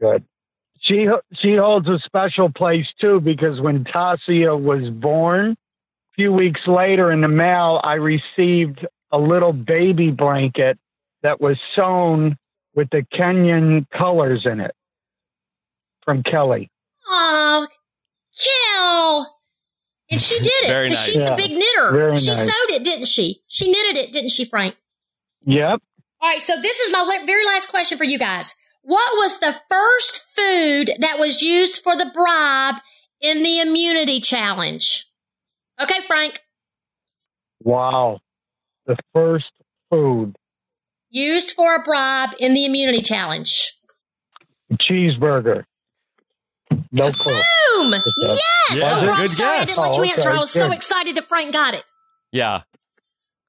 [0.00, 0.24] Good.
[0.80, 6.60] She she holds a special place too because when Tasia was born, a few weeks
[6.68, 10.78] later in the mail, I received a little baby blanket
[11.24, 12.36] that was sewn
[12.76, 14.74] with the Kenyan colors in it
[16.04, 16.70] from Kelly.
[17.08, 17.66] Oh,
[18.44, 19.38] Kel.
[20.10, 21.04] And she did it because nice.
[21.06, 21.34] she's Yeah.
[21.34, 21.90] a big knitter.
[21.92, 22.38] Very she nice.
[22.44, 23.40] sewed it, didn't she?
[23.48, 24.76] She knitted it, didn't she, Frank?
[25.44, 25.80] Yep.
[26.22, 28.54] All right, so this is my very last question for you guys.
[28.82, 32.76] What was the first food that was used for the bribe
[33.20, 35.06] in the immunity challenge?
[35.80, 36.40] Okay, Frank.
[37.62, 38.20] Wow.
[38.86, 39.50] The first
[39.90, 40.36] food,
[41.10, 43.74] Used for a bribe in the immunity challenge.
[44.74, 45.64] cheeseburger.
[46.90, 47.34] No clue.
[47.76, 47.92] Boom!
[48.16, 48.38] Yes!
[48.74, 50.28] Yeah, oh, Rob, good sorry I didn't let you Oh, answer.
[50.30, 51.84] okay, I was so excited that Frank got it.
[52.32, 52.62] Yeah.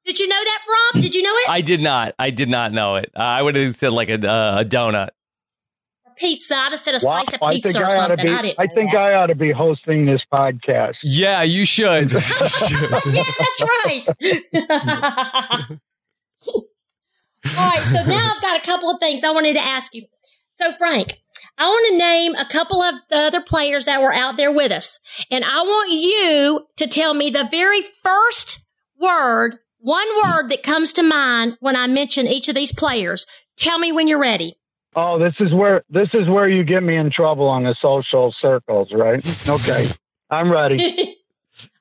[0.06, 0.60] Did you know that,
[0.94, 1.02] Rob?
[1.02, 1.50] Did you know it?
[1.50, 2.14] I did not.
[2.20, 3.12] I did not know it.
[3.16, 5.10] Uh, I would have said like a, uh, a donut.
[6.18, 6.56] pizza.
[6.58, 8.26] I'd have said a Wow, slice of pizza think or I ought something.
[8.28, 8.32] be.
[8.34, 8.60] I didn't.
[8.60, 9.02] I think that.
[9.02, 10.96] I ought to be hosting this podcast.
[11.04, 12.12] Yeah, you should.
[12.14, 14.08] yeah, that's right.
[17.58, 20.06] All right, so now I've got a couple of things I wanted to ask you.
[20.54, 21.18] So, Frank,
[21.58, 24.72] I want to name a couple of the other players that were out there with
[24.72, 25.00] us.
[25.30, 28.66] And I want you to tell me the very first
[28.98, 33.26] word, one word that comes to mind when I mention each of these players.
[33.58, 34.58] Tell me when you're ready.
[34.96, 38.34] Oh, this is where this is where you get me in trouble on the social
[38.40, 39.20] circles, right?
[39.50, 39.88] Okay,
[40.30, 40.76] I'm ready.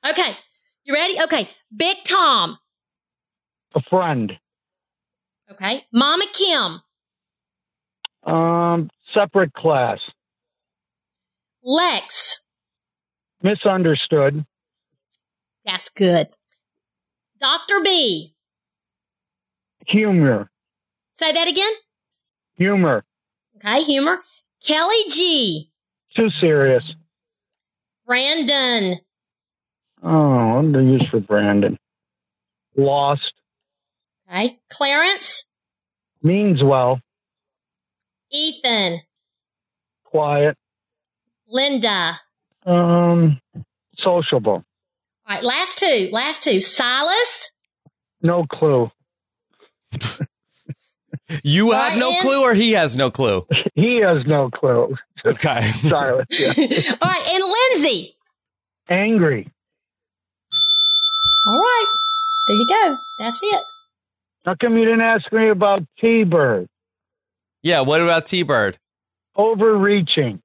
[0.05, 0.35] okay,
[0.83, 1.21] you ready?
[1.23, 2.57] Okay, Big Tom.
[3.75, 4.33] A friend.
[5.51, 6.81] Okay, Mama Kim.
[8.25, 9.99] Um, separate class.
[11.63, 12.39] Lex.
[13.41, 14.45] Misunderstood.
[15.65, 16.29] That's good.
[17.43, 17.81] Dr.
[17.83, 18.33] B.
[19.87, 20.49] Humor.
[21.15, 21.73] Say that again.
[22.55, 23.03] Humor.
[23.57, 24.21] Okay, humor.
[24.65, 25.69] Kelly G.
[26.15, 26.85] Too serious.
[28.07, 29.01] Brandon.
[30.01, 31.77] Oh, what do I use for Brandon?
[32.77, 33.33] Lost.
[34.29, 34.57] Okay.
[34.69, 35.43] Clarence.
[36.21, 37.01] Means well.
[38.31, 39.01] Ethan.
[40.05, 40.55] Quiet.
[41.49, 42.21] Linda.
[42.65, 43.37] Um,
[43.97, 44.63] sociable.
[45.27, 46.09] All right, last two.
[46.11, 46.59] Last two.
[46.59, 47.51] Silas.
[48.21, 48.89] No clue.
[51.43, 53.45] you have no clue, or he has no clue.
[53.75, 54.95] He has no clue.
[55.25, 55.61] Okay.
[55.81, 56.27] Silence.
[56.39, 56.47] Yeah.
[57.01, 58.15] All right, and Lindsey.
[58.89, 59.49] Angry.
[61.47, 61.85] All right.
[62.47, 62.97] There you go.
[63.19, 63.61] That's it.
[64.45, 66.67] How come you didn't ask me about T-Bird?
[67.61, 67.79] yeah.
[67.79, 68.77] What about T Bird?
[69.37, 70.41] Overreaching.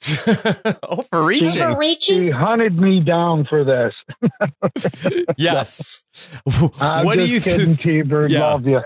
[0.82, 1.48] Overreaching.
[1.48, 2.30] She Overreaching.
[2.32, 3.94] hunted me down for this.
[5.36, 6.02] yes.
[6.80, 7.80] I'm what do you kidding, think?
[7.82, 8.30] T-Bird.
[8.30, 8.40] Yeah.
[8.40, 8.80] Love you.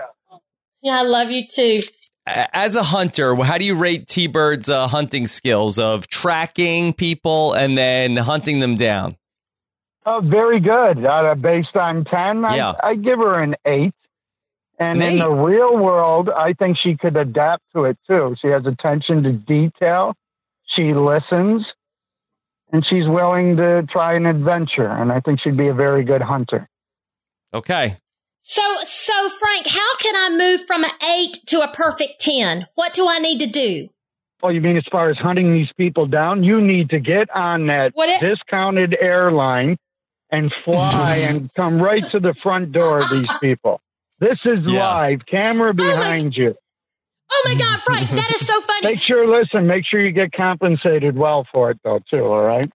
[0.81, 1.81] Yeah, I love you too.
[2.27, 7.53] As a hunter, how do you rate T Bird's uh, hunting skills of tracking people
[7.53, 9.15] and then hunting them down?
[10.07, 11.05] Oh, very good.
[11.05, 12.73] Uh, based on 10, Yeah.
[12.83, 13.93] I, I give her an 8.
[14.77, 18.35] And An in the real world, I think she could adapt to it too.
[18.41, 20.13] She has attention to detail.
[20.75, 21.65] She listens.
[22.71, 24.87] And she's willing to try an adventure.
[24.87, 26.67] And I think she'd be a very good hunter.
[27.53, 27.97] Okay.
[28.41, 32.65] So, so Frank, how can I move from an eight to a perfect 10?
[32.75, 33.89] What do I need to do?
[34.43, 36.43] Oh, you mean as far as hunting these people down?
[36.43, 39.77] You need to get on that What it- discounted airline
[40.29, 43.79] and fly and come right to the front door of these people.
[44.19, 44.79] This is Yeah.
[44.93, 46.55] live, camera oh behind you.
[47.31, 48.87] Oh my God, Frank, that is so funny.
[48.87, 52.69] Make sure, listen, make sure you get compensated well for it, though, too, all right?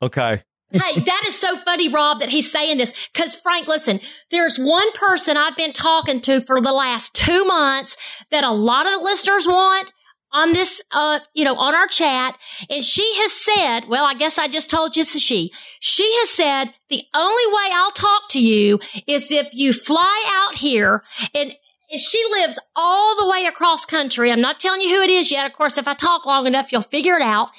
[0.00, 0.42] Okay.
[0.72, 3.08] hey, that is so funny, Rob, that he's saying this.
[3.14, 4.00] Cause Frank, listen,
[4.30, 8.86] there's one person I've been talking to for the last two months that a lot
[8.86, 9.92] of the listeners want
[10.32, 12.38] on this, uh, you know, on our chat.
[12.70, 15.52] And she has said, well, I guess I just told you it's a she.
[15.80, 20.56] She has said the only way I'll talk to you is if you fly out
[20.56, 21.02] here
[21.34, 21.54] and and
[22.00, 24.30] she lives all the way across country.
[24.32, 25.46] I'm not telling you who it is yet.
[25.46, 27.50] Of course, if I talk long enough, you'll figure it out.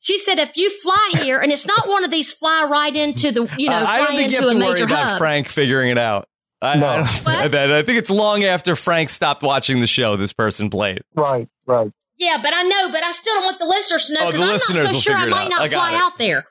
[0.00, 3.32] She said, if you fly here, and it's not one of these fly right into
[3.32, 4.84] the, you know, Uh, I fly don't think you into have a to worry major
[4.84, 5.18] about hub.
[5.18, 6.28] Frank figuring it out.
[6.62, 6.86] I, No.
[7.26, 10.16] I, don't- I think it's long after Frank stopped watching the show.
[10.16, 11.02] This person played.
[11.14, 11.90] Right, right.
[12.18, 14.66] Yeah, but I know, but I still don't want the listeners to know Oh, because
[14.66, 15.50] the I'm not so sure I might out.
[15.50, 15.96] not I fly it.
[15.96, 16.44] out there.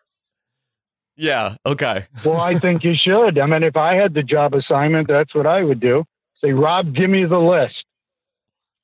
[1.18, 1.56] Yeah.
[1.66, 2.06] Okay.
[2.26, 3.40] Well, I think you should.
[3.40, 6.04] I mean, if I had the job assignment, that's what I would do.
[6.46, 7.74] Say, Rob, give me the list.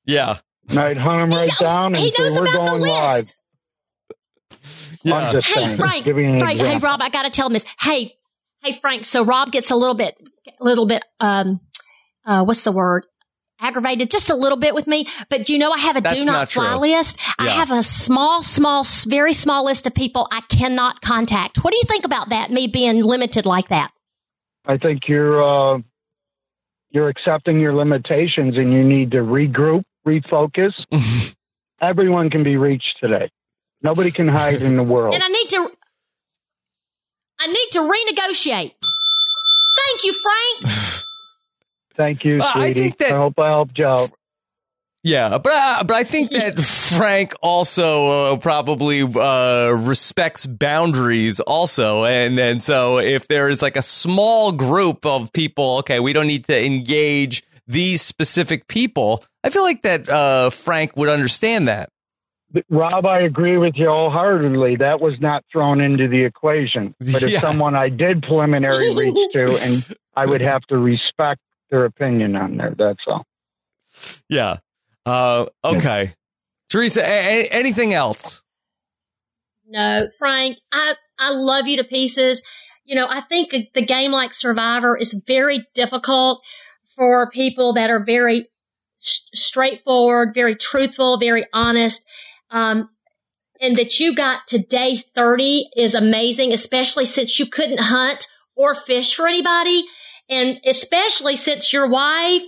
[0.05, 0.39] Yeah.
[0.69, 2.81] And I'd hunt him right knows- down he and say, knows we're about the going
[2.81, 2.91] list.
[2.91, 3.25] live.
[5.03, 5.31] Yeah.
[5.31, 5.77] Hey, saying.
[5.77, 6.77] Frank, Give Frank, hey.
[6.77, 7.65] Rob, I got to tell him this.
[7.79, 8.13] Hey,
[8.63, 9.05] hey, Frank.
[9.05, 10.19] So Rob gets a little bit,
[10.59, 11.59] a little bit, um,
[12.25, 13.05] uh, what's the word?
[13.59, 16.15] Aggravated just a little bit with me, but do you know, I have a That's
[16.15, 16.77] do not, not fly true.
[16.79, 17.19] list.
[17.38, 21.63] I have a small, small, very small list of people I cannot contact.
[21.63, 22.49] What do you think about that?
[22.49, 23.91] Me being limited like that?
[24.65, 25.79] I think you're uh,
[26.91, 30.73] you're accepting your limitations, and you need to regroup, refocus.
[31.81, 33.30] Everyone can be reached today.
[33.81, 35.13] Nobody can hide in the world.
[35.15, 35.72] And I need to,
[37.39, 38.73] I need to renegotiate.
[39.77, 40.73] Thank you, Frank.
[41.95, 42.81] Thank you, Uh, I sweetie.
[42.81, 44.11] think that- I hope I helped you out.
[45.03, 46.59] Yeah, but uh, but I think that
[46.97, 53.77] Frank also uh, probably uh, respects boundaries also, and and so if there is like
[53.77, 59.23] a small group of people, okay, we don't need to engage these specific people.
[59.43, 61.89] I feel like that uh, Frank would understand that.
[62.69, 64.75] Rob, I agree with you wholeheartedly.
[64.77, 66.93] That was not thrown into the equation.
[67.11, 67.39] But if Yeah.
[67.39, 69.83] someone I did preliminary reach to, and
[70.15, 71.39] I would have to respect
[71.71, 72.75] their opinion on there.
[72.77, 73.25] That's all.
[74.29, 74.57] Yeah.
[75.05, 76.15] Uh, okay.
[76.69, 78.43] Teresa, a- a- anything else?
[79.67, 82.43] No, Frank, I, I love you to pieces.
[82.83, 86.43] You know, I think the game like Survivor is very difficult
[86.95, 88.47] for people that are very
[88.99, 92.05] s- straightforward, very truthful, very honest.
[92.49, 92.89] Um,
[93.61, 98.73] and that you got to day 30 is amazing, especially since you couldn't hunt or
[98.73, 99.85] fish for anybody.
[100.30, 102.43] And especially since your wife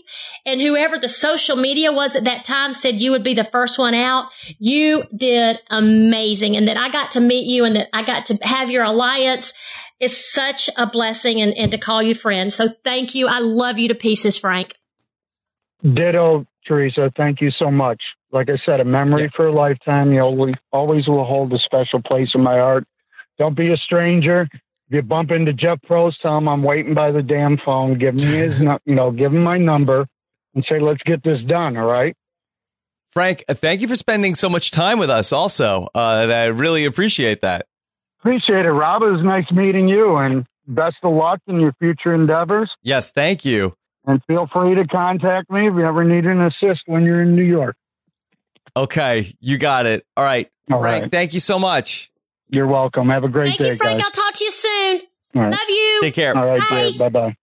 [0.46, 3.78] and whoever the social media was at that time said you would be the first
[3.78, 6.56] one out, you did amazing.
[6.56, 9.54] And that I got to meet you and that I got to have your alliance
[10.00, 12.52] is such a blessing and, and to call you friend.
[12.52, 13.28] So thank you.
[13.28, 14.76] I love you to pieces, Frank.
[15.82, 17.12] Ditto, Teresa.
[17.16, 18.02] Thank you so much.
[18.32, 20.12] Like I said, a memory for a lifetime.
[20.12, 22.86] You always, always will hold a special place in my heart.
[23.38, 24.48] Don't be a stranger.
[24.90, 27.98] If you bump into Jeff Probst, tell him I'm waiting by the damn phone.
[27.98, 30.08] Give me his, you know, give him my number
[30.54, 31.78] and say, let's get this done.
[31.78, 32.16] All right.
[33.12, 35.88] Frank, uh, thank you for spending so much time with us also.
[35.94, 37.68] Uh, I really appreciate that.
[38.20, 39.04] Appreciate it, Rob.
[39.04, 42.72] It was nice meeting you and best of luck in your future endeavors.
[42.82, 43.76] Yes, thank you.
[44.06, 47.36] And feel free to contact me if you ever need an assist when you're in
[47.36, 47.76] New York.
[48.76, 50.06] Okay, you got it.
[50.18, 50.50] All right.
[50.72, 51.12] All Frank, right.
[51.12, 52.10] thank you so much.
[52.54, 53.10] You're welcome.
[53.10, 53.98] Have a great Thank day, Thank you, Frank.
[54.00, 54.06] guys.
[54.06, 55.02] I'll talk to you soon.
[55.36, 55.52] All right.
[55.52, 56.00] Love you.
[56.04, 56.38] Take care.
[56.38, 56.92] All right, Bye.
[57.00, 57.36] Bye bye.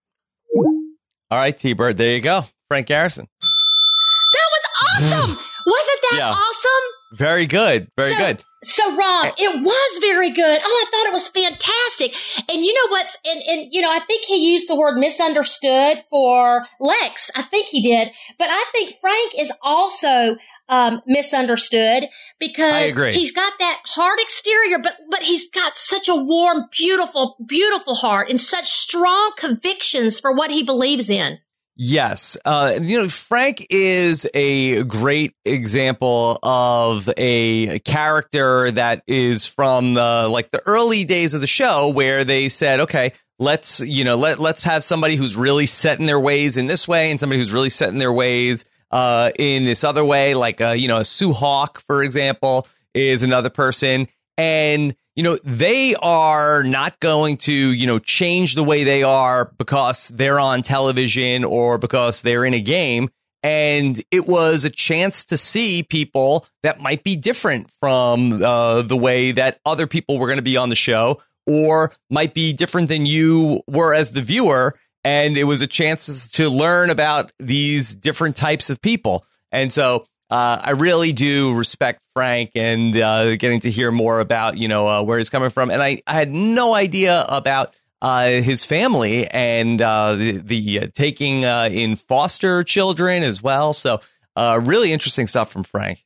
[1.32, 2.44] All right, T Bird, there you go.
[2.68, 3.26] Frank Garrison.
[3.42, 4.62] That was
[5.02, 5.30] awesome.
[5.66, 6.28] Wasn't that Yeah.
[6.30, 6.86] awesome?
[7.12, 7.88] Very good.
[7.96, 8.44] Very So- good.
[8.62, 10.60] So Rob, it was very good.
[10.62, 12.14] Oh, I thought it was fantastic.
[12.46, 16.04] And you know what's and, and you know, I think he used the word misunderstood
[16.10, 17.30] for Lex.
[17.34, 18.12] I think he did.
[18.38, 20.36] But I think Frank is also
[20.68, 22.04] um, misunderstood
[22.38, 27.94] because he's got that hard exterior, but but he's got such a warm, beautiful, beautiful
[27.94, 31.38] heart and such strong convictions for what he believes in.
[31.82, 32.36] Yes.
[32.44, 40.28] Uh, you know, Frank is a great example of a character that is from the,
[40.30, 44.38] like the early days of the show where they said, okay, let's, you know, let,
[44.38, 47.50] let's have somebody who's really set in their ways in this way and somebody who's
[47.50, 50.34] really set in their ways, uh, in this other way.
[50.34, 54.06] Like, uh, you know, Sue Hawk, for example, is another person.
[54.36, 59.52] And, you know, they are not going to, you know, change the way they are
[59.58, 63.10] because they're on television or because they're in a game.
[63.42, 68.96] And it was a chance to see people that might be different from uh, the
[68.96, 72.88] way that other people were going to be on the show or might be different
[72.88, 74.74] than you were as the viewer.
[75.04, 79.26] And it was a chance to learn about these different types of people.
[79.52, 84.56] And so uh, I really do respect Frank and uh, getting to hear more about
[84.56, 88.28] you know uh, where he's coming from, and I, I had no idea about uh,
[88.28, 93.72] his family and uh, the, the uh, taking in foster children as well.
[93.72, 94.00] So
[94.36, 96.04] really interesting stuff from Frank.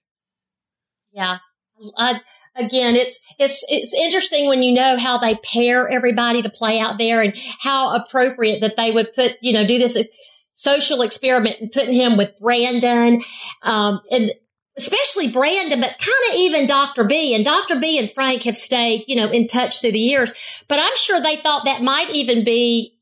[1.13, 1.39] Yeah.
[1.97, 2.21] I,
[2.57, 6.99] again, it's it's it's interesting when you know how they pair everybody to play out
[6.99, 9.97] there and how appropriate that they would put you know do this
[10.55, 13.21] social experiment and putting him with Brandon,
[13.63, 14.31] um, and
[14.77, 17.05] especially Brandon, but kind of even Dr.
[17.05, 17.79] B and Dr.
[17.79, 20.33] B and Frank have stayed you know in touch through the years.
[20.69, 22.97] But I'm sure they thought that might even be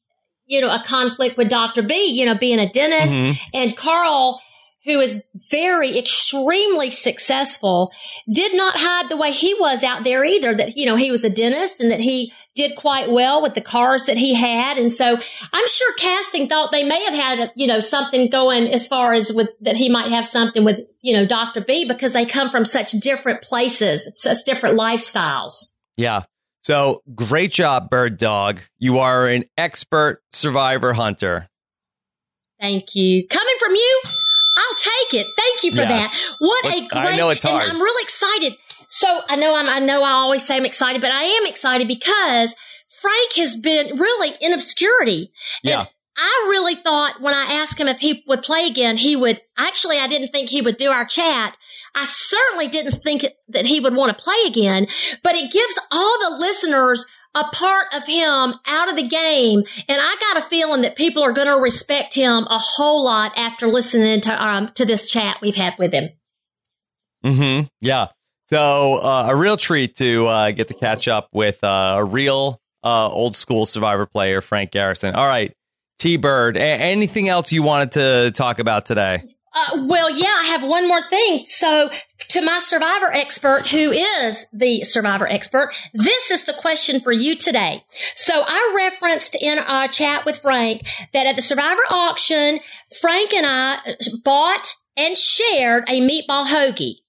[0.46, 1.82] you know a conflict with Dr.
[1.82, 3.38] B, you know, being a dentist Mhm.
[3.54, 4.42] and Carl
[4.84, 7.92] who is very extremely successful
[8.32, 11.24] did not hide the way he was out there either that you know he was
[11.24, 14.90] a dentist and that he did quite well with the cars that he had and
[14.90, 15.18] so
[15.52, 19.32] i'm sure casting thought they may have had you know something going as far as
[19.32, 22.64] with that he might have something with you know dr b because they come from
[22.64, 26.22] such different places such different lifestyles Yeah.
[26.62, 28.60] So great job, Bird Dog.
[28.78, 31.48] You are an expert survivor hunter.
[32.60, 33.26] Thank you.
[33.26, 34.00] Coming from you,
[34.56, 35.26] I'll take it.
[35.36, 36.12] Thank you for Yes.
[36.12, 36.36] that.
[36.38, 36.92] What a great!
[36.92, 37.62] I know it's hard.
[37.64, 38.54] And I'm really excited.
[38.88, 39.68] So I know I'm.
[39.68, 42.54] I know I always say I'm excited, but I am excited because
[43.00, 45.32] Frank has been really in obscurity.
[45.62, 45.80] Yeah.
[45.80, 49.40] And I really thought when I asked him if he would play again, he would.
[49.56, 51.56] Actually, I didn't think he would do our chat.
[51.94, 54.86] I certainly didn't think that he would want to play again,
[55.22, 59.62] but it gives all the listeners a part of him out of the game.
[59.88, 63.32] And I got a feeling that people are going to respect him a whole lot
[63.36, 66.10] after listening to, um, to this chat we've had with him.
[67.24, 67.66] Mm-hmm.
[67.80, 68.08] Yeah.
[68.48, 72.60] So uh, a real treat to uh, get to catch up with uh, a real
[72.84, 75.14] uh, old school Survivor player, Frank Garrison.
[75.14, 75.54] All right,
[75.98, 76.56] T Bird.
[76.56, 79.22] A- anything else you wanted to talk about today?
[79.54, 81.44] Uh, well, yeah, I have one more thing.
[81.46, 81.90] So,
[82.32, 87.36] to my survivor expert, who is the survivor expert, this is the question for you
[87.36, 87.84] today.
[88.14, 92.60] So, I referenced in our chat with Frank that at the survivor auction,
[93.00, 93.80] Frank and I
[94.24, 97.00] bought and shared a meatball hoagie.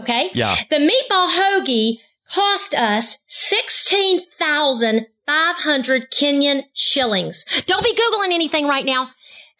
[0.00, 0.30] Okay?
[0.32, 0.54] Yeah.
[0.70, 1.98] The meatball hoagie
[2.30, 7.44] cost us 16,500 Kenyan shillings.
[7.66, 9.10] Don't be Googling anything right now.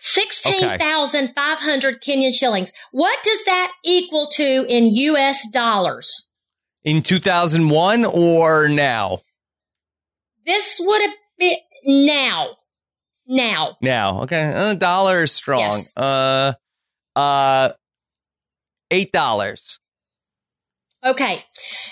[0.07, 2.75] 16,500 Kenyan shillings.
[2.93, 6.31] What does that equal to in US dollars?
[6.85, 9.21] In 2001 or now?
[10.45, 11.57] This would have been
[11.87, 12.49] now.
[13.27, 13.79] Now.
[13.81, 14.21] Now.
[14.25, 14.53] Okay.
[14.55, 15.61] A dollar is strong.
[15.61, 15.97] Yes.
[15.97, 16.53] Uh,
[17.17, 17.71] uh,
[18.93, 19.79] $8.
[21.05, 21.45] Okay.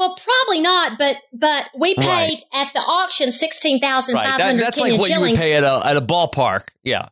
[0.00, 2.42] Well, probably not, but but we paid Right.
[2.54, 4.26] at the auction sixteen thousand Right.
[4.26, 6.70] five That, that's Kenyan like what you would pay at a at a ballpark.
[6.82, 7.10] Yeah.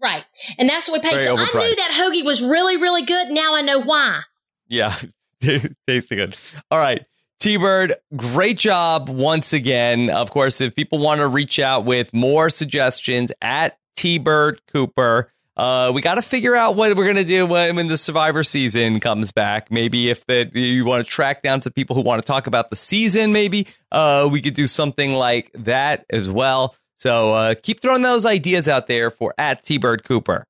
[0.00, 0.24] Right,
[0.58, 1.14] and that's what we paid.
[1.16, 3.30] Very so I knew that hoagie was really really good.
[3.30, 4.20] Now I know why.
[4.68, 4.94] Yeah.
[5.40, 6.38] Tasting good.
[6.70, 7.04] All right.
[7.40, 10.08] T Bird, great job once again.
[10.08, 15.32] Of course, if people want to reach out with more suggestions at T Bird Cooper,
[15.62, 18.42] uh, we got to figure out what we're going to do when, when the Survivor
[18.42, 19.70] season comes back.
[19.70, 22.68] Maybe if the, you want to track down to people who want to talk about
[22.68, 26.74] the season, maybe uh, we could do something like that as well.
[26.96, 30.48] So uh, keep throwing those ideas out there for at T Bird Cooper.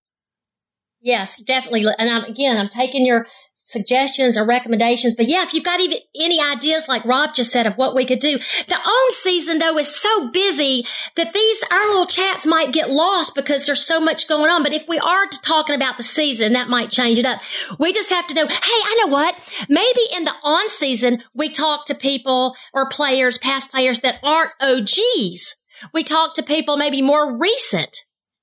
[1.03, 1.85] Yes, definitely.
[1.99, 3.27] And I'm, again, I'm taking your
[3.65, 5.15] suggestions or recommendations.
[5.15, 8.05] But yeah, if you've got even any ideas, like Rob just said, of what we
[8.05, 10.85] could do, the own season though is so busy
[11.17, 14.63] that these our little chats might get lost because there's so much going on.
[14.63, 17.41] But if we are talking about the season, that might change it up.
[17.79, 18.47] We just have to know.
[18.47, 19.67] Hey, I know what?
[19.69, 24.53] Maybe in the on season we talk to people or players, past players that aren't
[24.61, 25.57] OGs.
[25.95, 27.97] We talk to people maybe more recent.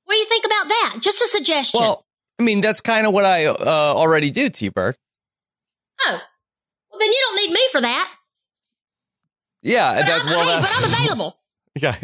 [0.05, 0.97] What do you think about that?
[1.01, 1.81] Just a suggestion.
[1.81, 2.03] Well,
[2.39, 4.95] I mean, that's kind of what I uh, already do, T Bird.
[6.07, 6.19] Oh,
[6.91, 8.11] well, then you don't need me for that.
[9.61, 10.39] Yeah, But, that's I'm, well.
[10.45, 11.35] hey, that's, but I'm available.
[11.79, 11.95] Yeah.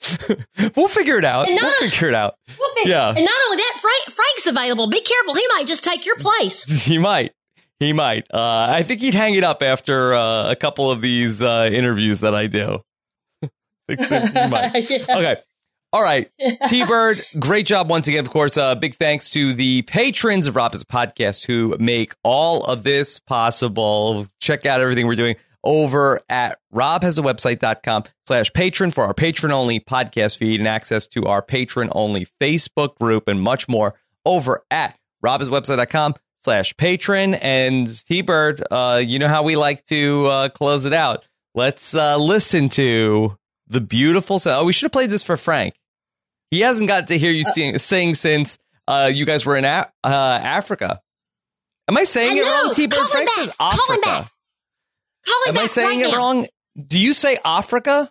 [0.76, 1.46] we'll figure it out.
[1.48, 2.34] And We'll not- figure it out.
[2.58, 3.08] We'll figure- Yeah.
[3.08, 4.88] And not only that, Frank, Frank's available.
[4.88, 6.64] Be careful; he might just take your place.
[6.84, 7.32] He might.
[7.78, 8.26] He might.
[8.32, 12.20] Uh, I think he'd hang it up after uh, a couple of these uh, interviews
[12.20, 12.84] that I do.
[13.88, 14.88] he might.
[14.90, 15.04] Yeah.
[15.08, 15.36] Okay.
[15.92, 16.30] All right.
[16.68, 18.24] T Bird, great job once again.
[18.24, 22.14] Of course, uh, big thanks to the patrons of Rob Has a Podcast who make
[22.22, 24.26] all of this possible.
[24.40, 30.38] Check out everything we're doing over at robhasawebsite.com slash patron for our patron only podcast
[30.38, 33.94] feed and access to our patron only Facebook group and much more
[34.24, 37.34] over at robhasawebsite.com slash patron.
[37.34, 41.26] And T Bird, uh, you know how we like to uh, close it out.
[41.54, 43.36] Let's uh, listen to
[43.66, 44.62] the beautiful sound.
[44.62, 45.74] Oh, we should have played this for Frank.
[46.50, 48.58] He hasn't got to hear you sing, sing since
[48.88, 51.00] uh, you guys were in a- uh, Africa.
[51.88, 52.74] Am I saying I it wrong.
[52.74, 53.08] T Bird?
[53.08, 53.98] Frank says Africa.
[54.02, 54.32] back.
[55.26, 56.16] Call him Am I saying right it now.
[56.18, 56.46] wrong?
[56.86, 58.08] Do you say Africa?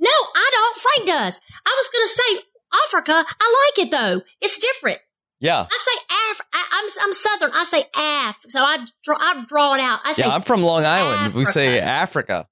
[0.00, 0.76] No, I don't.
[0.76, 1.40] Frank does.
[1.66, 2.48] I was going to say
[2.86, 3.34] Africa.
[3.40, 4.22] I like it though.
[4.40, 4.98] It's different.
[5.40, 5.66] Yeah.
[5.70, 6.40] I say Af.
[6.52, 7.50] I, I'm I'm Southern.
[7.52, 8.36] I say Af.
[8.48, 10.00] So I draw I draw it out.
[10.04, 11.34] I say Yeah, I'm from Long Island.
[11.34, 12.46] We say Africa.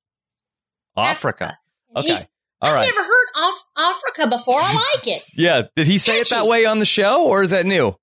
[0.96, 1.48] Africa.
[1.48, 1.58] Africa.
[1.96, 2.08] Okay.
[2.08, 2.26] He's-
[2.62, 2.84] All I've right.
[2.84, 4.56] never heard Af- Africa before.
[4.58, 5.22] I like it.
[5.36, 5.62] Yeah.
[5.76, 7.94] Did he say it that way on the show or is that new?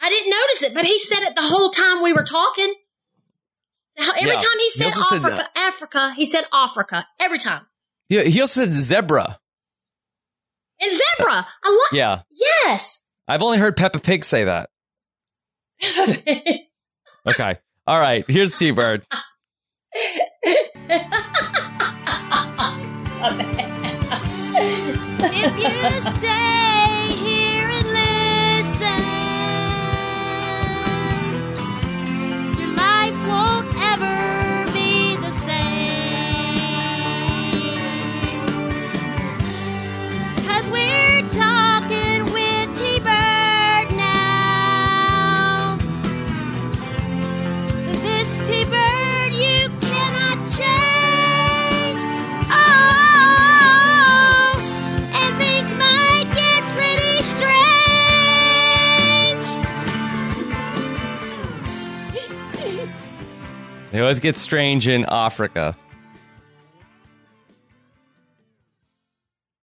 [0.00, 2.74] I didn't notice it, but he said it the whole time we were talking.
[3.98, 4.34] Every Yeah.
[4.36, 7.66] time he He said said Africa, Africa, he said Africa every time.
[8.08, 9.38] He, he also said zebra.
[10.80, 11.92] And zebra, I like.
[11.92, 12.20] Yeah.
[12.30, 13.02] Yes.
[13.26, 14.70] I've only heard Peppa Pig say that.
[17.26, 17.58] Okay.
[17.86, 18.24] All right.
[18.26, 19.04] Here's T Bird.
[25.20, 26.57] If you stay
[63.92, 65.76] does get strange in Africa.